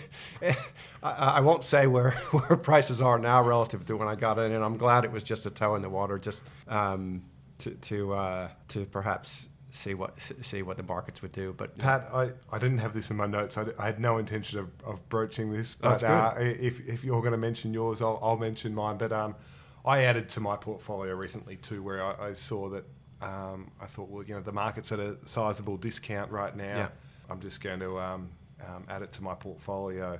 I, 1.03 1.11
I, 1.11 1.39
won't 1.41 1.63
say 1.63 1.87
where, 1.87 2.11
where 2.31 2.57
prices 2.57 3.01
are 3.01 3.17
now 3.17 3.41
relative 3.43 3.85
to 3.85 3.97
when 3.97 4.07
I 4.07 4.15
got 4.15 4.37
in, 4.39 4.51
and 4.51 4.63
I'm 4.63 4.77
glad 4.77 5.05
it 5.05 5.11
was 5.11 5.23
just 5.23 5.45
a 5.45 5.49
toe 5.49 5.75
in 5.75 5.81
the 5.81 5.89
water, 5.89 6.17
just 6.19 6.43
um, 6.67 7.23
to 7.59 7.71
to, 7.71 8.13
uh, 8.13 8.49
to 8.69 8.85
perhaps 8.85 9.47
see 9.75 9.93
what 9.93 10.13
see 10.41 10.61
what 10.61 10.77
the 10.77 10.83
markets 10.83 11.21
would 11.21 11.31
do. 11.31 11.53
But 11.55 11.77
Pat, 11.77 12.07
I, 12.13 12.31
I 12.51 12.57
didn't 12.57 12.79
have 12.79 12.93
this 12.93 13.11
in 13.11 13.17
my 13.17 13.27
notes. 13.27 13.57
I, 13.57 13.65
I 13.77 13.85
had 13.85 13.99
no 13.99 14.17
intention 14.17 14.59
of, 14.59 14.69
of 14.85 15.07
broaching 15.09 15.51
this. 15.51 15.75
But 15.75 16.03
uh, 16.03 16.33
if 16.37 16.87
if 16.87 17.03
you're 17.03 17.21
going 17.21 17.33
to 17.33 17.37
mention 17.37 17.73
yours, 17.73 18.01
I'll, 18.01 18.19
I'll 18.21 18.37
mention 18.37 18.73
mine. 18.73 18.97
But 18.97 19.11
um, 19.11 19.35
I 19.83 20.03
added 20.03 20.29
to 20.29 20.39
my 20.39 20.55
portfolio 20.55 21.13
recently 21.15 21.57
too, 21.57 21.83
where 21.83 22.03
I, 22.03 22.29
I 22.29 22.33
saw 22.33 22.69
that 22.69 22.85
um, 23.21 23.71
I 23.81 23.85
thought, 23.85 24.09
well, 24.09 24.23
you 24.23 24.33
know, 24.35 24.41
the 24.41 24.51
market's 24.51 24.91
at 24.91 24.99
a 24.99 25.17
sizable 25.25 25.77
discount 25.77 26.31
right 26.31 26.55
now. 26.55 26.77
Yeah. 26.77 26.87
I'm 27.29 27.39
just 27.39 27.61
going 27.61 27.79
to 27.79 27.99
um, 27.99 28.29
um, 28.65 28.85
add 28.89 29.01
it 29.01 29.11
to 29.13 29.23
my 29.23 29.35
portfolio. 29.35 30.19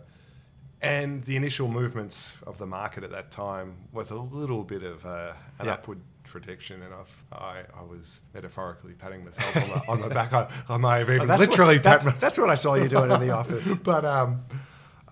And 0.82 1.24
the 1.24 1.36
initial 1.36 1.68
movements 1.68 2.38
of 2.46 2.58
the 2.58 2.66
market 2.66 3.04
at 3.04 3.12
that 3.12 3.32
time 3.32 3.76
was 3.92 4.12
a 4.12 4.16
little 4.16 4.64
bit 4.64 4.84
of 4.84 5.06
a, 5.06 5.36
an 5.60 5.68
yeah. 5.68 5.74
upward 5.74 6.00
and 6.34 6.94
I've, 6.94 7.24
I, 7.32 7.64
I 7.78 7.84
was 7.84 8.22
metaphorically 8.34 8.94
patting 8.94 9.24
myself 9.24 9.56
on, 9.56 9.70
the, 9.70 9.92
on 9.92 10.10
the 10.10 10.14
back. 10.14 10.34
I, 10.34 10.50
I 10.68 10.78
may 10.78 11.00
have 11.00 11.10
even 11.10 11.30
oh, 11.30 11.38
literally 11.38 11.76
what, 11.76 11.84
that's, 11.84 12.04
that's, 12.20 12.38
what 12.38 12.50
I 12.50 12.56
saw 12.56 12.76
you 12.76 12.88
doing 12.88 13.12
in 13.12 13.20
the 13.22 13.32
office. 13.32 13.68
but 13.84 14.04
um, 14.06 14.44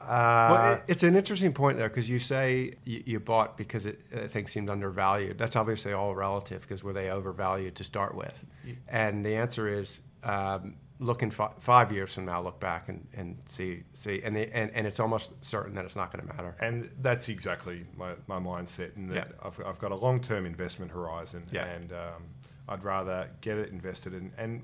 uh, 0.01 0.49
well, 0.51 0.73
it, 0.73 0.83
it's 0.87 1.03
an 1.03 1.15
interesting 1.15 1.53
point 1.53 1.77
there 1.77 1.87
because 1.87 2.09
you 2.09 2.19
say 2.19 2.73
you, 2.83 3.03
you, 3.05 3.19
bought 3.19 3.57
because 3.57 3.85
it, 3.85 4.01
uh, 4.13 4.27
things 4.27 4.51
seemed 4.51 4.69
undervalued. 4.69 5.37
That's 5.37 5.55
obviously 5.55 5.93
all 5.93 6.13
relative 6.13 6.61
because 6.61 6.83
were 6.83 6.93
they 6.93 7.09
overvalued 7.09 7.75
to 7.75 7.83
start 7.83 8.15
with? 8.15 8.43
And 8.89 9.25
the 9.25 9.35
answer 9.35 9.67
is 9.67 10.01
um, 10.23 10.75
look 10.99 11.23
in 11.23 11.31
fi- 11.31 11.51
five 11.59 11.91
years 11.91 12.13
from 12.13 12.25
now, 12.25 12.41
look 12.41 12.59
back 12.59 12.89
and, 12.89 13.07
and 13.13 13.37
see 13.47 13.83
see, 13.93 14.21
and, 14.23 14.35
the, 14.35 14.55
and 14.55 14.71
and 14.73 14.87
it's 14.87 14.99
almost 14.99 15.33
certain 15.43 15.73
that 15.75 15.85
it's 15.85 15.95
not 15.95 16.11
going 16.11 16.25
to 16.25 16.33
matter. 16.33 16.55
And 16.59 16.89
that's 17.01 17.29
exactly 17.29 17.85
my, 17.97 18.13
my 18.27 18.39
mindset. 18.39 18.95
And 18.95 19.09
that 19.11 19.15
yeah. 19.15 19.47
I've, 19.47 19.59
I've 19.65 19.79
got 19.79 19.91
a 19.91 19.95
long 19.95 20.19
term 20.21 20.45
investment 20.45 20.91
horizon, 20.91 21.43
yeah. 21.51 21.65
and 21.65 21.91
um, 21.91 22.23
I'd 22.69 22.83
rather 22.83 23.29
get 23.41 23.57
it 23.57 23.69
invested 23.69 24.13
in, 24.13 24.31
and 24.37 24.61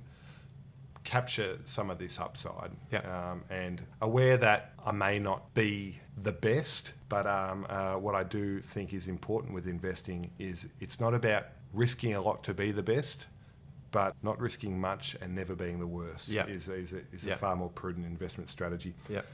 capture 1.04 1.58
some 1.66 1.90
of 1.90 1.98
this 1.98 2.20
upside. 2.20 2.72
Yeah. 2.92 3.32
Um, 3.32 3.44
and 3.50 3.82
aware 4.02 4.38
that 4.38 4.74
I 4.86 4.92
may 4.92 5.20
not 5.20 5.54
be 5.54 6.00
the 6.22 6.32
best, 6.32 6.94
but 7.08 7.26
um, 7.26 7.66
uh, 7.70 7.94
what 7.94 8.16
I 8.16 8.24
do 8.24 8.62
think 8.62 8.94
is 8.94 9.08
important 9.08 9.54
with 9.54 9.68
investing 9.68 10.30
is 10.38 10.68
it's 10.80 11.00
not 11.00 11.14
about 11.14 11.48
risking 11.74 12.16
a 12.16 12.22
lot 12.22 12.44
to 12.44 12.54
be 12.54 12.72
the 12.72 12.84
best 12.84 13.28
but 13.92 14.16
not 14.24 14.40
risking 14.40 14.80
much 14.80 15.16
and 15.22 15.36
never 15.36 15.56
being 15.56 15.80
the 15.80 15.88
worst 15.88 16.28
yep. 16.28 16.50
is, 16.50 16.68
is, 16.68 16.94
a, 16.94 17.02
is 17.12 17.26
yep. 17.26 17.36
a 17.36 17.40
far 17.40 17.56
more 17.56 17.70
prudent 17.70 18.06
investment 18.06 18.50
strategy. 18.50 18.94
Yep. 19.10 19.26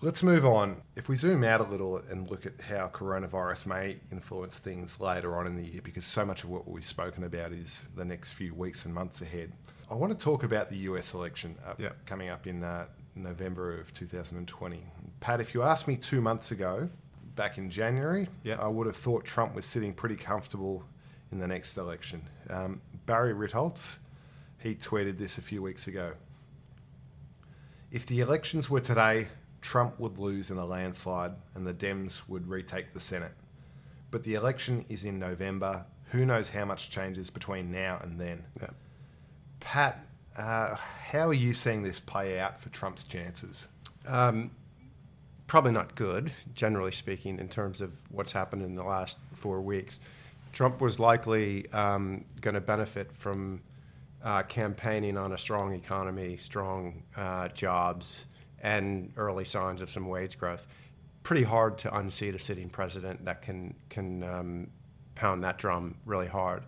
Let's 0.00 0.22
move 0.22 0.46
on. 0.46 0.80
If 0.94 1.08
we 1.08 1.16
zoom 1.16 1.42
out 1.42 1.60
a 1.60 1.64
little 1.64 1.96
and 2.08 2.30
look 2.30 2.46
at 2.46 2.60
how 2.60 2.86
coronavirus 2.88 3.66
may 3.66 3.96
influence 4.12 4.60
things 4.60 5.00
later 5.00 5.36
on 5.36 5.46
in 5.48 5.56
the 5.56 5.72
year, 5.72 5.80
because 5.82 6.04
so 6.04 6.24
much 6.24 6.44
of 6.44 6.50
what 6.50 6.68
we've 6.68 6.84
spoken 6.84 7.24
about 7.24 7.50
is 7.50 7.86
the 7.96 8.04
next 8.04 8.32
few 8.32 8.54
weeks 8.54 8.84
and 8.84 8.94
months 8.94 9.22
ahead, 9.22 9.52
I 9.90 9.94
want 9.94 10.16
to 10.16 10.24
talk 10.24 10.44
about 10.44 10.68
the 10.68 10.76
US 10.76 11.14
election 11.14 11.56
up, 11.66 11.80
yep. 11.80 11.96
coming 12.06 12.28
up 12.28 12.46
in 12.46 12.62
uh, 12.62 12.86
November 13.16 13.80
of 13.80 13.92
2020. 13.92 14.84
Pat, 15.18 15.40
if 15.40 15.52
you 15.52 15.62
asked 15.62 15.88
me 15.88 15.96
two 15.96 16.20
months 16.20 16.52
ago, 16.52 16.88
back 17.34 17.58
in 17.58 17.68
January, 17.68 18.28
yep. 18.44 18.60
I 18.60 18.68
would 18.68 18.86
have 18.86 18.96
thought 18.96 19.24
Trump 19.24 19.54
was 19.54 19.64
sitting 19.64 19.92
pretty 19.92 20.16
comfortable 20.16 20.84
in 21.32 21.38
the 21.38 21.46
next 21.46 21.76
election. 21.76 22.22
Um, 22.50 22.80
Barry 23.08 23.32
Ritholtz, 23.32 23.96
he 24.58 24.74
tweeted 24.74 25.16
this 25.16 25.38
a 25.38 25.42
few 25.42 25.62
weeks 25.62 25.86
ago. 25.86 26.12
If 27.90 28.04
the 28.04 28.20
elections 28.20 28.68
were 28.68 28.82
today, 28.82 29.28
Trump 29.62 29.98
would 29.98 30.18
lose 30.18 30.50
in 30.50 30.58
a 30.58 30.66
landslide 30.66 31.32
and 31.54 31.66
the 31.66 31.72
Dems 31.72 32.20
would 32.28 32.46
retake 32.46 32.92
the 32.92 33.00
Senate. 33.00 33.32
But 34.10 34.24
the 34.24 34.34
election 34.34 34.84
is 34.90 35.04
in 35.04 35.18
November. 35.18 35.86
Who 36.10 36.26
knows 36.26 36.50
how 36.50 36.66
much 36.66 36.90
changes 36.90 37.30
between 37.30 37.70
now 37.70 37.98
and 38.02 38.20
then? 38.20 38.44
Yeah. 38.60 38.68
Pat, 39.60 40.04
uh, 40.36 40.74
how 40.74 41.28
are 41.28 41.34
you 41.34 41.54
seeing 41.54 41.82
this 41.82 42.00
play 42.00 42.38
out 42.38 42.60
for 42.60 42.68
Trump's 42.68 43.04
chances? 43.04 43.68
Um, 44.06 44.50
probably 45.46 45.72
not 45.72 45.94
good, 45.94 46.30
generally 46.54 46.92
speaking, 46.92 47.38
in 47.38 47.48
terms 47.48 47.80
of 47.80 47.90
what's 48.10 48.32
happened 48.32 48.60
in 48.64 48.74
the 48.74 48.84
last 48.84 49.16
four 49.32 49.62
weeks. 49.62 49.98
Trump 50.58 50.80
was 50.80 50.98
likely 50.98 51.70
um, 51.70 52.24
going 52.40 52.54
to 52.54 52.60
benefit 52.60 53.12
from 53.12 53.62
uh, 54.24 54.42
campaigning 54.42 55.16
on 55.16 55.32
a 55.32 55.38
strong 55.38 55.72
economy, 55.72 56.36
strong 56.36 57.04
uh, 57.16 57.46
jobs, 57.50 58.26
and 58.60 59.12
early 59.16 59.44
signs 59.44 59.80
of 59.80 59.88
some 59.88 60.08
wage 60.08 60.36
growth. 60.36 60.66
Pretty 61.22 61.44
hard 61.44 61.78
to 61.78 61.96
unseat 61.96 62.34
a 62.34 62.40
sitting 62.40 62.70
president 62.70 63.24
that 63.24 63.40
can 63.40 63.72
can 63.88 64.24
um, 64.24 64.70
pound 65.14 65.44
that 65.44 65.58
drum 65.58 65.94
really 66.04 66.26
hard. 66.26 66.64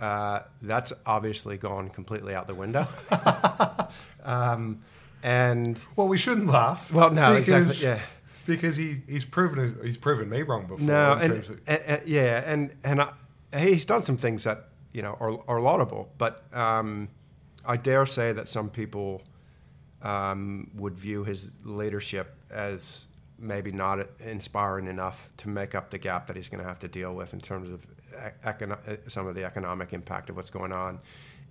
Uh, 0.00 0.42
that's 0.62 0.92
obviously 1.04 1.56
gone 1.56 1.88
completely 1.88 2.32
out 2.32 2.46
the 2.46 2.54
window. 2.54 2.86
um, 4.22 4.84
and 5.24 5.80
well, 5.96 6.06
we 6.06 6.16
shouldn't 6.16 6.46
laugh. 6.46 6.92
Well, 6.92 7.10
no, 7.10 7.40
because, 7.40 7.70
exactly. 7.72 7.88
Yeah, 7.88 8.06
because 8.46 8.76
he, 8.76 9.02
he's 9.08 9.24
proven 9.24 9.78
he's 9.82 9.96
proven 9.96 10.28
me 10.28 10.42
wrong 10.42 10.66
before. 10.66 10.86
No, 10.86 11.12
and, 11.12 11.32
of... 11.32 11.50
and, 11.66 11.82
and, 11.82 12.02
yeah, 12.06 12.42
and 12.46 12.74
and 12.84 13.02
I, 13.02 13.12
he's 13.56 13.84
done 13.84 14.02
some 14.02 14.16
things 14.16 14.44
that 14.44 14.68
you 14.92 15.02
know 15.02 15.16
are, 15.20 15.38
are 15.48 15.60
laudable, 15.60 16.12
but 16.18 16.42
um, 16.54 17.08
I 17.64 17.76
dare 17.76 18.06
say 18.06 18.32
that 18.32 18.48
some 18.48 18.70
people 18.70 19.22
um, 20.02 20.70
would 20.74 20.96
view 20.96 21.24
his 21.24 21.50
leadership 21.64 22.34
as 22.50 23.06
maybe 23.38 23.70
not 23.70 23.98
inspiring 24.20 24.86
enough 24.86 25.30
to 25.36 25.48
make 25.48 25.74
up 25.74 25.90
the 25.90 25.98
gap 25.98 26.26
that 26.26 26.36
he's 26.36 26.48
going 26.48 26.62
to 26.62 26.68
have 26.68 26.78
to 26.78 26.88
deal 26.88 27.14
with 27.14 27.34
in 27.34 27.40
terms 27.40 27.68
of 27.68 27.86
econo- 28.44 28.78
some 29.10 29.26
of 29.26 29.34
the 29.34 29.44
economic 29.44 29.92
impact 29.92 30.30
of 30.30 30.36
what's 30.36 30.50
going 30.50 30.72
on, 30.72 31.00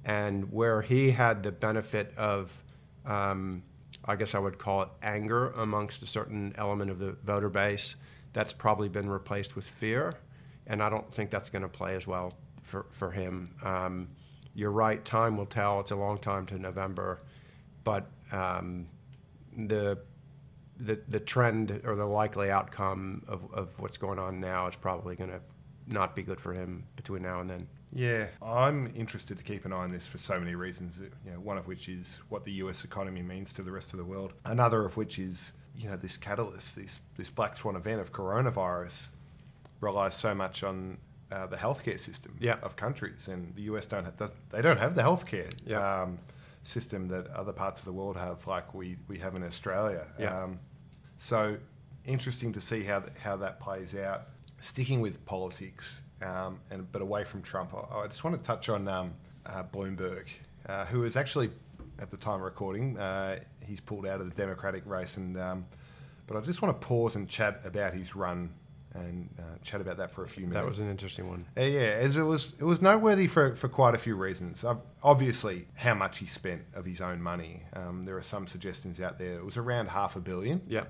and 0.03 0.51
where 0.51 0.81
he 0.81 1.11
had 1.11 1.43
the 1.43 1.51
benefit 1.51 2.13
of. 2.17 2.61
Um, 3.05 3.61
I 4.05 4.15
guess 4.15 4.35
I 4.35 4.39
would 4.39 4.57
call 4.57 4.83
it 4.83 4.89
anger 5.01 5.49
amongst 5.51 6.03
a 6.03 6.07
certain 6.07 6.53
element 6.57 6.91
of 6.91 6.99
the 6.99 7.13
voter 7.23 7.49
base. 7.49 7.95
That's 8.33 8.53
probably 8.53 8.89
been 8.89 9.09
replaced 9.09 9.55
with 9.55 9.65
fear, 9.65 10.13
and 10.67 10.81
I 10.83 10.89
don't 10.89 11.11
think 11.13 11.31
that's 11.31 11.49
going 11.49 11.63
to 11.63 11.69
play 11.69 11.95
as 11.95 12.05
well 12.05 12.33
for, 12.61 12.85
for 12.91 13.11
him. 13.11 13.55
Um, 13.63 14.09
you're 14.53 14.71
right, 14.71 15.03
time 15.03 15.37
will 15.37 15.45
tell. 15.45 15.79
It's 15.79 15.91
a 15.91 15.95
long 15.95 16.17
time 16.17 16.45
to 16.47 16.59
November, 16.59 17.19
but 17.83 18.07
um, 18.31 18.87
the, 19.57 19.97
the, 20.77 21.01
the 21.07 21.19
trend 21.19 21.81
or 21.83 21.95
the 21.95 22.05
likely 22.05 22.51
outcome 22.51 23.23
of, 23.27 23.41
of 23.53 23.79
what's 23.79 23.97
going 23.97 24.19
on 24.19 24.39
now 24.39 24.67
is 24.67 24.75
probably 24.75 25.15
going 25.15 25.29
to 25.29 25.41
not 25.87 26.15
be 26.15 26.23
good 26.23 26.39
for 26.39 26.53
him 26.53 26.85
between 26.95 27.21
now 27.21 27.41
and 27.41 27.49
then. 27.49 27.67
Yeah, 27.93 28.27
I'm 28.41 28.91
interested 28.95 29.37
to 29.37 29.43
keep 29.43 29.65
an 29.65 29.71
eye 29.71 29.77
on 29.77 29.91
this 29.91 30.05
for 30.05 30.17
so 30.17 30.39
many 30.39 30.55
reasons. 30.55 30.99
You 31.25 31.31
know, 31.31 31.39
one 31.39 31.57
of 31.57 31.67
which 31.67 31.87
is 31.87 32.21
what 32.29 32.43
the 32.43 32.51
U.S. 32.53 32.83
economy 32.83 33.21
means 33.21 33.53
to 33.53 33.63
the 33.63 33.71
rest 33.71 33.93
of 33.93 33.99
the 33.99 34.05
world. 34.05 34.33
Another 34.45 34.83
of 34.85 34.97
which 34.97 35.19
is 35.19 35.53
you 35.77 35.89
know 35.89 35.95
this 35.95 36.17
catalyst, 36.17 36.75
this 36.75 36.99
this 37.17 37.29
black 37.29 37.55
swan 37.55 37.75
event 37.75 38.01
of 38.01 38.11
coronavirus, 38.11 39.09
relies 39.81 40.13
so 40.13 40.33
much 40.33 40.63
on 40.63 40.97
uh, 41.31 41.45
the 41.47 41.57
healthcare 41.57 41.99
system 41.99 42.35
yeah. 42.39 42.57
of 42.61 42.75
countries, 42.75 43.27
and 43.27 43.53
the 43.55 43.63
U.S. 43.63 43.85
don't 43.85 44.03
have, 44.03 44.33
they 44.49 44.61
don't 44.61 44.77
have 44.77 44.95
the 44.95 45.01
healthcare 45.01 45.51
yeah. 45.65 46.03
um, 46.03 46.19
system 46.63 47.07
that 47.07 47.27
other 47.27 47.53
parts 47.53 47.81
of 47.81 47.85
the 47.85 47.93
world 47.93 48.17
have, 48.17 48.45
like 48.47 48.73
we 48.73 48.97
we 49.07 49.17
have 49.19 49.35
in 49.35 49.43
Australia. 49.43 50.05
Yeah. 50.19 50.43
Um, 50.43 50.59
so 51.17 51.57
interesting 52.05 52.51
to 52.53 52.61
see 52.61 52.83
how 52.83 52.99
th- 52.99 53.17
how 53.17 53.37
that 53.37 53.59
plays 53.59 53.95
out. 53.95 54.27
Sticking 54.59 55.01
with 55.01 55.23
politics, 55.25 56.01
um, 56.21 56.59
and 56.71 56.91
but 56.91 57.01
away 57.01 57.23
from 57.23 57.41
Trump. 57.41 57.73
I, 57.73 57.99
I 57.99 58.07
just 58.07 58.23
want 58.23 58.35
to 58.35 58.43
touch 58.45 58.69
on 58.69 58.87
um, 58.87 59.13
uh, 59.45 59.63
Bloomberg, 59.63 60.25
uh, 60.67 60.85
who 60.85 61.03
is 61.03 61.15
actually 61.15 61.49
at 61.99 62.11
the 62.11 62.17
time 62.17 62.35
of 62.35 62.41
recording, 62.41 62.97
uh, 62.97 63.39
he's 63.65 63.79
pulled 63.79 64.05
out 64.05 64.19
of 64.19 64.29
the 64.29 64.35
Democratic 64.35 64.85
race, 64.85 65.17
and 65.17 65.37
um, 65.39 65.65
but 66.27 66.37
I 66.37 66.41
just 66.41 66.61
want 66.61 66.79
to 66.79 66.87
pause 66.87 67.15
and 67.15 67.27
chat 67.27 67.61
about 67.63 67.93
his 67.93 68.15
run 68.15 68.51
and 68.95 69.29
uh, 69.39 69.57
chat 69.61 69.81
about 69.81 69.97
that 69.97 70.09
for 70.09 70.23
a 70.23 70.27
few 70.27 70.43
minutes. 70.43 70.61
That 70.61 70.65
was 70.65 70.79
an 70.79 70.89
interesting 70.89 71.27
one. 71.27 71.45
Uh, 71.57 71.61
yeah, 71.61 71.81
as 71.81 72.15
it 72.15 72.23
was, 72.23 72.53
it 72.59 72.63
was 72.63 72.81
noteworthy 72.81 73.27
for, 73.27 73.55
for 73.55 73.67
quite 73.67 73.93
a 73.93 73.97
few 73.97 74.15
reasons. 74.15 74.63
obviously, 75.03 75.67
how 75.73 75.93
much 75.93 76.19
he 76.19 76.25
spent 76.25 76.63
of 76.73 76.85
his 76.85 77.01
own 77.01 77.21
money. 77.21 77.63
Um, 77.73 78.05
there 78.05 78.17
are 78.17 78.23
some 78.23 78.47
suggestions 78.47 79.01
out 79.01 79.19
there. 79.19 79.33
It 79.33 79.45
was 79.45 79.57
around 79.57 79.89
half 79.89 80.15
a 80.15 80.21
billion. 80.21 80.61
Yeah. 80.65 80.85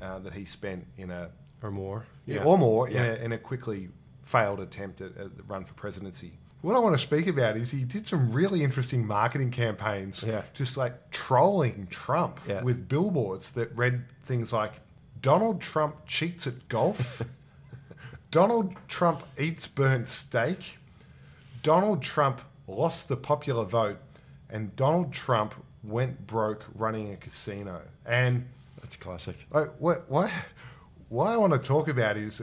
Uh, 0.00 0.18
that 0.18 0.34
he 0.34 0.44
spent 0.44 0.86
in 0.98 1.10
a 1.10 1.30
or 1.62 1.70
more. 1.70 2.06
Yeah, 2.26 2.36
yeah. 2.36 2.44
or 2.44 2.58
more 2.58 2.88
yeah. 2.88 3.04
in, 3.04 3.10
a, 3.10 3.24
in 3.24 3.32
a 3.32 3.38
quickly 3.38 3.88
failed 4.26 4.60
attempt 4.60 5.00
at, 5.00 5.16
at 5.16 5.36
the 5.36 5.42
run 5.44 5.64
for 5.64 5.72
presidency. 5.74 6.32
What 6.62 6.74
I 6.74 6.78
want 6.80 6.94
to 6.94 6.98
speak 6.98 7.28
about 7.28 7.56
is 7.56 7.70
he 7.70 7.84
did 7.84 8.06
some 8.06 8.32
really 8.32 8.64
interesting 8.64 9.06
marketing 9.06 9.52
campaigns, 9.52 10.24
yeah. 10.26 10.42
just 10.52 10.76
like 10.76 11.10
trolling 11.10 11.86
Trump 11.90 12.40
yeah. 12.46 12.62
with 12.62 12.88
billboards 12.88 13.52
that 13.52 13.74
read 13.76 14.02
things 14.24 14.52
like 14.52 14.72
Donald 15.22 15.60
Trump 15.60 15.94
cheats 16.06 16.46
at 16.46 16.68
golf, 16.68 17.22
Donald 18.30 18.74
Trump 18.88 19.22
eats 19.38 19.66
burnt 19.66 20.08
steak, 20.08 20.78
Donald 21.62 22.02
Trump 22.02 22.40
lost 22.66 23.08
the 23.08 23.16
popular 23.16 23.64
vote, 23.64 23.98
and 24.50 24.74
Donald 24.74 25.12
Trump 25.12 25.54
went 25.84 26.26
broke 26.26 26.64
running 26.74 27.12
a 27.12 27.16
casino. 27.16 27.80
And 28.04 28.44
that's 28.80 28.96
classic. 28.96 29.36
Like, 29.50 29.68
what, 29.78 30.10
what, 30.10 30.32
what 31.10 31.28
I 31.28 31.36
want 31.36 31.52
to 31.52 31.60
talk 31.60 31.86
about 31.88 32.16
is 32.16 32.42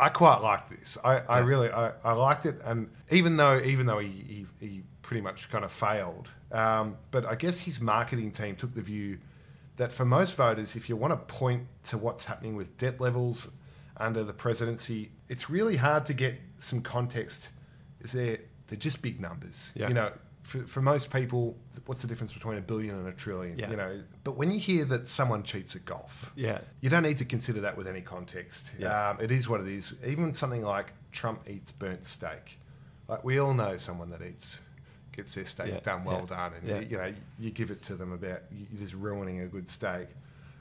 I 0.00 0.08
quite 0.08 0.38
like 0.38 0.68
this. 0.68 0.96
I, 1.04 1.16
yeah. 1.16 1.22
I 1.28 1.38
really 1.38 1.70
I, 1.70 1.92
I, 2.02 2.12
liked 2.12 2.46
it, 2.46 2.60
and 2.64 2.90
even 3.10 3.36
though 3.36 3.60
even 3.60 3.86
though 3.86 3.98
he, 3.98 4.08
he, 4.08 4.46
he 4.66 4.82
pretty 5.02 5.20
much 5.20 5.50
kind 5.50 5.64
of 5.64 5.70
failed, 5.70 6.28
um, 6.52 6.96
but 7.10 7.26
I 7.26 7.34
guess 7.34 7.58
his 7.58 7.80
marketing 7.80 8.32
team 8.32 8.56
took 8.56 8.74
the 8.74 8.82
view 8.82 9.18
that 9.76 9.92
for 9.92 10.04
most 10.04 10.36
voters, 10.36 10.76
if 10.76 10.88
you 10.88 10.96
want 10.96 11.12
to 11.12 11.16
point 11.34 11.66
to 11.84 11.98
what's 11.98 12.24
happening 12.24 12.56
with 12.56 12.76
debt 12.76 13.00
levels 13.00 13.48
under 13.96 14.24
the 14.24 14.32
presidency, 14.32 15.10
it's 15.28 15.50
really 15.50 15.76
hard 15.76 16.06
to 16.06 16.14
get 16.14 16.38
some 16.56 16.80
context. 16.80 17.50
Is 18.00 18.12
there 18.12 18.38
they're 18.70 18.78
just 18.78 19.02
big 19.02 19.20
numbers. 19.20 19.72
Yeah. 19.74 19.88
You 19.88 19.94
know, 19.94 20.12
for, 20.50 20.66
for 20.66 20.82
most 20.82 21.12
people, 21.12 21.56
what's 21.86 22.02
the 22.02 22.08
difference 22.08 22.32
between 22.32 22.58
a 22.58 22.60
billion 22.60 22.96
and 22.96 23.06
a 23.06 23.12
trillion? 23.12 23.56
Yeah. 23.56 23.70
You 23.70 23.76
know, 23.76 24.02
but 24.24 24.36
when 24.36 24.50
you 24.50 24.58
hear 24.58 24.84
that 24.86 25.08
someone 25.08 25.44
cheats 25.44 25.76
at 25.76 25.84
golf, 25.84 26.32
yeah, 26.34 26.60
you 26.80 26.90
don't 26.90 27.04
need 27.04 27.18
to 27.18 27.24
consider 27.24 27.60
that 27.60 27.76
with 27.76 27.86
any 27.86 28.00
context. 28.00 28.72
Yeah. 28.76 29.10
Um, 29.10 29.20
it 29.20 29.30
is 29.30 29.48
what 29.48 29.60
it 29.60 29.68
is. 29.68 29.94
Even 30.04 30.34
something 30.34 30.64
like 30.64 30.86
Trump 31.12 31.48
eats 31.48 31.70
burnt 31.70 32.04
steak, 32.04 32.58
like 33.06 33.22
we 33.22 33.38
all 33.38 33.54
know 33.54 33.76
someone 33.76 34.10
that 34.10 34.22
eats 34.22 34.60
gets 35.12 35.36
their 35.36 35.44
steak 35.44 35.68
yeah. 35.68 35.80
done 35.80 36.02
well 36.02 36.26
yeah. 36.28 36.36
done, 36.36 36.52
and 36.54 36.68
yeah. 36.68 36.80
you, 36.80 36.86
you, 36.90 36.96
know 36.96 37.14
you 37.38 37.50
give 37.52 37.70
it 37.70 37.82
to 37.82 37.94
them 37.94 38.10
about 38.10 38.42
you're 38.50 38.80
just 38.80 38.94
ruining 38.94 39.42
a 39.42 39.46
good 39.46 39.70
steak. 39.70 40.08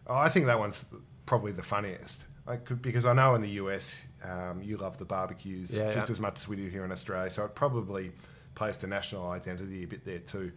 Oh, 0.05 0.15
I 0.15 0.29
think 0.29 0.45
that 0.45 0.59
one's 0.59 0.85
probably 1.25 1.51
the 1.51 1.63
funniest. 1.63 2.25
Could, 2.65 2.81
because 2.81 3.05
I 3.05 3.13
know 3.13 3.33
in 3.35 3.41
the 3.41 3.61
US 3.61 4.05
um, 4.23 4.61
you 4.63 4.77
love 4.77 4.97
the 4.97 5.05
barbecues 5.05 5.69
just 5.71 6.09
as 6.09 6.19
much 6.19 6.37
as 6.37 6.47
we 6.47 6.55
do 6.55 6.67
here 6.67 6.85
in 6.85 6.91
Australia, 6.91 7.31
so 7.31 7.43
it 7.45 7.55
probably 7.55 8.11
plays 8.59 8.75
to 8.75 8.87
national 8.87 9.29
identity 9.29 9.83
a 9.83 9.87
bit 9.87 10.03
there 10.03 10.19
too. 10.19 10.51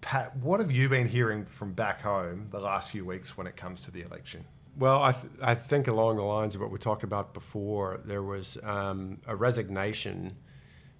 Pat, 0.00 0.36
what 0.38 0.58
have 0.58 0.72
you 0.72 0.88
been 0.88 1.06
hearing 1.06 1.44
from 1.44 1.72
back 1.72 2.02
home 2.02 2.48
the 2.50 2.58
last 2.58 2.90
few 2.90 3.04
weeks 3.04 3.36
when 3.36 3.46
it 3.46 3.56
comes 3.56 3.80
to 3.82 3.92
the 3.92 4.02
election? 4.02 4.44
Well, 4.76 5.00
I, 5.00 5.12
th- 5.12 5.32
I 5.40 5.54
think 5.54 5.86
along 5.86 6.16
the 6.16 6.24
lines 6.24 6.56
of 6.56 6.60
what 6.60 6.72
we 6.72 6.78
talked 6.78 7.04
about 7.04 7.32
before, 7.32 8.00
there 8.04 8.24
was 8.24 8.58
um, 8.64 9.18
a 9.28 9.36
resignation 9.36 10.34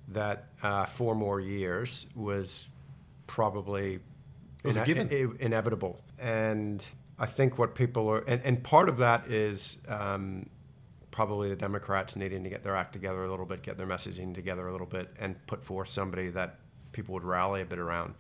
that 0.07 0.51
uh, 0.63 0.87
four 0.87 1.17
more 1.17 1.41
years 1.41 2.07
was 2.15 2.69
probably 3.27 3.99
was 4.63 4.77
in- 4.77 5.37
inevitable. 5.41 6.01
And 6.21 6.85
I 7.19 7.27
think 7.27 7.59
what 7.59 7.75
people 7.75 8.09
are, 8.09 8.21
and, 8.21 8.41
and 8.45 8.63
part 8.63 8.89
of 8.89 8.99
that 8.99 9.27
is 9.27 9.79
um, 9.89 10.49
probably 11.15 11.49
the 11.49 11.55
Democrats 11.55 12.17
needing 12.17 12.43
to 12.43 12.51
get 12.51 12.65
their 12.65 12.75
act 12.75 12.93
together 12.93 13.23
a 13.23 13.31
little 13.31 13.47
bit, 13.47 13.63
get 13.63 13.79
their 13.79 13.87
messaging 13.87 14.35
together 14.35 14.67
a 14.67 14.73
little 14.73 14.87
bit, 14.87 15.09
and 15.21 15.37
put 15.47 15.63
forth 15.63 15.89
somebody 15.89 16.29
that 16.29 16.59
people 16.91 17.15
would 17.15 17.23
rally 17.23 17.61
a 17.61 17.65
bit 17.65 17.79
around. 17.79 18.15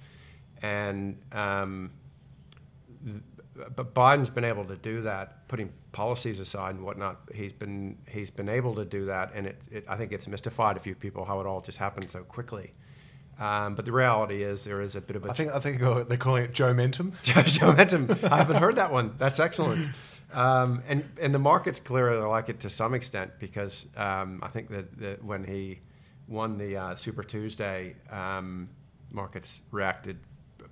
And 0.62 1.20
um, 1.32 1.90
th- 3.04 3.20
but 3.74 3.94
Biden's 3.94 4.30
been 4.30 4.44
able 4.44 4.64
to 4.66 4.76
do 4.76 5.02
that, 5.02 5.48
putting 5.48 5.72
policies 5.90 6.38
aside 6.38 6.76
and 6.76 6.84
whatnot. 6.84 7.18
He's 7.34 7.52
been 7.52 7.98
he's 8.08 8.30
been 8.30 8.48
able 8.48 8.76
to 8.76 8.84
do 8.84 9.06
that, 9.06 9.32
and 9.34 9.48
it, 9.48 9.60
it 9.72 9.84
I 9.88 9.96
think 9.96 10.12
it's 10.12 10.28
mystified 10.28 10.76
a 10.76 10.80
few 10.80 10.94
people 10.94 11.24
how 11.24 11.40
it 11.40 11.46
all 11.46 11.60
just 11.60 11.78
happened 11.78 12.08
so 12.08 12.22
quickly. 12.22 12.70
Um, 13.40 13.74
but 13.74 13.86
the 13.86 13.92
reality 13.92 14.44
is 14.44 14.62
there 14.62 14.80
is 14.80 14.94
a 14.94 15.00
bit 15.00 15.16
of 15.16 15.24
a. 15.24 15.30
I 15.30 15.32
think 15.32 15.50
I 15.50 15.58
think 15.58 15.80
they're 15.80 16.16
calling 16.16 16.44
it 16.44 16.52
Joe 16.54 16.72
Mentum. 16.72 17.12
Joe 17.24 17.72
Mentum. 17.72 18.22
I 18.30 18.36
haven't 18.36 18.58
heard 18.58 18.76
that 18.76 18.92
one. 18.92 19.16
That's 19.18 19.40
excellent. 19.40 19.88
Um, 20.34 20.82
and 20.88 21.08
and 21.20 21.32
the 21.32 21.38
markets 21.38 21.78
clearly 21.78 22.20
like 22.26 22.48
it 22.48 22.60
to 22.60 22.70
some 22.70 22.92
extent 22.92 23.30
because 23.38 23.86
um, 23.96 24.40
I 24.42 24.48
think 24.48 24.68
that, 24.70 24.98
that, 24.98 25.24
when 25.24 25.44
he 25.44 25.78
won 26.26 26.58
the 26.58 26.76
uh, 26.76 26.94
Super 26.96 27.22
Tuesday, 27.22 27.94
um, 28.10 28.68
markets 29.12 29.62
reacted 29.70 30.18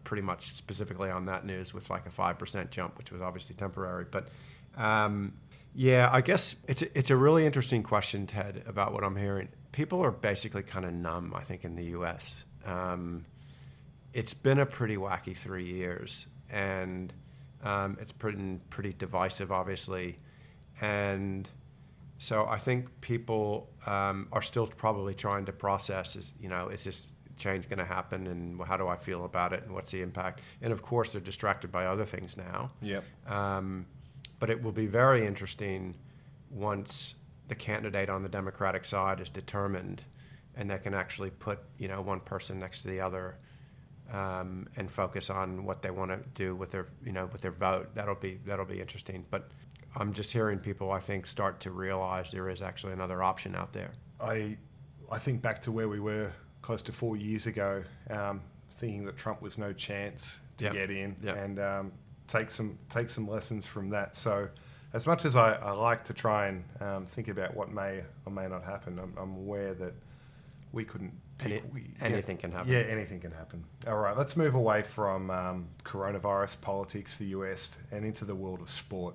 pretty 0.03 0.23
much 0.23 0.55
specifically 0.55 1.11
on 1.11 1.27
that 1.27 1.47
news 1.47 1.73
with 1.73 1.89
like 1.91 2.07
a 2.07 2.11
five 2.11 2.39
percent 2.39 2.73
jump, 2.73 2.99
which 2.99 3.13
was 3.13 3.23
obviously 3.23 3.55
temporary. 3.55 4.05
But 4.11 4.29
um, 4.77 5.33
yeah, 5.75 6.11
I 6.13 6.23
guess 6.23 6.57
it's 6.67 6.83
a, 6.83 6.99
it's 6.99 7.11
a 7.11 7.17
really 7.17 7.47
interesting 7.47 7.85
question, 7.85 8.27
Ted, 8.27 8.65
about 8.67 8.93
what 8.93 9.05
I'm 9.05 9.17
hearing. 9.17 9.49
People 9.71 10.05
are 10.05 10.11
basically 10.11 10.65
kind 10.65 10.85
of 10.85 10.93
numb, 10.93 11.33
I 11.37 11.45
think, 11.45 11.65
in 11.65 11.77
the 11.77 11.85
U.S. 11.85 12.45
Um, 12.67 13.25
it's 14.13 14.35
been 14.35 14.59
a 14.59 14.67
pretty 14.67 14.97
wacky 14.97 15.37
three 15.37 15.65
years, 15.65 16.27
and 16.51 17.13
um, 17.63 17.97
it's 18.01 18.13
pretty 18.13 18.59
pretty 18.71 18.93
divisive, 18.93 19.53
obviously, 19.53 20.17
and 20.81 21.49
so 22.19 22.47
I 22.47 22.59
think 22.59 23.01
people 23.01 23.69
um, 23.85 24.29
are 24.31 24.43
still 24.43 24.69
probably 24.69 25.13
trying 25.13 25.45
to 25.47 25.53
process. 25.53 26.15
Is 26.15 26.35
you 26.41 26.49
know, 26.49 26.69
is 26.69 26.85
this 26.85 27.09
change 27.37 27.69
going 27.69 27.81
to 27.81 27.85
happen, 27.85 28.29
and 28.29 28.63
how 28.63 28.77
do 28.77 28.87
I 28.87 28.97
feel 28.97 29.25
about 29.25 29.53
it, 29.53 29.65
and 29.65 29.75
what's 29.75 29.91
the 29.91 30.03
impact? 30.03 30.41
And 30.61 30.73
of 30.73 30.83
course, 30.83 31.13
they're 31.13 31.21
distracted 31.21 31.73
by 31.73 31.87
other 31.87 32.05
things 32.05 32.37
now. 32.37 32.71
Yep. 32.81 33.05
Um, 33.27 33.87
but 34.39 34.51
it 34.51 34.63
will 34.63 34.73
be 34.73 34.87
very 34.87 35.27
interesting 35.27 35.97
once 36.51 37.15
the 37.49 37.55
candidate 37.57 38.09
on 38.09 38.23
the 38.23 38.29
Democratic 38.29 38.85
side 38.85 39.21
is 39.21 39.29
determined, 39.29 40.03
and 40.55 40.71
they 40.71 40.79
can 40.79 40.95
actually 40.95 41.31
put 41.31 41.59
you 41.79 41.89
know 41.89 42.01
one 42.03 42.21
person 42.21 42.59
next 42.61 42.83
to 42.83 42.89
the 42.89 43.01
other. 43.01 43.37
Um, 44.13 44.69
and 44.77 44.91
focus 44.91 45.31
on 45.31 45.65
what 45.65 45.81
they 45.81 45.91
want 45.91 46.11
to 46.11 46.19
do 46.35 46.55
with 46.55 46.71
their, 46.71 46.87
you 47.03 47.13
know, 47.13 47.27
with 47.33 47.41
their 47.41 47.51
vote. 47.51 47.95
That'll 47.95 48.15
be 48.15 48.39
that'll 48.45 48.67
be 48.67 48.79
interesting. 48.79 49.25
But 49.31 49.49
I'm 49.97 50.13
just 50.13 50.31
hearing 50.33 50.59
people, 50.59 50.93
I 50.93 50.99
think, 51.01 51.27
start 51.27 51.61
to 51.61 51.71
realize 51.71 52.31
there 52.31 52.51
is 52.51 52.61
actually 52.61 52.93
another 52.93 53.23
option 53.23 53.55
out 53.57 53.73
there. 53.73 53.93
I, 54.21 54.59
I 55.11 55.19
think 55.19 55.41
back 55.41 55.63
to 55.63 55.73
where 55.73 55.89
we 55.89 55.99
were 55.99 56.31
close 56.61 56.83
to 56.83 56.93
four 56.93 57.17
years 57.17 57.47
ago, 57.47 57.83
um, 58.11 58.43
thinking 58.77 59.05
that 59.07 59.17
Trump 59.17 59.41
was 59.41 59.57
no 59.57 59.73
chance 59.73 60.41
to 60.59 60.65
Yep. 60.67 60.73
get 60.75 60.91
in, 60.91 61.17
Yep. 61.23 61.37
and 61.37 61.59
um, 61.59 61.93
take 62.27 62.51
some 62.51 62.79
take 62.91 63.09
some 63.09 63.27
lessons 63.27 63.67
from 63.67 63.89
that. 63.91 64.15
So, 64.15 64.47
as 64.93 65.07
much 65.07 65.25
as 65.25 65.37
I, 65.37 65.53
I 65.55 65.71
like 65.73 66.05
to 66.05 66.13
try 66.13 66.49
and 66.49 66.65
um, 66.81 67.07
think 67.07 67.29
about 67.29 67.57
what 67.57 67.73
may 67.73 68.03
or 68.27 68.33
may 68.33 68.47
not 68.47 68.63
happen, 68.63 68.99
I'm, 68.99 69.15
I'm 69.19 69.37
aware 69.37 69.73
that 69.75 69.95
we 70.73 70.85
couldn't. 70.85 71.13
Any- 71.45 71.63
anything 72.01 72.37
can 72.37 72.53
happen. 72.53 72.73
Yeah, 72.73 72.81
anything 72.81 73.21
can 73.21 73.33
happen. 73.33 73.65
All 73.87 73.99
right, 73.99 74.17
let's 74.17 74.37
move 74.37 74.55
away 74.55 74.83
from 74.83 75.31
um, 75.31 75.69
coronavirus 75.85 76.61
politics, 76.61 77.19
the 77.19 77.27
US, 77.27 77.77
and 77.91 78.05
into 78.05 78.25
the 78.25 78.35
world 78.35 78.61
of 78.61 78.71
sport. 78.71 79.15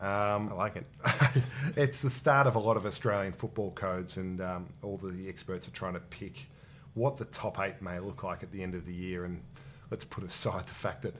Um, 0.00 0.50
I 0.50 0.54
like 0.54 0.76
it. 0.76 0.86
it's 1.76 2.02
the 2.02 2.10
start 2.10 2.46
of 2.46 2.54
a 2.54 2.58
lot 2.58 2.76
of 2.76 2.84
Australian 2.84 3.32
football 3.32 3.70
codes, 3.70 4.18
and 4.18 4.40
um, 4.40 4.66
all 4.82 4.98
the 4.98 5.28
experts 5.28 5.66
are 5.66 5.72
trying 5.72 5.94
to 5.94 6.00
pick 6.00 6.48
what 6.94 7.16
the 7.16 7.24
top 7.26 7.58
eight 7.60 7.80
may 7.80 7.98
look 7.98 8.22
like 8.22 8.42
at 8.42 8.50
the 8.52 8.62
end 8.62 8.74
of 8.74 8.84
the 8.84 8.92
year. 8.92 9.24
And 9.24 9.42
let's 9.90 10.04
put 10.04 10.24
aside 10.24 10.66
the 10.66 10.74
fact 10.74 11.02
that 11.02 11.14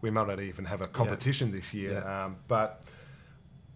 we 0.00 0.10
might 0.10 0.28
not 0.28 0.40
even 0.40 0.64
have 0.64 0.80
a 0.80 0.86
competition 0.86 1.52
this 1.52 1.74
year. 1.74 2.02
Yeah. 2.04 2.24
Um, 2.24 2.36
but 2.48 2.82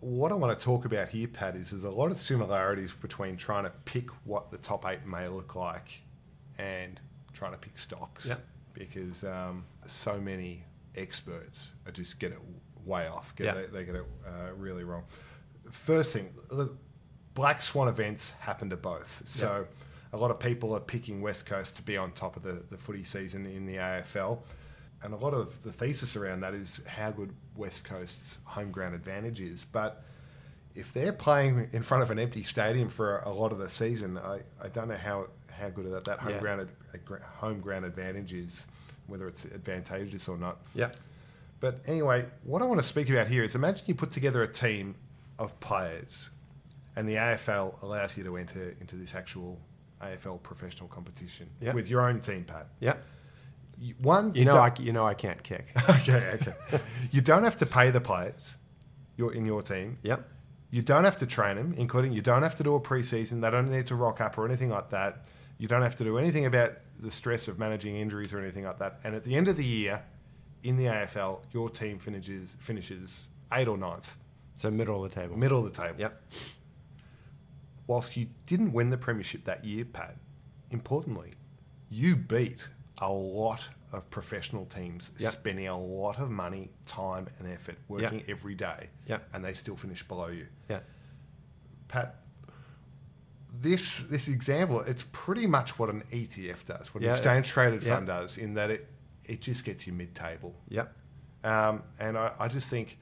what 0.00 0.30
I 0.30 0.34
want 0.34 0.58
to 0.58 0.64
talk 0.64 0.84
about 0.84 1.08
here, 1.08 1.26
Pat, 1.28 1.56
is 1.56 1.70
there's 1.70 1.84
a 1.84 1.90
lot 1.90 2.10
of 2.10 2.18
similarities 2.18 2.92
between 2.94 3.36
trying 3.36 3.64
to 3.64 3.70
pick 3.84 4.10
what 4.24 4.50
the 4.50 4.58
top 4.58 4.86
eight 4.86 5.06
may 5.06 5.28
look 5.28 5.54
like 5.54 6.02
and 6.58 7.00
trying 7.32 7.52
to 7.52 7.58
pick 7.58 7.78
stocks. 7.78 8.26
Yep. 8.26 8.40
Because 8.74 9.24
um, 9.24 9.64
so 9.86 10.20
many 10.20 10.64
experts 10.96 11.70
are 11.86 11.92
just 11.92 12.18
get 12.18 12.32
it 12.32 12.38
way 12.84 13.06
off. 13.08 13.34
Get 13.36 13.46
Yeah. 13.46 13.54
they, 13.54 13.66
they 13.66 13.84
get 13.84 13.94
it 13.94 14.04
uh, 14.26 14.52
really 14.56 14.84
wrong. 14.84 15.04
First 15.70 16.12
thing, 16.12 16.32
black 17.34 17.60
swan 17.60 17.88
events 17.88 18.30
happen 18.38 18.70
to 18.70 18.76
both. 18.76 19.22
So 19.26 19.66
a 20.12 20.16
lot 20.16 20.30
of 20.30 20.38
people 20.38 20.74
are 20.74 20.80
picking 20.80 21.20
West 21.20 21.46
Coast 21.46 21.76
to 21.76 21.82
be 21.82 21.96
on 21.96 22.12
top 22.12 22.36
of 22.36 22.42
the, 22.42 22.62
the 22.70 22.76
footy 22.76 23.02
season 23.04 23.46
in 23.46 23.66
the 23.66 23.76
AFL. 23.76 24.40
And 25.02 25.12
a 25.12 25.16
lot 25.16 25.34
of 25.34 25.62
the 25.62 25.72
thesis 25.72 26.16
around 26.16 26.40
that 26.40 26.54
is 26.54 26.80
how 26.86 27.10
good 27.10 27.30
West 27.56 27.84
Coast's 27.84 28.38
home 28.44 28.70
ground 28.70 28.94
advantage 28.94 29.40
is. 29.40 29.64
But 29.64 30.02
if 30.74 30.92
they're 30.92 31.12
playing 31.12 31.68
in 31.72 31.82
front 31.82 32.02
of 32.02 32.10
an 32.10 32.18
empty 32.18 32.42
stadium 32.42 32.88
for 32.88 33.18
a 33.20 33.30
lot 33.30 33.52
of 33.52 33.58
the 33.58 33.68
season, 33.68 34.18
I, 34.18 34.40
I 34.60 34.68
don't 34.68 34.88
know 34.88 34.96
how, 34.96 35.26
how 35.50 35.68
good 35.70 35.90
that, 35.92 36.04
that 36.04 36.18
home, 36.18 36.32
Yeah. 36.32 36.38
ground, 36.40 36.68
ad- 36.94 37.22
home 37.36 37.60
ground 37.60 37.84
advantage 37.84 38.32
is, 38.32 38.64
whether 39.06 39.28
it's 39.28 39.44
advantageous 39.44 40.28
or 40.28 40.36
not. 40.38 40.58
Yeah. 40.74 40.90
But 41.60 41.80
anyway, 41.86 42.26
what 42.44 42.60
I 42.62 42.64
want 42.66 42.80
to 42.80 42.86
speak 42.86 43.08
about 43.08 43.28
here 43.28 43.44
is 43.44 43.54
imagine 43.54 43.84
you 43.86 43.94
put 43.94 44.10
together 44.10 44.42
a 44.42 44.48
team 44.48 44.94
of 45.38 45.58
players, 45.60 46.30
and 46.96 47.08
the 47.08 47.14
AFL 47.16 47.82
allows 47.82 48.16
you 48.16 48.24
to 48.24 48.36
enter 48.36 48.74
into 48.80 48.96
this 48.96 49.14
actual 49.14 49.58
AFL 50.02 50.42
professional 50.42 50.88
competition 50.88 51.48
with 51.74 51.88
your 51.88 52.06
own 52.08 52.20
team, 52.20 52.44
Pat. 52.44 52.66
Yeah. 52.80 52.96
You- 53.78 53.94
One, 54.00 54.34
You 54.34 54.44
know, 54.46 54.56
I, 54.56 54.72
you 54.80 54.92
know, 54.92 55.06
I 55.06 55.14
can't 55.14 55.42
kick. 55.42 55.66
okay, 55.90 56.38
okay. 56.40 56.80
you 57.10 57.20
don't 57.20 57.44
have 57.44 57.56
to 57.58 57.66
pay 57.66 57.90
the 57.90 58.00
players 58.00 58.56
you're 59.16 59.32
in 59.32 59.46
your 59.46 59.62
team. 59.62 59.98
yep. 60.02 60.28
You 60.70 60.82
don't 60.82 61.04
have 61.04 61.16
to 61.18 61.26
train 61.26 61.56
them, 61.56 61.74
including 61.78 62.12
you 62.12 62.20
don't 62.20 62.42
have 62.42 62.54
to 62.56 62.62
do 62.64 62.74
a 62.74 62.80
preseason. 62.80 63.40
They 63.40 63.50
don't 63.50 63.70
need 63.70 63.86
to 63.86 63.94
rock 63.94 64.20
up 64.20 64.36
or 64.36 64.44
anything 64.44 64.68
like 64.68 64.90
that. 64.90 65.26
You 65.58 65.68
don't 65.68 65.80
have 65.82 65.96
to 65.96 66.04
do 66.04 66.18
anything 66.18 66.44
about 66.46 66.72
the 66.98 67.10
stress 67.10 67.48
of 67.48 67.58
managing 67.58 67.96
injuries 67.96 68.32
or 68.32 68.40
anything 68.40 68.64
like 68.64 68.78
that. 68.80 68.98
And 69.04 69.14
at 69.14 69.24
the 69.24 69.36
end 69.36 69.48
of 69.48 69.56
the 69.56 69.64
year, 69.64 70.02
in 70.64 70.76
the 70.76 70.84
AFL, 70.86 71.38
your 71.52 71.70
team 71.70 71.98
finishes 71.98 72.56
finishes 72.58 73.28
eighth 73.52 73.68
or 73.68 73.78
ninth, 73.78 74.16
So 74.56 74.70
middle 74.70 75.02
of 75.04 75.14
the 75.14 75.20
table. 75.20 75.36
middle 75.38 75.64
of 75.64 75.72
the 75.72 75.82
table. 75.82 75.94
Yep. 76.00 76.20
Whilst 77.86 78.16
you 78.16 78.26
didn't 78.46 78.72
win 78.72 78.90
the 78.90 78.98
premiership 78.98 79.44
that 79.44 79.64
year, 79.64 79.84
Pat, 79.84 80.16
importantly, 80.72 81.30
you 81.88 82.16
beat 82.16 82.66
a 82.98 83.12
lot 83.12 83.68
of 83.92 84.08
professional 84.10 84.66
teams 84.66 85.10
Yep. 85.18 85.32
spending 85.32 85.68
a 85.68 85.78
lot 85.78 86.18
of 86.18 86.30
money, 86.30 86.70
time, 86.86 87.28
and 87.38 87.48
effort 87.48 87.76
working 87.88 88.22
every 88.28 88.54
day, 88.54 88.88
Yep. 89.06 89.28
and 89.32 89.44
they 89.44 89.52
still 89.52 89.76
finish 89.76 90.02
below 90.06 90.28
you. 90.28 90.46
Yeah. 90.68 90.80
Pat, 91.88 92.16
this 93.60 94.02
this 94.04 94.28
example, 94.28 94.80
it's 94.80 95.04
pretty 95.12 95.46
much 95.46 95.78
what 95.78 95.88
an 95.88 96.02
ETF 96.12 96.64
does, 96.66 96.94
what 96.94 97.02
an 97.02 97.10
exchange 97.10 97.48
traded 97.48 97.82
fund 97.82 98.06
does, 98.06 98.38
in 98.38 98.54
that 98.54 98.70
it 98.70 98.88
it 99.24 99.40
just 99.40 99.64
gets 99.64 99.86
you 99.86 99.92
mid 99.92 100.14
table. 100.14 100.54
Yep. 100.68 100.94
Um, 101.44 101.82
and 102.00 102.16
I, 102.18 102.32
I 102.38 102.48
just 102.48 102.68
think 102.68 102.98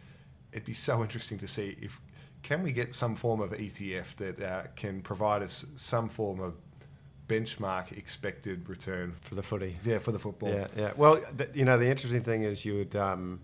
it'd 0.53 0.65
be 0.67 0.75
so 0.75 1.03
interesting 1.03 1.39
to 1.39 1.49
see 1.49 1.77
if 1.81 2.01
can 2.43 2.63
we 2.63 2.73
get 2.73 2.95
some 2.95 3.17
form 3.17 3.41
of 3.41 3.51
ETF 3.53 4.17
that 4.17 4.41
uh, 4.43 4.63
can 4.77 5.01
provide 5.01 5.43
us 5.43 5.65
some 5.77 6.09
form 6.09 6.41
of 6.41 6.55
benchmark 7.29 7.97
expected 7.97 8.69
return 8.69 9.15
For 9.23 9.35
the 9.35 9.43
footy. 9.43 9.77
yeah, 9.85 9.99
for 9.99 10.13
the 10.13 10.19
football. 10.19 10.51
Yeah, 10.51 10.67
yeah. 10.77 10.93
Well, 10.97 11.21
th- 11.39 11.51
you 11.55 11.65
know, 11.65 11.79
the 11.79 11.89
interesting 11.89 12.23
thing 12.23 12.43
is 12.45 12.65
you 12.65 12.75
would 12.75 12.97
um, 12.97 13.41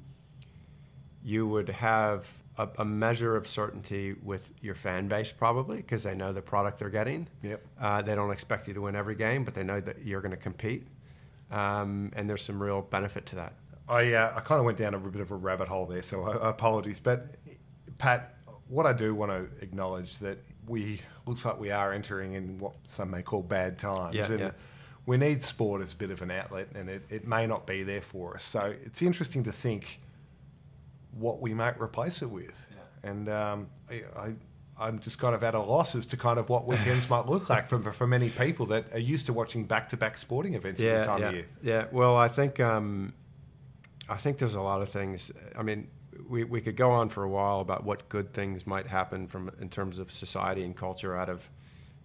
you 1.25 1.47
would 1.47 1.69
have 1.69 2.27
a, 2.59 2.69
a 2.79 2.85
measure 2.85 3.37
of 3.37 3.47
certainty 3.49 4.15
with 4.23 4.51
your 4.61 4.75
fan 4.75 5.09
base 5.09 5.33
probably 5.33 5.79
because 5.79 6.03
they 6.03 6.15
know 6.15 6.33
the 6.33 6.43
product 6.43 6.79
they're 6.79 6.91
getting. 6.91 7.27
Yep. 7.43 7.67
Uh, 7.81 8.03
they 8.03 8.15
don't 8.15 8.31
expect 8.31 8.69
you 8.69 8.75
to 8.75 8.81
win 8.83 8.97
every 8.97 9.15
game, 9.15 9.45
but 9.45 9.55
they 9.55 9.63
know 9.65 9.81
that 9.81 10.05
you're 10.05 10.21
going 10.21 10.31
to 10.31 10.37
compete, 10.37 10.87
um, 11.51 12.13
and 12.17 12.29
there's 12.29 12.43
some 12.43 12.63
real 12.63 12.83
benefit 12.83 13.27
to 13.27 13.37
that. 13.37 13.55
I, 13.89 14.13
uh, 14.13 14.35
I 14.37 14.41
kind 14.41 14.61
of 14.61 14.65
went 14.67 14.79
down 14.79 14.95
a 14.95 14.99
bit 14.99 15.21
of 15.21 15.31
a 15.33 15.37
rabbit 15.37 15.67
hole 15.69 15.87
there, 15.87 16.03
so 16.03 16.23
I, 16.25 16.37
I 16.37 16.51
apologies. 16.51 17.01
But 17.01 17.35
Pat, 17.99 18.37
what 18.69 18.87
I 18.87 18.93
do 18.93 19.15
want 19.15 19.33
to 19.33 19.49
acknowledge 19.65 20.19
that 20.19 20.39
we 20.69 21.01
looks 21.31 21.45
like 21.45 21.59
we 21.59 21.71
are 21.71 21.93
entering 21.93 22.35
in 22.35 22.59
what 22.59 22.75
some 22.85 23.11
may 23.11 23.23
call 23.23 23.43
bad 23.43 23.79
times, 23.79 24.15
Yeah, 24.15 24.27
and 24.27 24.41
yeah. 24.41 24.51
we 25.07 25.17
need 25.17 25.43
sport 25.43 25.81
as 25.81 25.93
a 25.93 25.97
bit 25.97 26.11
of 26.11 26.21
an 26.23 26.31
outlet, 26.31 26.69
and 26.75 26.91
it, 26.91 27.03
it 27.09 27.27
may 27.27 27.47
not 27.47 27.67
be 27.67 27.83
there 27.83 28.03
for 28.03 28.35
us. 28.35 28.43
So 28.43 28.75
it's 28.85 29.01
interesting 29.01 29.45
to 29.45 29.53
think 29.53 30.01
what 31.13 31.41
we 31.41 31.55
might 31.55 31.81
replace 31.81 32.21
it 32.23 32.31
with, 32.31 32.67
and 33.03 33.29
um, 33.29 33.69
I, 33.91 34.03
I 34.17 34.33
I'm 34.79 34.99
just 34.99 35.19
kind 35.19 35.35
of 35.35 35.45
at 35.45 35.55
a 35.55 35.61
loss 35.61 35.95
as 35.95 36.07
to 36.07 36.17
kind 36.17 36.39
of 36.39 36.49
what 36.49 36.67
weekends 36.67 37.11
might 37.11 37.27
look 37.27 37.51
like 37.51 37.69
for, 37.69 37.93
for 37.93 38.07
many 38.07 38.31
people 38.31 38.65
that 38.67 38.95
are 38.95 38.99
used 38.99 39.27
to 39.27 39.33
watching 39.35 39.65
back-to-back 39.65 40.17
sporting 40.17 40.55
events 40.55 40.83
at 40.83 40.99
this 40.99 41.07
time 41.07 41.21
yeah, 41.21 41.29
of 41.29 41.35
year. 41.35 41.47
Yeah. 41.63 41.85
Well, 41.93 42.17
I 42.17 42.29
think 42.29 42.61
um, 42.61 43.13
I 44.09 44.17
think 44.17 44.39
there's 44.39 44.55
a 44.55 44.63
lot 44.63 44.81
of 44.81 44.89
things. 44.89 45.31
I 45.55 45.63
mean, 45.63 45.89
we, 46.29 46.45
we 46.45 46.61
could 46.61 46.77
go 46.77 46.91
on 46.91 47.09
for 47.09 47.23
a 47.23 47.29
while 47.29 47.61
about 47.61 47.85
what 47.85 48.09
good 48.09 48.33
things 48.33 48.67
might 48.67 48.87
happen 48.87 49.27
from 49.27 49.51
in 49.61 49.69
terms 49.69 49.99
of 49.99 50.11
society 50.11 50.63
and 50.65 50.77
culture 50.77 51.17
out 51.17 51.29
of 51.29 51.49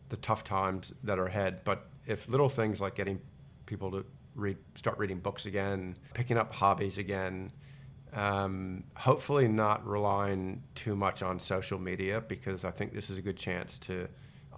the 0.10 0.18
tough 0.18 0.44
times 0.44 0.94
that 1.04 1.20
are 1.20 1.26
ahead. 1.26 1.64
But 1.64 1.88
if 2.06 2.28
little 2.30 2.50
things 2.50 2.80
like 2.80 2.96
getting 2.96 3.20
people 3.66 3.92
to 3.92 4.06
read, 4.36 4.58
start 4.76 4.98
reading 4.98 5.20
books 5.20 5.46
again, 5.46 5.98
picking 6.14 6.38
up 6.38 6.54
hobbies 6.54 6.98
again, 6.98 7.52
um, 8.14 8.84
hopefully 8.96 9.48
not 9.48 9.86
relying 9.86 10.64
too 10.74 10.96
much 10.96 11.22
on 11.22 11.40
social 11.40 11.80
media 11.80 12.22
because 12.22 12.64
I 12.64 12.72
think 12.72 12.94
this 12.94 13.10
is 13.10 13.18
a 13.18 13.22
good 13.22 13.38
chance 13.38 13.80
to 13.80 14.08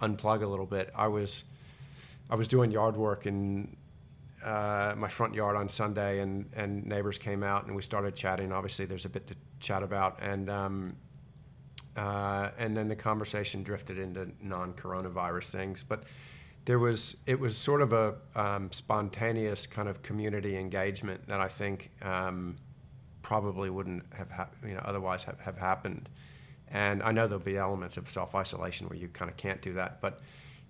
unplug 0.00 0.42
a 0.42 0.46
little 0.46 0.66
bit. 0.66 0.90
I 0.94 1.08
was 1.08 1.44
I 2.30 2.36
was 2.36 2.46
doing 2.46 2.70
yard 2.70 2.96
work 2.96 3.26
in 3.26 3.76
uh, 4.44 4.94
my 4.96 5.08
front 5.08 5.34
yard 5.34 5.56
on 5.56 5.68
Sunday, 5.68 6.20
and, 6.20 6.48
and 6.54 6.86
neighbors 6.86 7.18
came 7.18 7.42
out 7.42 7.66
and 7.66 7.74
we 7.74 7.82
started 7.82 8.14
chatting. 8.14 8.52
Obviously, 8.52 8.84
there's 8.84 9.04
a 9.04 9.08
bit 9.08 9.26
to 9.28 9.34
chat 9.60 9.82
about, 9.82 10.20
and 10.22 10.48
um, 10.50 10.96
uh, 11.96 12.50
and 12.58 12.76
then 12.76 12.88
the 12.88 12.96
conversation 12.96 13.62
drifted 13.62 13.98
into 13.98 14.30
non-coronavirus 14.40 15.50
things. 15.50 15.84
But 15.84 16.04
there 16.64 16.78
was 16.78 17.16
it 17.26 17.38
was 17.38 17.56
sort 17.56 17.82
of 17.82 17.92
a 17.92 18.16
um, 18.34 18.70
spontaneous 18.72 19.66
kind 19.66 19.88
of 19.88 20.02
community 20.02 20.56
engagement 20.56 21.26
that 21.28 21.40
I 21.40 21.48
think 21.48 21.90
um, 22.02 22.56
probably 23.22 23.70
wouldn't 23.70 24.04
have 24.14 24.50
you 24.64 24.74
know 24.74 24.82
otherwise 24.84 25.24
have, 25.24 25.40
have 25.40 25.58
happened. 25.58 26.08
And 26.70 27.02
I 27.02 27.12
know 27.12 27.26
there'll 27.26 27.42
be 27.42 27.56
elements 27.56 27.96
of 27.96 28.10
self 28.10 28.34
isolation 28.34 28.88
where 28.88 28.98
you 28.98 29.08
kind 29.08 29.30
of 29.30 29.36
can't 29.36 29.62
do 29.62 29.72
that, 29.74 30.00
but 30.00 30.20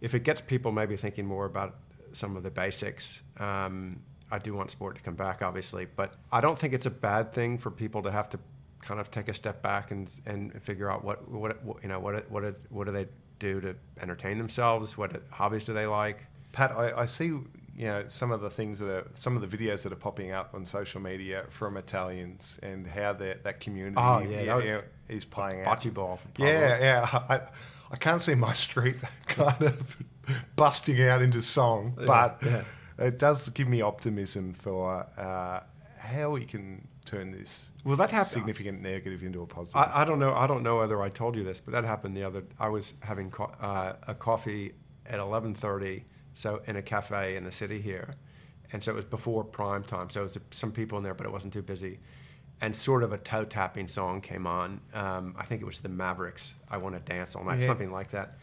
if 0.00 0.14
it 0.14 0.20
gets 0.20 0.40
people 0.40 0.72
maybe 0.72 0.96
thinking 0.96 1.26
more 1.26 1.44
about 1.44 1.76
some 2.12 2.36
of 2.36 2.42
the 2.42 2.50
basics, 2.50 3.20
um, 3.38 4.00
I 4.30 4.38
do 4.38 4.54
want 4.54 4.70
sport 4.70 4.96
to 4.96 5.02
come 5.02 5.14
back, 5.14 5.42
obviously. 5.42 5.86
But 5.86 6.14
I 6.30 6.40
don't 6.40 6.58
think 6.58 6.72
it's 6.72 6.86
a 6.86 6.90
bad 6.90 7.32
thing 7.32 7.58
for 7.58 7.70
people 7.70 8.02
to 8.02 8.10
have 8.10 8.28
to 8.30 8.38
kind 8.80 9.00
of 9.00 9.10
take 9.10 9.28
a 9.28 9.34
step 9.34 9.62
back 9.62 9.90
and 9.90 10.10
and 10.26 10.62
figure 10.62 10.90
out 10.90 11.04
what 11.04 11.28
what, 11.28 11.62
what 11.64 11.82
you 11.82 11.88
know 11.88 12.00
what 12.00 12.30
what 12.30 12.44
what 12.70 12.86
do 12.86 12.92
they 12.92 13.06
do 13.38 13.60
to 13.60 13.74
entertain 14.00 14.38
themselves? 14.38 14.96
What 14.98 15.22
hobbies 15.30 15.64
do 15.64 15.72
they 15.72 15.86
like? 15.86 16.26
Pat, 16.52 16.72
I, 16.72 17.02
I 17.02 17.06
see 17.06 17.26
you 17.26 17.86
know 17.86 18.04
some 18.08 18.32
of 18.32 18.40
the 18.40 18.50
things 18.50 18.78
that 18.80 18.88
are 18.88 19.06
some 19.14 19.36
of 19.36 19.48
the 19.48 19.56
videos 19.56 19.82
that 19.82 19.92
are 19.92 19.96
popping 19.96 20.32
up 20.32 20.54
on 20.54 20.66
social 20.66 21.00
media 21.00 21.44
from 21.48 21.76
Italians 21.76 22.58
and 22.62 22.86
how 22.86 23.12
that 23.14 23.44
that 23.44 23.60
community 23.60 23.96
Oh, 23.96 24.18
yeah, 24.20 24.56
that 24.56 24.64
yeah, 24.64 24.80
is 25.08 25.24
playing 25.24 25.64
out. 25.64 25.80
Bocce 25.80 25.94
ball. 25.94 26.20
Yeah, 26.38 26.80
yeah. 26.80 27.22
I, 27.28 27.40
I 27.90 27.96
can't 27.96 28.20
see 28.20 28.34
my 28.34 28.52
street 28.52 28.96
kind 29.26 29.62
of 29.62 29.96
busting 30.56 31.00
out 31.02 31.22
into 31.22 31.40
song, 31.40 31.94
but 31.96 32.42
yeah. 32.44 32.64
it 32.98 33.18
does 33.18 33.48
give 33.50 33.68
me 33.68 33.80
optimism 33.80 34.52
for 34.52 35.06
uh, 35.16 35.60
how 35.96 36.30
we 36.30 36.44
can 36.44 36.86
turn 37.08 37.30
this 37.32 37.72
Well, 37.84 37.96
that 37.96 38.10
happened- 38.10 38.28
significant 38.28 38.82
negative 38.82 39.22
into 39.22 39.42
a 39.42 39.46
positive. 39.46 39.76
I, 39.76 40.02
I 40.02 40.04
don't 40.04 40.18
know. 40.18 40.34
I 40.34 40.46
don't 40.46 40.62
know 40.62 40.76
whether 40.78 41.00
I 41.02 41.08
told 41.08 41.36
you 41.36 41.44
this, 41.44 41.60
but 41.60 41.72
that 41.72 41.84
happened 41.84 42.16
the 42.16 42.24
other. 42.24 42.42
I 42.58 42.68
was 42.68 42.94
having 43.00 43.30
co- 43.30 43.52
uh, 43.60 43.94
a 44.06 44.14
coffee 44.14 44.72
at 45.06 45.18
eleven 45.18 45.54
thirty, 45.54 46.04
so 46.34 46.60
in 46.66 46.76
a 46.76 46.82
cafe 46.82 47.36
in 47.36 47.44
the 47.44 47.52
city 47.52 47.80
here, 47.80 48.14
and 48.72 48.82
so 48.82 48.92
it 48.92 48.96
was 48.96 49.04
before 49.06 49.42
prime 49.44 49.82
time. 49.84 50.10
So 50.10 50.20
it 50.20 50.24
was 50.24 50.38
some 50.50 50.72
people 50.72 50.98
in 50.98 51.04
there, 51.04 51.14
but 51.14 51.26
it 51.26 51.32
wasn't 51.32 51.52
too 51.52 51.62
busy. 51.62 51.98
And 52.60 52.74
sort 52.74 53.04
of 53.04 53.12
a 53.12 53.18
toe 53.18 53.44
tapping 53.44 53.86
song 53.88 54.20
came 54.20 54.44
on. 54.46 54.80
Um, 54.92 55.34
I 55.38 55.44
think 55.44 55.62
it 55.62 55.64
was 55.64 55.78
the 55.80 55.88
Mavericks. 55.88 56.54
I 56.68 56.76
want 56.78 56.94
to 56.96 57.00
dance 57.00 57.36
all 57.36 57.44
night, 57.44 57.60
Yeah. 57.60 57.66
something 57.66 57.92
like 57.92 58.10
that. 58.10 58.36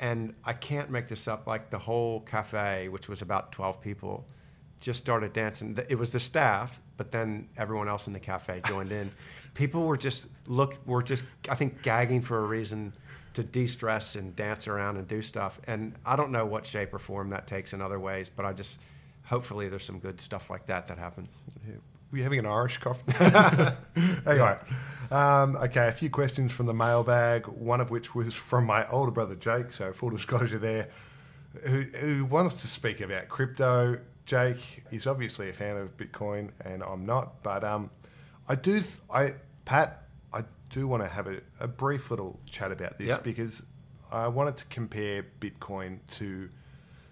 And 0.00 0.34
I 0.44 0.52
can't 0.54 0.90
make 0.90 1.06
this 1.08 1.28
up. 1.28 1.46
Like 1.46 1.70
the 1.70 1.78
whole 1.78 2.20
cafe, 2.22 2.88
which 2.88 3.08
was 3.08 3.22
about 3.22 3.52
twelve 3.52 3.80
people, 3.80 4.26
just 4.80 4.98
started 4.98 5.32
dancing. 5.32 5.78
It 5.88 5.94
was 5.96 6.10
the 6.10 6.18
staff, 6.18 6.80
but 7.02 7.10
then 7.10 7.48
everyone 7.56 7.88
else 7.88 8.06
in 8.06 8.12
the 8.12 8.20
cafe 8.20 8.62
joined 8.68 8.92
in. 8.92 9.10
People 9.54 9.86
were 9.86 9.96
just 9.96 10.28
look 10.46 10.76
were 10.86 11.02
just 11.02 11.24
I 11.48 11.56
think 11.56 11.82
gagging 11.82 12.20
for 12.20 12.38
a 12.38 12.46
reason 12.46 12.92
to 13.34 13.42
de-stress 13.42 14.14
and 14.14 14.36
dance 14.36 14.68
around 14.68 14.98
and 14.98 15.08
do 15.08 15.20
stuff. 15.20 15.58
And 15.66 15.94
I 16.06 16.14
don't 16.14 16.30
know 16.30 16.46
what 16.46 16.64
shape 16.64 16.94
or 16.94 17.00
form 17.00 17.30
that 17.30 17.48
takes 17.48 17.72
in 17.72 17.82
other 17.82 17.98
ways, 17.98 18.30
but 18.30 18.46
I 18.46 18.52
just 18.52 18.78
hopefully 19.24 19.68
there's 19.68 19.82
some 19.82 19.98
good 19.98 20.20
stuff 20.20 20.48
like 20.48 20.64
that 20.66 20.86
that 20.86 20.98
happens. 20.98 21.32
Yeah. 21.66 21.74
Were 22.12 22.18
you 22.18 22.22
having 22.22 22.38
an 22.38 22.46
Irish 22.46 22.78
coffee? 22.78 23.02
anyway, 24.24 24.56
um, 25.10 25.56
okay, 25.56 25.88
a 25.88 25.92
few 25.92 26.08
questions 26.08 26.52
from 26.52 26.66
the 26.66 26.74
mailbag, 26.74 27.48
one 27.48 27.80
of 27.80 27.90
which 27.90 28.14
was 28.14 28.36
from 28.36 28.64
my 28.64 28.88
older 28.90 29.10
brother 29.10 29.34
Jake, 29.34 29.72
so 29.72 29.92
full 29.92 30.10
disclosure 30.10 30.58
there, 30.58 30.88
who, 31.64 31.80
who 31.80 32.24
wants 32.26 32.54
to 32.62 32.68
speak 32.68 33.00
about 33.00 33.28
crypto. 33.28 33.98
Jake 34.26 34.84
is 34.90 35.06
obviously 35.06 35.48
a 35.50 35.52
fan 35.52 35.76
of 35.76 35.96
Bitcoin, 35.96 36.50
and 36.64 36.82
I'm 36.82 37.04
not, 37.06 37.42
but 37.42 37.64
um, 37.64 37.90
I 38.48 38.54
do, 38.54 38.80
th- 38.80 39.00
I 39.12 39.34
Pat, 39.64 40.04
I 40.32 40.42
do 40.70 40.86
want 40.86 41.02
to 41.02 41.08
have 41.08 41.26
a, 41.26 41.40
a 41.60 41.68
brief 41.68 42.10
little 42.10 42.38
chat 42.48 42.72
about 42.72 42.98
this 42.98 43.08
Yep. 43.08 43.24
because 43.24 43.62
I 44.10 44.28
wanted 44.28 44.56
to 44.58 44.64
compare 44.66 45.24
Bitcoin 45.40 45.98
to 46.12 46.48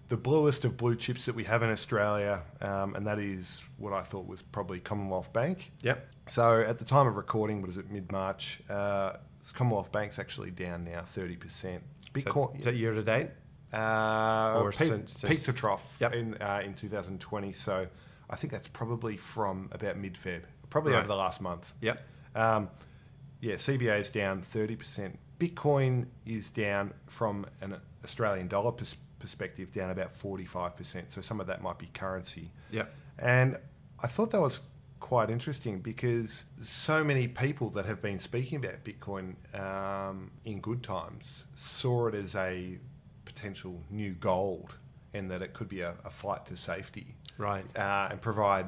the 0.09 0.17
bluest 0.17 0.65
of 0.65 0.77
blue 0.77 0.97
chips 0.97 1.27
that 1.27 1.35
we 1.35 1.45
have 1.45 1.63
in 1.63 1.71
Australia, 1.71 2.43
um, 2.61 2.95
and 2.97 3.07
that 3.07 3.19
is 3.19 3.63
what 3.79 3.93
I 3.93 4.03
thought 4.03 4.27
was 4.27 4.43
probably 4.43 4.81
Commonwealth 4.81 5.33
Bank. 5.33 5.73
Yep. 5.83 6.09
So 6.27 6.61
at 6.63 6.79
the 6.79 6.85
time 6.85 7.07
of 7.07 7.17
recording, 7.17 7.61
what 7.61 7.71
is 7.71 7.77
it, 7.77 7.91
mid 7.91 8.11
March? 8.13 8.61
Uh, 8.69 9.15
Commonwealth 9.55 9.91
Bank's 9.91 10.19
actually 10.19 10.51
down 10.51 10.85
now, 10.85 11.03
thirty 11.03 11.37
percent. 11.37 11.83
Bitcoin, 12.13 12.59
Is 12.59 12.65
that 12.65 12.75
year 12.75 12.93
to 12.93 13.03
date? 13.03 13.29
Uh, 13.73 14.55
or 14.57 14.71
peak, 14.71 14.89
since- 14.89 15.21
peak 15.23 15.29
since- 15.39 15.45
to 15.45 15.53
trough 15.53 15.97
Yep. 16.01 16.13
in 16.15 16.35
uh, 16.41 16.63
in 16.65 16.75
2020. 16.75 17.53
So 17.53 17.87
I 18.29 18.37
think 18.37 18.53
that's 18.53 18.69
probably 18.69 19.17
from 19.17 19.69
about 19.73 19.97
mid 19.97 20.15
Feb, 20.15 20.43
probably 20.71 20.93
Right. 20.93 20.99
over 21.01 21.09
the 21.09 21.17
last 21.17 21.41
month. 21.41 21.73
Yep. 21.81 22.03
Um, 22.35 22.69
yeah, 23.41 23.55
CBA 23.57 23.99
is 24.01 24.11
down 24.11 24.43
30%. 24.43 25.17
Bitcoin 25.39 26.07
is 26.27 26.51
down 26.51 26.93
from 27.07 27.47
an 27.61 27.77
Australian 28.05 28.49
dollar 28.49 28.73
pers- 28.73 28.97
perspective, 29.19 29.73
down 29.73 29.91
about 29.91 30.13
45%. 30.15 31.11
So 31.11 31.21
some 31.21 31.41
of 31.41 31.47
that 31.47 31.63
might 31.63 31.79
be 31.79 31.87
currency. 31.87 32.51
Yep. 32.71 32.95
And 33.19 33.59
I 34.03 34.07
thought 34.07 34.31
that 34.33 34.41
was 34.41 34.61
quite 35.01 35.31
interesting 35.31 35.81
because 35.81 36.45
so 36.61 37.03
many 37.03 37.27
people 37.27 37.71
that 37.71 37.87
have 37.87 38.01
been 38.03 38.19
speaking 38.19 38.63
about 38.65 38.85
Bitcoin 38.85 39.35
um, 39.59 40.31
in 40.45 40.61
good 40.61 40.83
times 40.83 41.47
saw 41.55 42.07
it 42.09 42.15
as 42.15 42.35
a 42.35 42.79
potential 43.35 43.81
new 43.91 44.13
gold 44.15 44.75
and 45.15 45.31
that 45.31 45.43
it 45.43 45.53
could 45.55 45.69
be 45.69 45.81
a, 45.81 45.95
a 46.05 46.11
flight 46.11 46.45
to 46.47 46.57
safety 46.57 47.15
Right. 47.39 47.65
uh, 47.77 48.09
and 48.11 48.21
provide 48.21 48.67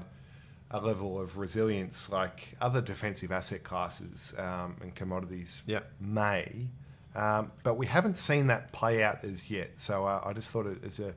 a 0.71 0.81
level 0.81 1.21
of 1.21 1.37
resilience 1.37 2.09
like 2.09 2.57
other 2.61 2.81
defensive 2.81 3.31
asset 3.33 3.63
classes 3.63 4.35
um, 4.39 4.77
and 4.81 4.95
commodities 4.95 5.63
Yeah. 5.67 5.81
may. 6.01 6.69
Um, 7.15 7.53
but 7.63 7.75
we 7.75 7.87
haven't 7.87 8.17
seen 8.17 8.47
that 8.47 8.73
play 8.73 9.03
out 9.03 9.23
as 9.25 9.51
yet. 9.51 9.73
So 9.77 10.07
uh, 10.07 10.23
I 10.25 10.33
just 10.33 10.49
thought 10.51 10.67
it 10.67 10.83
was 10.83 10.99
a, 11.01 11.15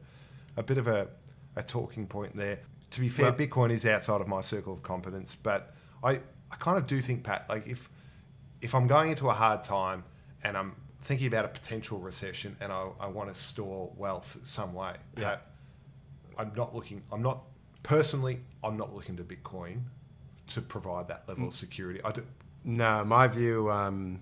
a 0.57 0.63
bit 0.63 0.77
of 0.77 0.87
a, 0.87 1.07
a 1.55 1.63
talking 1.63 2.05
point 2.07 2.35
there. 2.35 2.59
To 2.91 2.99
be 2.99 3.07
fair, 3.09 3.25
Well- 3.31 3.35
Bitcoin 3.35 3.71
is 3.71 3.85
outside 3.85 4.19
of 4.21 4.27
my 4.27 4.41
circle 4.41 4.73
of 4.73 4.83
competence, 4.83 5.35
but 5.41 5.73
I, 6.03 6.19
I 6.51 6.55
kind 6.59 6.77
of 6.77 6.85
do 6.87 6.99
think, 6.99 7.23
Pat, 7.23 7.45
like 7.49 7.65
if 7.67 7.89
if 8.61 8.73
I'm 8.75 8.87
going 8.87 9.09
into 9.11 9.29
a 9.29 9.33
hard 9.33 9.63
time 9.63 10.03
and 10.43 10.57
I'm 10.57 10.75
thinking 11.05 11.27
about 11.27 11.45
a 11.45 11.47
potential 11.49 11.99
recession 11.99 12.57
and 12.59 12.71
I, 12.71 12.87
I 12.99 13.07
want 13.07 13.33
to 13.33 13.39
store 13.39 13.91
wealth 13.95 14.37
some 14.43 14.73
way, 14.73 14.95
Yeah. 15.17 15.37
I'm 16.37 16.51
not 16.55 16.75
looking. 16.75 17.01
I'm 17.13 17.21
not 17.21 17.43
personally. 17.81 18.41
I'm 18.61 18.75
not 18.75 18.93
looking 18.93 19.15
to 19.15 19.23
Bitcoin 19.23 19.83
to 20.47 20.61
provide 20.61 21.07
that 21.07 21.23
level 21.29 21.47
of 21.47 21.55
security. 21.55 22.01
I 22.03 22.11
do. 22.11 22.25
No, 22.65 23.05
my 23.05 23.27
view. 23.29 23.71
Um, 23.71 24.19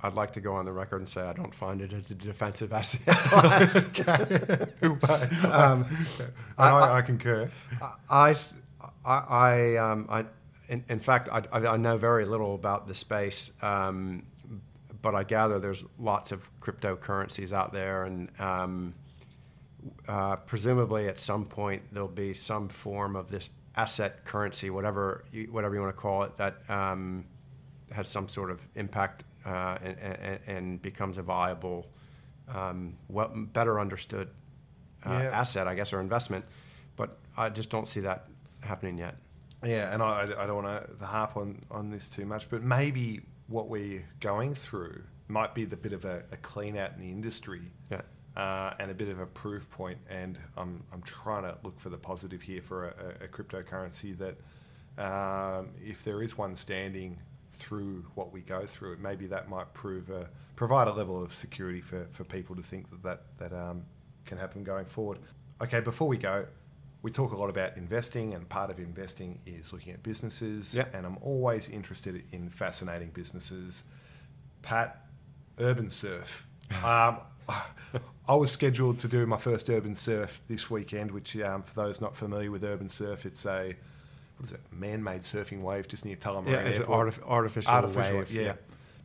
I'd 0.00 0.14
like 0.14 0.32
to 0.32 0.40
go 0.40 0.54
on 0.54 0.64
the 0.64 0.72
record 0.72 0.96
and 1.00 1.08
say 1.08 1.20
I 1.20 1.32
don't 1.32 1.54
find 1.54 1.80
it 1.80 1.92
as 1.92 2.10
a 2.10 2.14
defensive 2.16 2.72
asset 2.72 3.02
class. 3.06 3.76
um, 5.44 5.86
I, 6.56 6.68
I, 6.70 6.96
I 6.98 7.02
concur. 7.02 7.50
I, 8.10 8.34
I, 9.04 9.14
I, 9.14 9.76
um, 9.76 10.06
I 10.08 10.24
in, 10.68 10.84
in 10.88 11.00
fact, 11.00 11.28
I, 11.30 11.42
I 11.52 11.66
I 11.74 11.76
know 11.76 11.96
very 11.96 12.24
little 12.26 12.54
about 12.54 12.86
the 12.88 12.94
space, 12.94 13.52
um, 13.62 14.24
but 15.02 15.14
I 15.14 15.24
gather 15.24 15.58
there's 15.58 15.84
lots 15.98 16.32
of 16.32 16.48
cryptocurrencies 16.60 17.52
out 17.52 17.72
there, 17.72 18.04
and 18.04 18.28
um, 18.40 18.94
uh, 20.08 20.36
presumably 20.36 21.08
at 21.08 21.18
some 21.18 21.44
point 21.44 21.82
there'll 21.92 22.08
be 22.08 22.34
some 22.34 22.68
form 22.68 23.16
of 23.16 23.30
this 23.30 23.50
asset 23.76 24.24
currency, 24.24 24.70
whatever 24.70 25.24
you, 25.32 25.46
whatever 25.52 25.74
you 25.74 25.80
want 25.80 25.94
to 25.94 26.00
call 26.00 26.24
it, 26.24 26.36
that 26.36 26.56
um, 26.68 27.24
has 27.92 28.08
some 28.08 28.28
sort 28.28 28.50
of 28.50 28.66
impact 28.74 29.24
uh, 29.46 29.78
and, 29.82 29.98
and, 29.98 30.38
and 30.46 30.82
becomes 30.82 31.16
a 31.16 31.22
viable, 31.22 31.86
um, 32.52 32.96
well, 33.08 33.30
better 33.34 33.78
understood 33.80 34.28
uh, 35.06 35.10
Yeah. 35.10 35.30
asset, 35.40 35.68
I 35.68 35.74
guess, 35.76 35.92
or 35.92 36.00
investment. 36.00 36.44
But 36.96 37.16
I 37.36 37.48
just 37.50 37.70
don't 37.70 37.86
see 37.86 38.00
that 38.00 38.26
happening 38.62 38.98
yet. 38.98 39.14
Yeah, 39.64 39.92
and 39.94 40.02
I, 40.02 40.22
I 40.36 40.46
don't 40.46 40.64
want 40.64 40.98
to 40.98 41.04
harp 41.06 41.36
on, 41.36 41.60
on 41.70 41.90
this 41.90 42.08
too 42.08 42.26
much, 42.26 42.50
but 42.50 42.62
maybe 42.62 43.22
what 43.48 43.68
we're 43.68 44.04
going 44.20 44.54
through 44.54 45.02
might 45.26 45.54
be 45.54 45.64
the 45.64 45.76
bit 45.76 45.92
of 45.92 46.04
a, 46.04 46.22
a 46.32 46.36
clean 46.38 46.76
out 46.76 46.92
in 46.94 47.00
the 47.00 47.08
industry 47.08 47.62
Yeah. 47.90 48.02
uh, 48.36 48.74
and 48.78 48.90
a 48.90 48.94
bit 48.94 49.08
of 49.08 49.18
a 49.18 49.26
proof 49.26 49.68
point. 49.70 49.98
And 50.08 50.38
I'm, 50.56 50.84
I'm 50.92 51.02
trying 51.02 51.42
to 51.42 51.56
look 51.64 51.78
for 51.80 51.88
the 51.90 51.96
positive 51.96 52.42
here 52.42 52.62
for 52.62 52.88
a, 52.88 53.24
a, 53.24 53.28
cryptocurrency 53.28 54.16
that 54.18 54.36
um, 55.02 55.70
if 55.84 56.04
there 56.04 56.22
is 56.22 56.36
one 56.36 56.56
standing 56.56 57.18
through 57.52 58.04
what 58.14 58.32
we 58.32 58.40
go 58.40 58.64
through, 58.66 58.98
maybe 58.98 59.26
that 59.26 59.48
might 59.48 59.72
prove 59.74 60.10
a, 60.10 60.28
provide 60.56 60.88
a 60.88 60.92
level 60.92 61.22
of 61.22 61.32
security 61.32 61.80
for, 61.80 62.06
for 62.10 62.24
people 62.24 62.54
to 62.56 62.62
think 62.62 62.90
that 62.90 63.02
that, 63.02 63.22
that 63.38 63.52
um, 63.52 63.82
can 64.24 64.38
happen 64.38 64.62
going 64.62 64.84
forward. 64.84 65.18
Okay, 65.60 65.80
before 65.80 66.06
we 66.06 66.16
go, 66.16 66.46
we 67.02 67.10
talk 67.10 67.32
a 67.32 67.36
lot 67.36 67.48
about 67.50 67.76
investing, 67.76 68.34
and 68.34 68.48
part 68.48 68.70
of 68.70 68.78
investing 68.78 69.38
is 69.46 69.72
looking 69.72 69.92
at 69.92 70.02
businesses. 70.02 70.74
Yeah. 70.76 70.86
And 70.92 71.06
I'm 71.06 71.18
always 71.20 71.68
interested 71.68 72.22
in 72.32 72.48
fascinating 72.48 73.10
businesses. 73.10 73.84
Pat, 74.62 75.04
Urban 75.58 75.90
Surf. 75.90 76.46
Um, 76.84 77.18
I 78.28 78.34
was 78.34 78.52
scheduled 78.52 78.98
to 78.98 79.08
do 79.08 79.24
my 79.24 79.38
first 79.38 79.70
Urban 79.70 79.96
Surf 79.96 80.42
this 80.48 80.70
weekend, 80.70 81.10
which, 81.10 81.34
um, 81.38 81.62
for 81.62 81.74
those 81.74 81.98
not 82.02 82.14
familiar 82.14 82.50
with 82.50 82.62
Urban 82.62 82.90
Surf, 82.90 83.24
it's 83.24 83.46
a 83.46 83.74
what 84.36 84.46
is 84.48 84.52
it, 84.52 84.60
man-made 84.70 85.22
surfing 85.22 85.62
wave 85.62 85.88
just 85.88 86.04
near 86.04 86.14
Tullamarine 86.16 86.50
Yeah, 86.50 86.58
it's 86.58 86.76
an 86.76 86.82
Airport. 86.82 87.14
artif- 87.14 87.26
artificial, 87.26 87.72
Artificial, 87.72 88.18
wave. 88.18 88.30
yeah. 88.30 88.52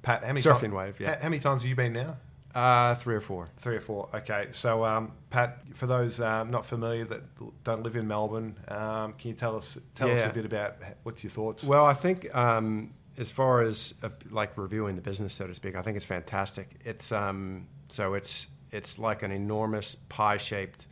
Pat, 0.02 0.22
how 0.24 0.28
many 0.28 0.42
Surfing 0.42 0.60
ti- 0.72 0.76
wave, 0.76 1.00
yeah. 1.00 1.16
How, 1.16 1.22
how 1.24 1.30
many 1.30 1.40
times 1.40 1.62
have 1.62 1.70
you 1.70 1.76
been 1.76 1.94
now? 1.94 2.18
Uh, 2.56 2.94
three 2.96 3.16
or 3.16 3.22
four. 3.22 3.48
Three 3.58 3.76
or 3.78 3.80
four. 3.80 4.10
Okay. 4.14 4.48
So, 4.52 4.86
um, 4.86 5.12
Pat, 5.32 5.60
for 5.74 5.88
those 5.88 6.20
um, 6.22 6.52
not 6.52 6.66
familiar 6.66 7.04
that 7.06 7.64
don't 7.64 7.82
live 7.82 7.96
in 7.96 8.08
Melbourne, 8.08 8.56
um, 8.68 9.14
can 9.14 9.30
you 9.30 9.34
tell 9.34 9.56
us 9.56 9.78
tell 9.96 10.12
us 10.12 10.24
a 10.24 10.30
bit 10.30 10.46
about 10.46 10.76
what's 11.02 11.24
your 11.24 11.32
thoughts? 11.32 11.64
Well, 11.64 11.86
I 11.86 11.96
think 11.96 12.34
um, 12.36 12.94
as 13.18 13.32
far 13.32 13.64
as 13.64 13.96
uh, 14.04 14.10
like 14.30 14.56
reviewing 14.58 14.96
the 14.96 15.02
business, 15.02 15.34
so 15.34 15.48
to 15.48 15.56
speak, 15.56 15.76
I 15.76 15.82
think 15.82 15.98
it's 15.98 16.06
fantastic. 16.06 16.70
It's 16.86 17.12
um, 17.12 17.68
so 17.90 18.14
it's 18.14 18.48
it's 18.72 19.00
like 19.00 19.24
an 19.24 19.32
enormous 19.32 19.96
pie-shaped 19.96 20.88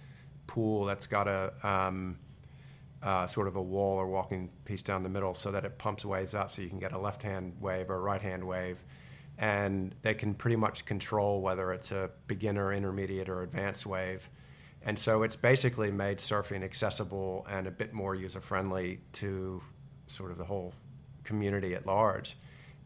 pool 0.47 0.85
that's 0.85 1.07
got 1.07 1.27
a 1.27 1.53
um, 1.67 2.17
uh, 3.03 3.27
sort 3.27 3.47
of 3.47 3.55
a 3.55 3.61
wall 3.61 3.97
or 3.97 4.07
walking 4.07 4.49
piece 4.65 4.81
down 4.81 5.03
the 5.03 5.09
middle, 5.09 5.33
so 5.33 5.51
that 5.51 5.63
it 5.65 5.77
pumps 5.77 6.05
waves 6.05 6.35
out, 6.35 6.51
so 6.51 6.61
you 6.61 6.69
can 6.69 6.79
get 6.79 6.91
a 6.91 6.97
left-hand 6.97 7.53
wave 7.59 7.89
or 7.89 7.95
a 7.95 7.99
right-hand 7.99 8.43
wave, 8.43 8.83
and 9.41 9.95
they 10.03 10.13
can 10.13 10.35
pretty 10.35 10.55
much 10.55 10.85
control 10.85 11.41
whether 11.41 11.73
it's 11.73 11.91
a 11.91 12.11
beginner, 12.27 12.71
intermediate, 12.71 13.27
or 13.27 13.41
advanced 13.41 13.87
wave. 13.87 14.29
And 14.83 14.97
so 14.97 15.23
it's 15.23 15.35
basically 15.35 15.91
made 15.91 16.19
surfing 16.19 16.63
accessible 16.63 17.45
and 17.49 17.65
a 17.65 17.71
bit 17.71 17.91
more 17.91 18.13
user 18.13 18.39
friendly 18.39 18.99
to 19.13 19.61
sort 20.05 20.29
of 20.31 20.37
the 20.37 20.45
whole 20.45 20.73
community 21.23 21.73
at 21.73 21.87
large. 21.87 22.37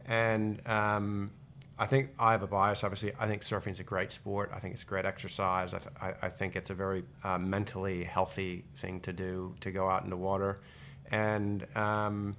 And 0.05 0.65
um, 0.65 1.31
I 1.77 1.87
think 1.87 2.11
I 2.17 2.31
have 2.31 2.43
a 2.43 2.47
bias. 2.47 2.85
Obviously, 2.85 3.11
I 3.19 3.27
think 3.27 3.41
surfing 3.41 3.73
is 3.73 3.81
a 3.81 3.83
great 3.83 4.13
sport. 4.13 4.51
I 4.53 4.59
think 4.59 4.73
it's 4.75 4.85
great 4.85 5.05
exercise. 5.05 5.73
I, 5.73 5.79
th- 5.79 6.15
I, 6.21 6.29
think 6.29 6.55
it's 6.55 6.69
a 6.69 6.73
very 6.73 7.03
uh, 7.23 7.37
mentally 7.37 8.05
healthy 8.05 8.63
thing 8.77 9.01
to 9.01 9.11
do 9.11 9.55
to 9.59 9.71
go 9.71 9.89
out 9.89 10.05
in 10.05 10.09
the 10.09 10.17
water, 10.17 10.59
and 11.11 11.65
um, 11.75 12.37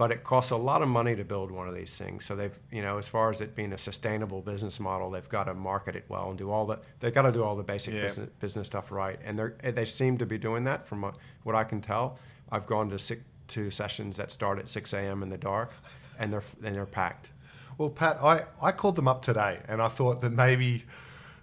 but 0.00 0.10
it 0.10 0.24
costs 0.24 0.50
a 0.50 0.56
lot 0.56 0.80
of 0.80 0.88
money 0.88 1.14
to 1.14 1.24
build 1.24 1.50
one 1.50 1.68
of 1.68 1.74
these 1.74 1.94
things. 1.98 2.24
So 2.24 2.34
they've, 2.34 2.58
you 2.72 2.80
know, 2.80 2.96
as 2.96 3.06
far 3.06 3.30
as 3.30 3.42
it 3.42 3.54
being 3.54 3.74
a 3.74 3.76
sustainable 3.78 4.40
business 4.40 4.80
model, 4.80 5.10
they've 5.10 5.28
got 5.28 5.44
to 5.44 5.52
market 5.52 5.94
it 5.94 6.04
well 6.08 6.30
and 6.30 6.38
do 6.38 6.50
all 6.50 6.64
the, 6.64 6.78
they've 7.00 7.12
got 7.12 7.22
to 7.22 7.32
do 7.32 7.44
all 7.44 7.54
the 7.54 7.62
basic 7.62 7.92
Yeah. 7.92 8.00
business, 8.04 8.30
business 8.40 8.66
stuff 8.66 8.90
right. 8.90 9.18
And 9.26 9.38
they 9.38 9.70
they 9.72 9.84
seem 9.84 10.16
to 10.16 10.24
be 10.24 10.38
doing 10.38 10.64
that 10.64 10.86
from 10.86 11.02
what- 11.02 11.54
I 11.54 11.64
can 11.64 11.82
tell. 11.82 12.18
I've 12.50 12.66
gone 12.66 12.88
to 12.90 12.98
six, 12.98 13.20
to 13.48 13.70
sessions 13.70 14.16
that 14.16 14.32
start 14.32 14.58
at 14.58 14.70
6 14.70 14.94
a.m. 14.94 15.22
in 15.22 15.28
the 15.28 15.36
dark, 15.36 15.70
and 16.18 16.32
they're 16.32 16.42
and 16.64 16.74
they're 16.74 16.86
packed. 16.86 17.28
Well, 17.76 17.90
Pat, 17.90 18.16
I, 18.22 18.44
I 18.62 18.72
called 18.72 18.96
them 18.96 19.06
up 19.08 19.20
today 19.20 19.58
and 19.68 19.82
I 19.82 19.88
thought 19.88 20.20
that 20.22 20.30
maybe 20.30 20.84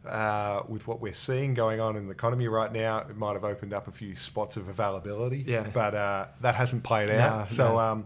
uh, 0.08 0.64
with 0.68 0.88
what 0.88 1.00
we're 1.02 1.14
seeing 1.14 1.54
going 1.54 1.80
on 1.80 1.96
in 1.96 2.06
the 2.08 2.12
economy 2.12 2.48
right 2.48 2.72
now, 2.72 3.00
it 3.00 3.18
might 3.18 3.34
have 3.34 3.44
opened 3.44 3.74
up 3.74 3.88
a 3.88 3.92
few 3.92 4.16
spots 4.16 4.56
of 4.58 4.68
availability. 4.68 5.44
Yeah. 5.48 5.68
But 5.72 5.94
uh, 5.94 6.26
that 6.42 6.56
hasn't 6.56 6.84
played 6.84 7.10
No, 7.10 7.20
out. 7.20 7.50
so 7.50 7.68
no. 7.74 7.80
um, 7.80 8.06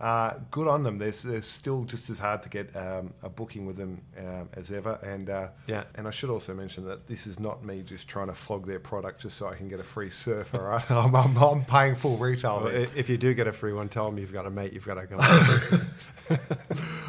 uh, 0.00 0.34
good 0.50 0.66
on 0.66 0.82
them. 0.82 0.96
They're 0.98 1.42
still 1.42 1.84
just 1.84 2.08
as 2.08 2.18
hard 2.18 2.42
to 2.44 2.48
get 2.48 2.74
um, 2.74 3.12
a 3.22 3.28
booking 3.28 3.66
with 3.66 3.76
them 3.76 4.00
um, 4.18 4.48
as 4.54 4.72
ever. 4.72 4.98
And 5.02 5.28
uh, 5.28 5.48
Yeah. 5.66 5.84
and 5.96 6.08
I 6.08 6.10
should 6.10 6.30
also 6.30 6.54
mention 6.54 6.86
that 6.86 7.06
this 7.06 7.26
is 7.26 7.38
not 7.38 7.62
me 7.64 7.82
just 7.82 8.08
trying 8.08 8.28
to 8.28 8.34
flog 8.34 8.66
their 8.66 8.78
product 8.80 9.20
just 9.20 9.36
so 9.36 9.46
I 9.48 9.54
can 9.54 9.68
get 9.68 9.78
a 9.78 9.84
free 9.84 10.08
surf. 10.10 10.54
All 10.54 10.60
right, 10.72 10.90
I'm, 10.90 11.14
I'm, 11.14 11.36
I'm 11.36 11.64
paying 11.64 11.96
full 11.96 12.16
retail. 12.16 12.62
Well, 12.64 12.68
if 12.96 13.08
you 13.10 13.18
do 13.18 13.34
get 13.34 13.46
a 13.46 13.52
free 13.52 13.72
one, 13.74 13.88
tell 13.90 14.06
them 14.06 14.16
you've 14.18 14.32
got 14.32 14.46
a 14.46 14.50
mate. 14.50 14.72
You've 14.72 14.86
got 14.86 14.94
to 14.94 15.06
go. 15.06 16.36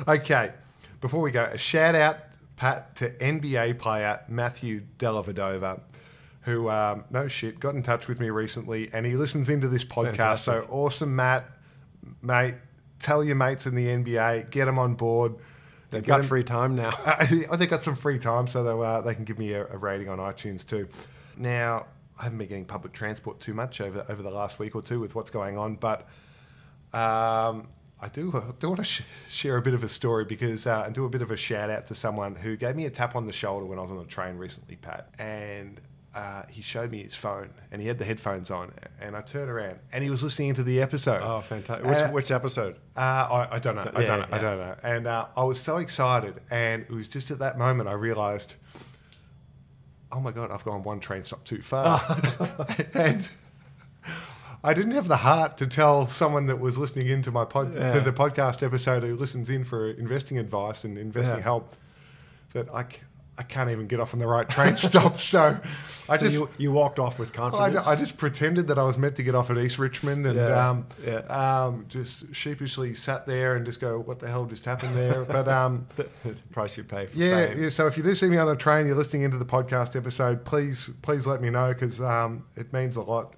Okay, 0.07 0.51
before 0.99 1.21
we 1.21 1.31
go, 1.31 1.43
a 1.43 1.57
shout 1.57 1.95
out, 1.95 2.17
Pat, 2.55 2.95
to 2.97 3.09
NBA 3.11 3.77
player 3.79 4.19
Matthew 4.27 4.81
Dellavedova, 4.97 5.79
who, 6.41 6.69
um, 6.69 7.05
no 7.11 7.27
shit, 7.27 7.59
got 7.59 7.75
in 7.75 7.83
touch 7.83 8.07
with 8.07 8.19
me 8.19 8.29
recently 8.31 8.89
and 8.93 9.05
he 9.05 9.13
listens 9.15 9.47
into 9.49 9.67
this 9.67 9.85
podcast. 9.85 10.39
So 10.39 10.65
awesome, 10.69 11.15
Matt, 11.15 11.49
mate. 12.21 12.55
Tell 13.01 13.23
your 13.23 13.35
mates 13.35 13.65
in 13.67 13.75
the 13.75 13.87
NBA, 13.87 14.49
get 14.51 14.65
them 14.65 14.79
on 14.79 14.93
board. 14.93 15.35
They've 15.89 16.01
got 16.01 16.07
got 16.17 16.19
'em- 16.21 16.27
free 16.27 16.43
time 16.45 16.75
now. 16.75 16.91
uh, 17.05 17.55
they 17.57 17.67
got 17.67 17.83
some 17.83 17.97
free 17.97 18.17
time, 18.17 18.47
so 18.47 18.63
they, 18.63 18.71
uh, 18.71 19.01
they 19.01 19.13
can 19.13 19.25
give 19.25 19.37
me 19.37 19.51
a, 19.51 19.65
a 19.65 19.77
rating 19.77 20.07
on 20.07 20.19
iTunes 20.19 20.65
too. 20.65 20.87
Now, 21.35 21.87
I 22.17 22.23
haven't 22.23 22.37
been 22.37 22.47
getting 22.47 22.65
public 22.65 22.93
transport 22.93 23.41
too 23.41 23.53
much 23.53 23.81
over 23.81 24.05
over 24.07 24.21
the 24.23 24.29
last 24.31 24.57
week 24.59 24.75
or 24.75 24.81
two 24.81 24.99
with 25.01 25.15
what's 25.15 25.31
going 25.31 25.57
on, 25.57 25.75
but 25.75 26.01
um, 26.93 27.67
I 27.99 28.07
do 28.13 28.31
do 28.59 28.67
want 28.69 28.77
to 28.77 28.83
sh- 28.85 29.01
share 29.29 29.57
a 29.57 29.61
bit 29.61 29.73
of 29.73 29.83
a 29.83 29.89
story 29.89 30.23
because 30.23 30.65
uh, 30.67 30.83
and 30.85 30.95
do 30.95 31.03
a 31.05 31.09
bit 31.09 31.21
of 31.21 31.31
a 31.31 31.35
shout 31.37 31.69
out 31.69 31.87
to 31.87 31.95
someone 31.95 32.35
who 32.35 32.55
gave 32.55 32.75
me 32.75 32.85
a 32.85 32.89
tap 32.89 33.15
on 33.15 33.25
the 33.25 33.33
shoulder 33.33 33.65
when 33.65 33.79
I 33.79 33.81
was 33.81 33.91
on 33.91 33.97
the 33.97 34.05
train 34.05 34.37
recently, 34.37 34.75
Pat, 34.77 35.09
and. 35.19 35.81
Uh, 36.14 36.43
he 36.49 36.62
showed 36.62 36.91
me 36.91 37.01
his 37.03 37.16
phone 37.16 37.49
and 37.72 37.82
he 37.82 37.88
had 37.88 37.97
the 37.97 38.03
headphones 38.03 38.51
on 38.51 38.74
and 38.99 39.16
I 39.16 39.22
turned 39.22 39.49
around 39.49 39.80
and 39.93 40.03
he 40.03 40.09
was 40.09 40.22
listening 40.22 40.49
into 40.49 40.62
the 40.62 40.82
episode. 40.82 41.22
Oh, 41.24 41.39
fantastic! 41.39 41.86
Which, 41.88 41.97
Uh, 41.99 42.09
which 42.09 42.32
episode? 42.32 42.76
uh, 42.97 42.99
I, 42.99 43.47
I 43.55 43.59
don't 43.59 43.76
know. 43.78 43.89
I 43.95 44.01
Yeah, 44.01 44.07
don't 44.07 44.20
know. 44.20 44.38
I 44.38 44.41
don't 44.41 44.59
know. 44.59 44.76
And 44.84 45.07
uh, 45.07 45.28
I 45.38 45.43
was 45.45 45.59
so 45.62 45.78
excited, 45.78 46.41
and 46.51 46.82
it 46.84 46.89
was 46.91 47.07
just 47.07 47.32
at 47.32 47.39
that 47.39 47.57
moment 47.57 47.88
I 47.88 47.93
realised, 47.93 48.55
oh 50.12 50.20
my 50.20 50.32
god, 50.32 50.51
I've 50.51 50.66
gone 50.66 50.84
one 50.84 50.99
train 50.99 51.24
stop 51.24 51.45
too 51.45 51.62
far, 51.62 52.01
and 52.93 53.30
I 54.64 54.74
didn't 54.74 54.91
have 54.91 55.07
the 55.07 55.18
heart 55.18 55.57
to 55.59 55.66
tell 55.68 56.07
someone 56.09 56.45
that 56.47 56.59
was 56.59 56.78
listening 56.78 57.07
into 57.07 57.32
my 57.32 57.45
pod, 57.45 57.74
Yeah. 57.74 57.93
to 57.93 58.01
the 58.01 58.12
podcast 58.12 58.62
episode 58.64 59.03
who 59.03 59.16
listens 59.16 59.49
in 59.49 59.64
for 59.64 59.89
investing 59.91 60.38
advice 60.38 60.84
and 60.84 60.97
investing 60.97 61.38
Yeah. 61.38 61.41
help 61.43 61.74
that 62.53 62.68
I. 62.74 62.84
I 63.38 63.43
can't 63.43 63.71
even 63.71 63.88
get 63.88 63.99
off 63.99 64.13
on 64.13 64.19
the 64.19 64.27
right 64.27 64.47
train 64.47 64.75
stop, 64.75 65.19
so 65.19 65.57
I 66.07 66.17
so 66.17 66.25
just 66.25 66.38
you, 66.38 66.49
you 66.57 66.71
walked 66.71 66.99
off 66.99 67.17
with 67.17 67.29
I, 67.29 67.49
confidence. 67.49 67.88
I 67.88 67.95
just 67.95 68.17
pretended 68.17 68.67
that 68.67 68.77
I 68.77 68.84
was 68.84 68.97
meant 68.97 69.15
to 69.15 69.23
get 69.23 69.36
off 69.36 69.49
at 69.49 69.57
East 69.57 69.79
Richmond 69.79 70.27
and 70.27 70.36
Yeah, 70.36 70.69
um, 70.69 70.86
yeah. 71.03 71.19
Um, 71.19 71.86
just 71.88 72.36
sheepishly 72.36 72.93
sat 72.93 73.25
there 73.25 73.55
and 73.55 73.65
just 73.65 73.79
go, 73.79 73.99
what 73.99 74.19
the 74.19 74.27
hell 74.27 74.45
just 74.45 74.65
happened 74.65 74.95
there? 74.95 75.25
But 75.32 75.47
um, 75.47 75.88
the 75.95 76.36
price 76.51 76.75
you 76.75 76.84
pay 76.84 77.05
for 77.05 77.17
yeah, 77.17 77.47
fame. 77.47 77.63
yeah, 77.63 77.69
so 77.69 77.88
if 77.88 77.95
you 77.95 78.03
do 78.03 78.13
see 78.13 78.27
me 78.27 78.38
on 78.38 78.47
the 78.47 78.55
train, 78.55 78.86
you're 78.86 78.95
listening 78.95 79.21
into 79.21 79.38
the 79.38 79.45
podcast 79.45 79.95
episode, 79.95 80.43
please 80.43 80.89
please 81.01 81.25
let 81.25 81.41
me 81.41 81.49
know 81.49 81.73
because 81.73 82.01
um, 82.01 82.43
it 82.57 82.73
means 82.73 82.97
a 82.97 83.01
lot. 83.01 83.34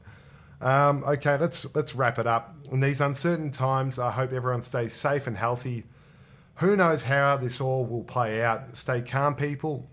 Um, 0.59 1.03
okay, 1.03 1.37
let's 1.37 1.67
let's 1.75 1.93
wrap 1.93 2.17
it 2.19 2.25
up. 2.25 2.55
In 2.71 2.79
these 2.79 2.99
uncertain 2.99 3.51
times, 3.51 3.99
I 3.99 4.09
hope 4.09 4.31
everyone 4.31 4.63
stays 4.63 4.93
safe 4.93 5.27
and 5.27 5.37
healthy. 5.37 5.83
Who 6.55 6.75
knows 6.75 7.03
how 7.03 7.37
this 7.37 7.59
all 7.59 7.85
will 7.85 8.03
play 8.03 8.43
out? 8.43 8.77
Stay 8.77 9.01
calm, 9.01 9.35
people, 9.35 9.89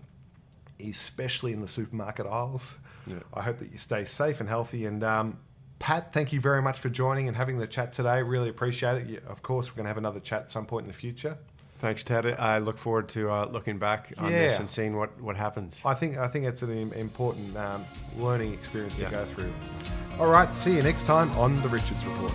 especially 0.79 1.53
in 1.53 1.61
the 1.61 1.67
supermarket 1.67 2.25
aisles. 2.25 2.75
Yeah. 3.07 3.15
I 3.33 3.41
hope 3.41 3.59
that 3.59 3.71
you 3.71 3.77
stay 3.77 4.05
safe 4.05 4.39
and 4.39 4.47
healthy. 4.47 4.85
And 4.85 5.03
um, 5.03 5.39
Pat, 5.79 6.13
thank 6.13 6.31
you 6.31 6.39
very 6.39 6.61
much 6.61 6.77
for 6.79 6.89
joining 6.89 7.27
and 7.27 7.35
having 7.35 7.57
the 7.57 7.65
chat 7.67 7.93
today. 7.93 8.21
Really 8.21 8.49
appreciate 8.49 9.09
it. 9.09 9.23
Of 9.25 9.41
course, 9.41 9.69
we're 9.69 9.75
going 9.77 9.85
to 9.85 9.89
have 9.89 9.97
another 9.97 10.19
chat 10.19 10.43
at 10.43 10.51
some 10.51 10.65
point 10.65 10.83
in 10.83 10.87
the 10.87 10.93
future. 10.97 11.37
Thanks, 11.79 12.03
Ted. 12.03 12.27
I 12.39 12.59
look 12.59 12.77
forward 12.77 13.09
to 13.09 13.31
uh, 13.31 13.45
looking 13.47 13.79
back 13.79 14.13
on 14.19 14.31
this 14.31 14.59
and 14.59 14.69
seeing 14.69 14.95
what, 14.95 15.19
what 15.19 15.35
happens. 15.35 15.81
I 15.83 15.95
think 15.95 16.15
I 16.15 16.27
think 16.27 16.45
it's 16.45 16.61
an 16.61 16.93
important 16.93 17.57
um, 17.57 17.83
learning 18.17 18.53
experience 18.53 18.95
to 18.97 19.01
Yeah. 19.01 19.09
go 19.09 19.25
through. 19.25 19.51
All 20.19 20.29
right, 20.29 20.53
see 20.53 20.75
you 20.75 20.83
next 20.83 21.07
time 21.07 21.31
on 21.31 21.59
the 21.63 21.69
Richards 21.69 22.05
Report. 22.05 22.31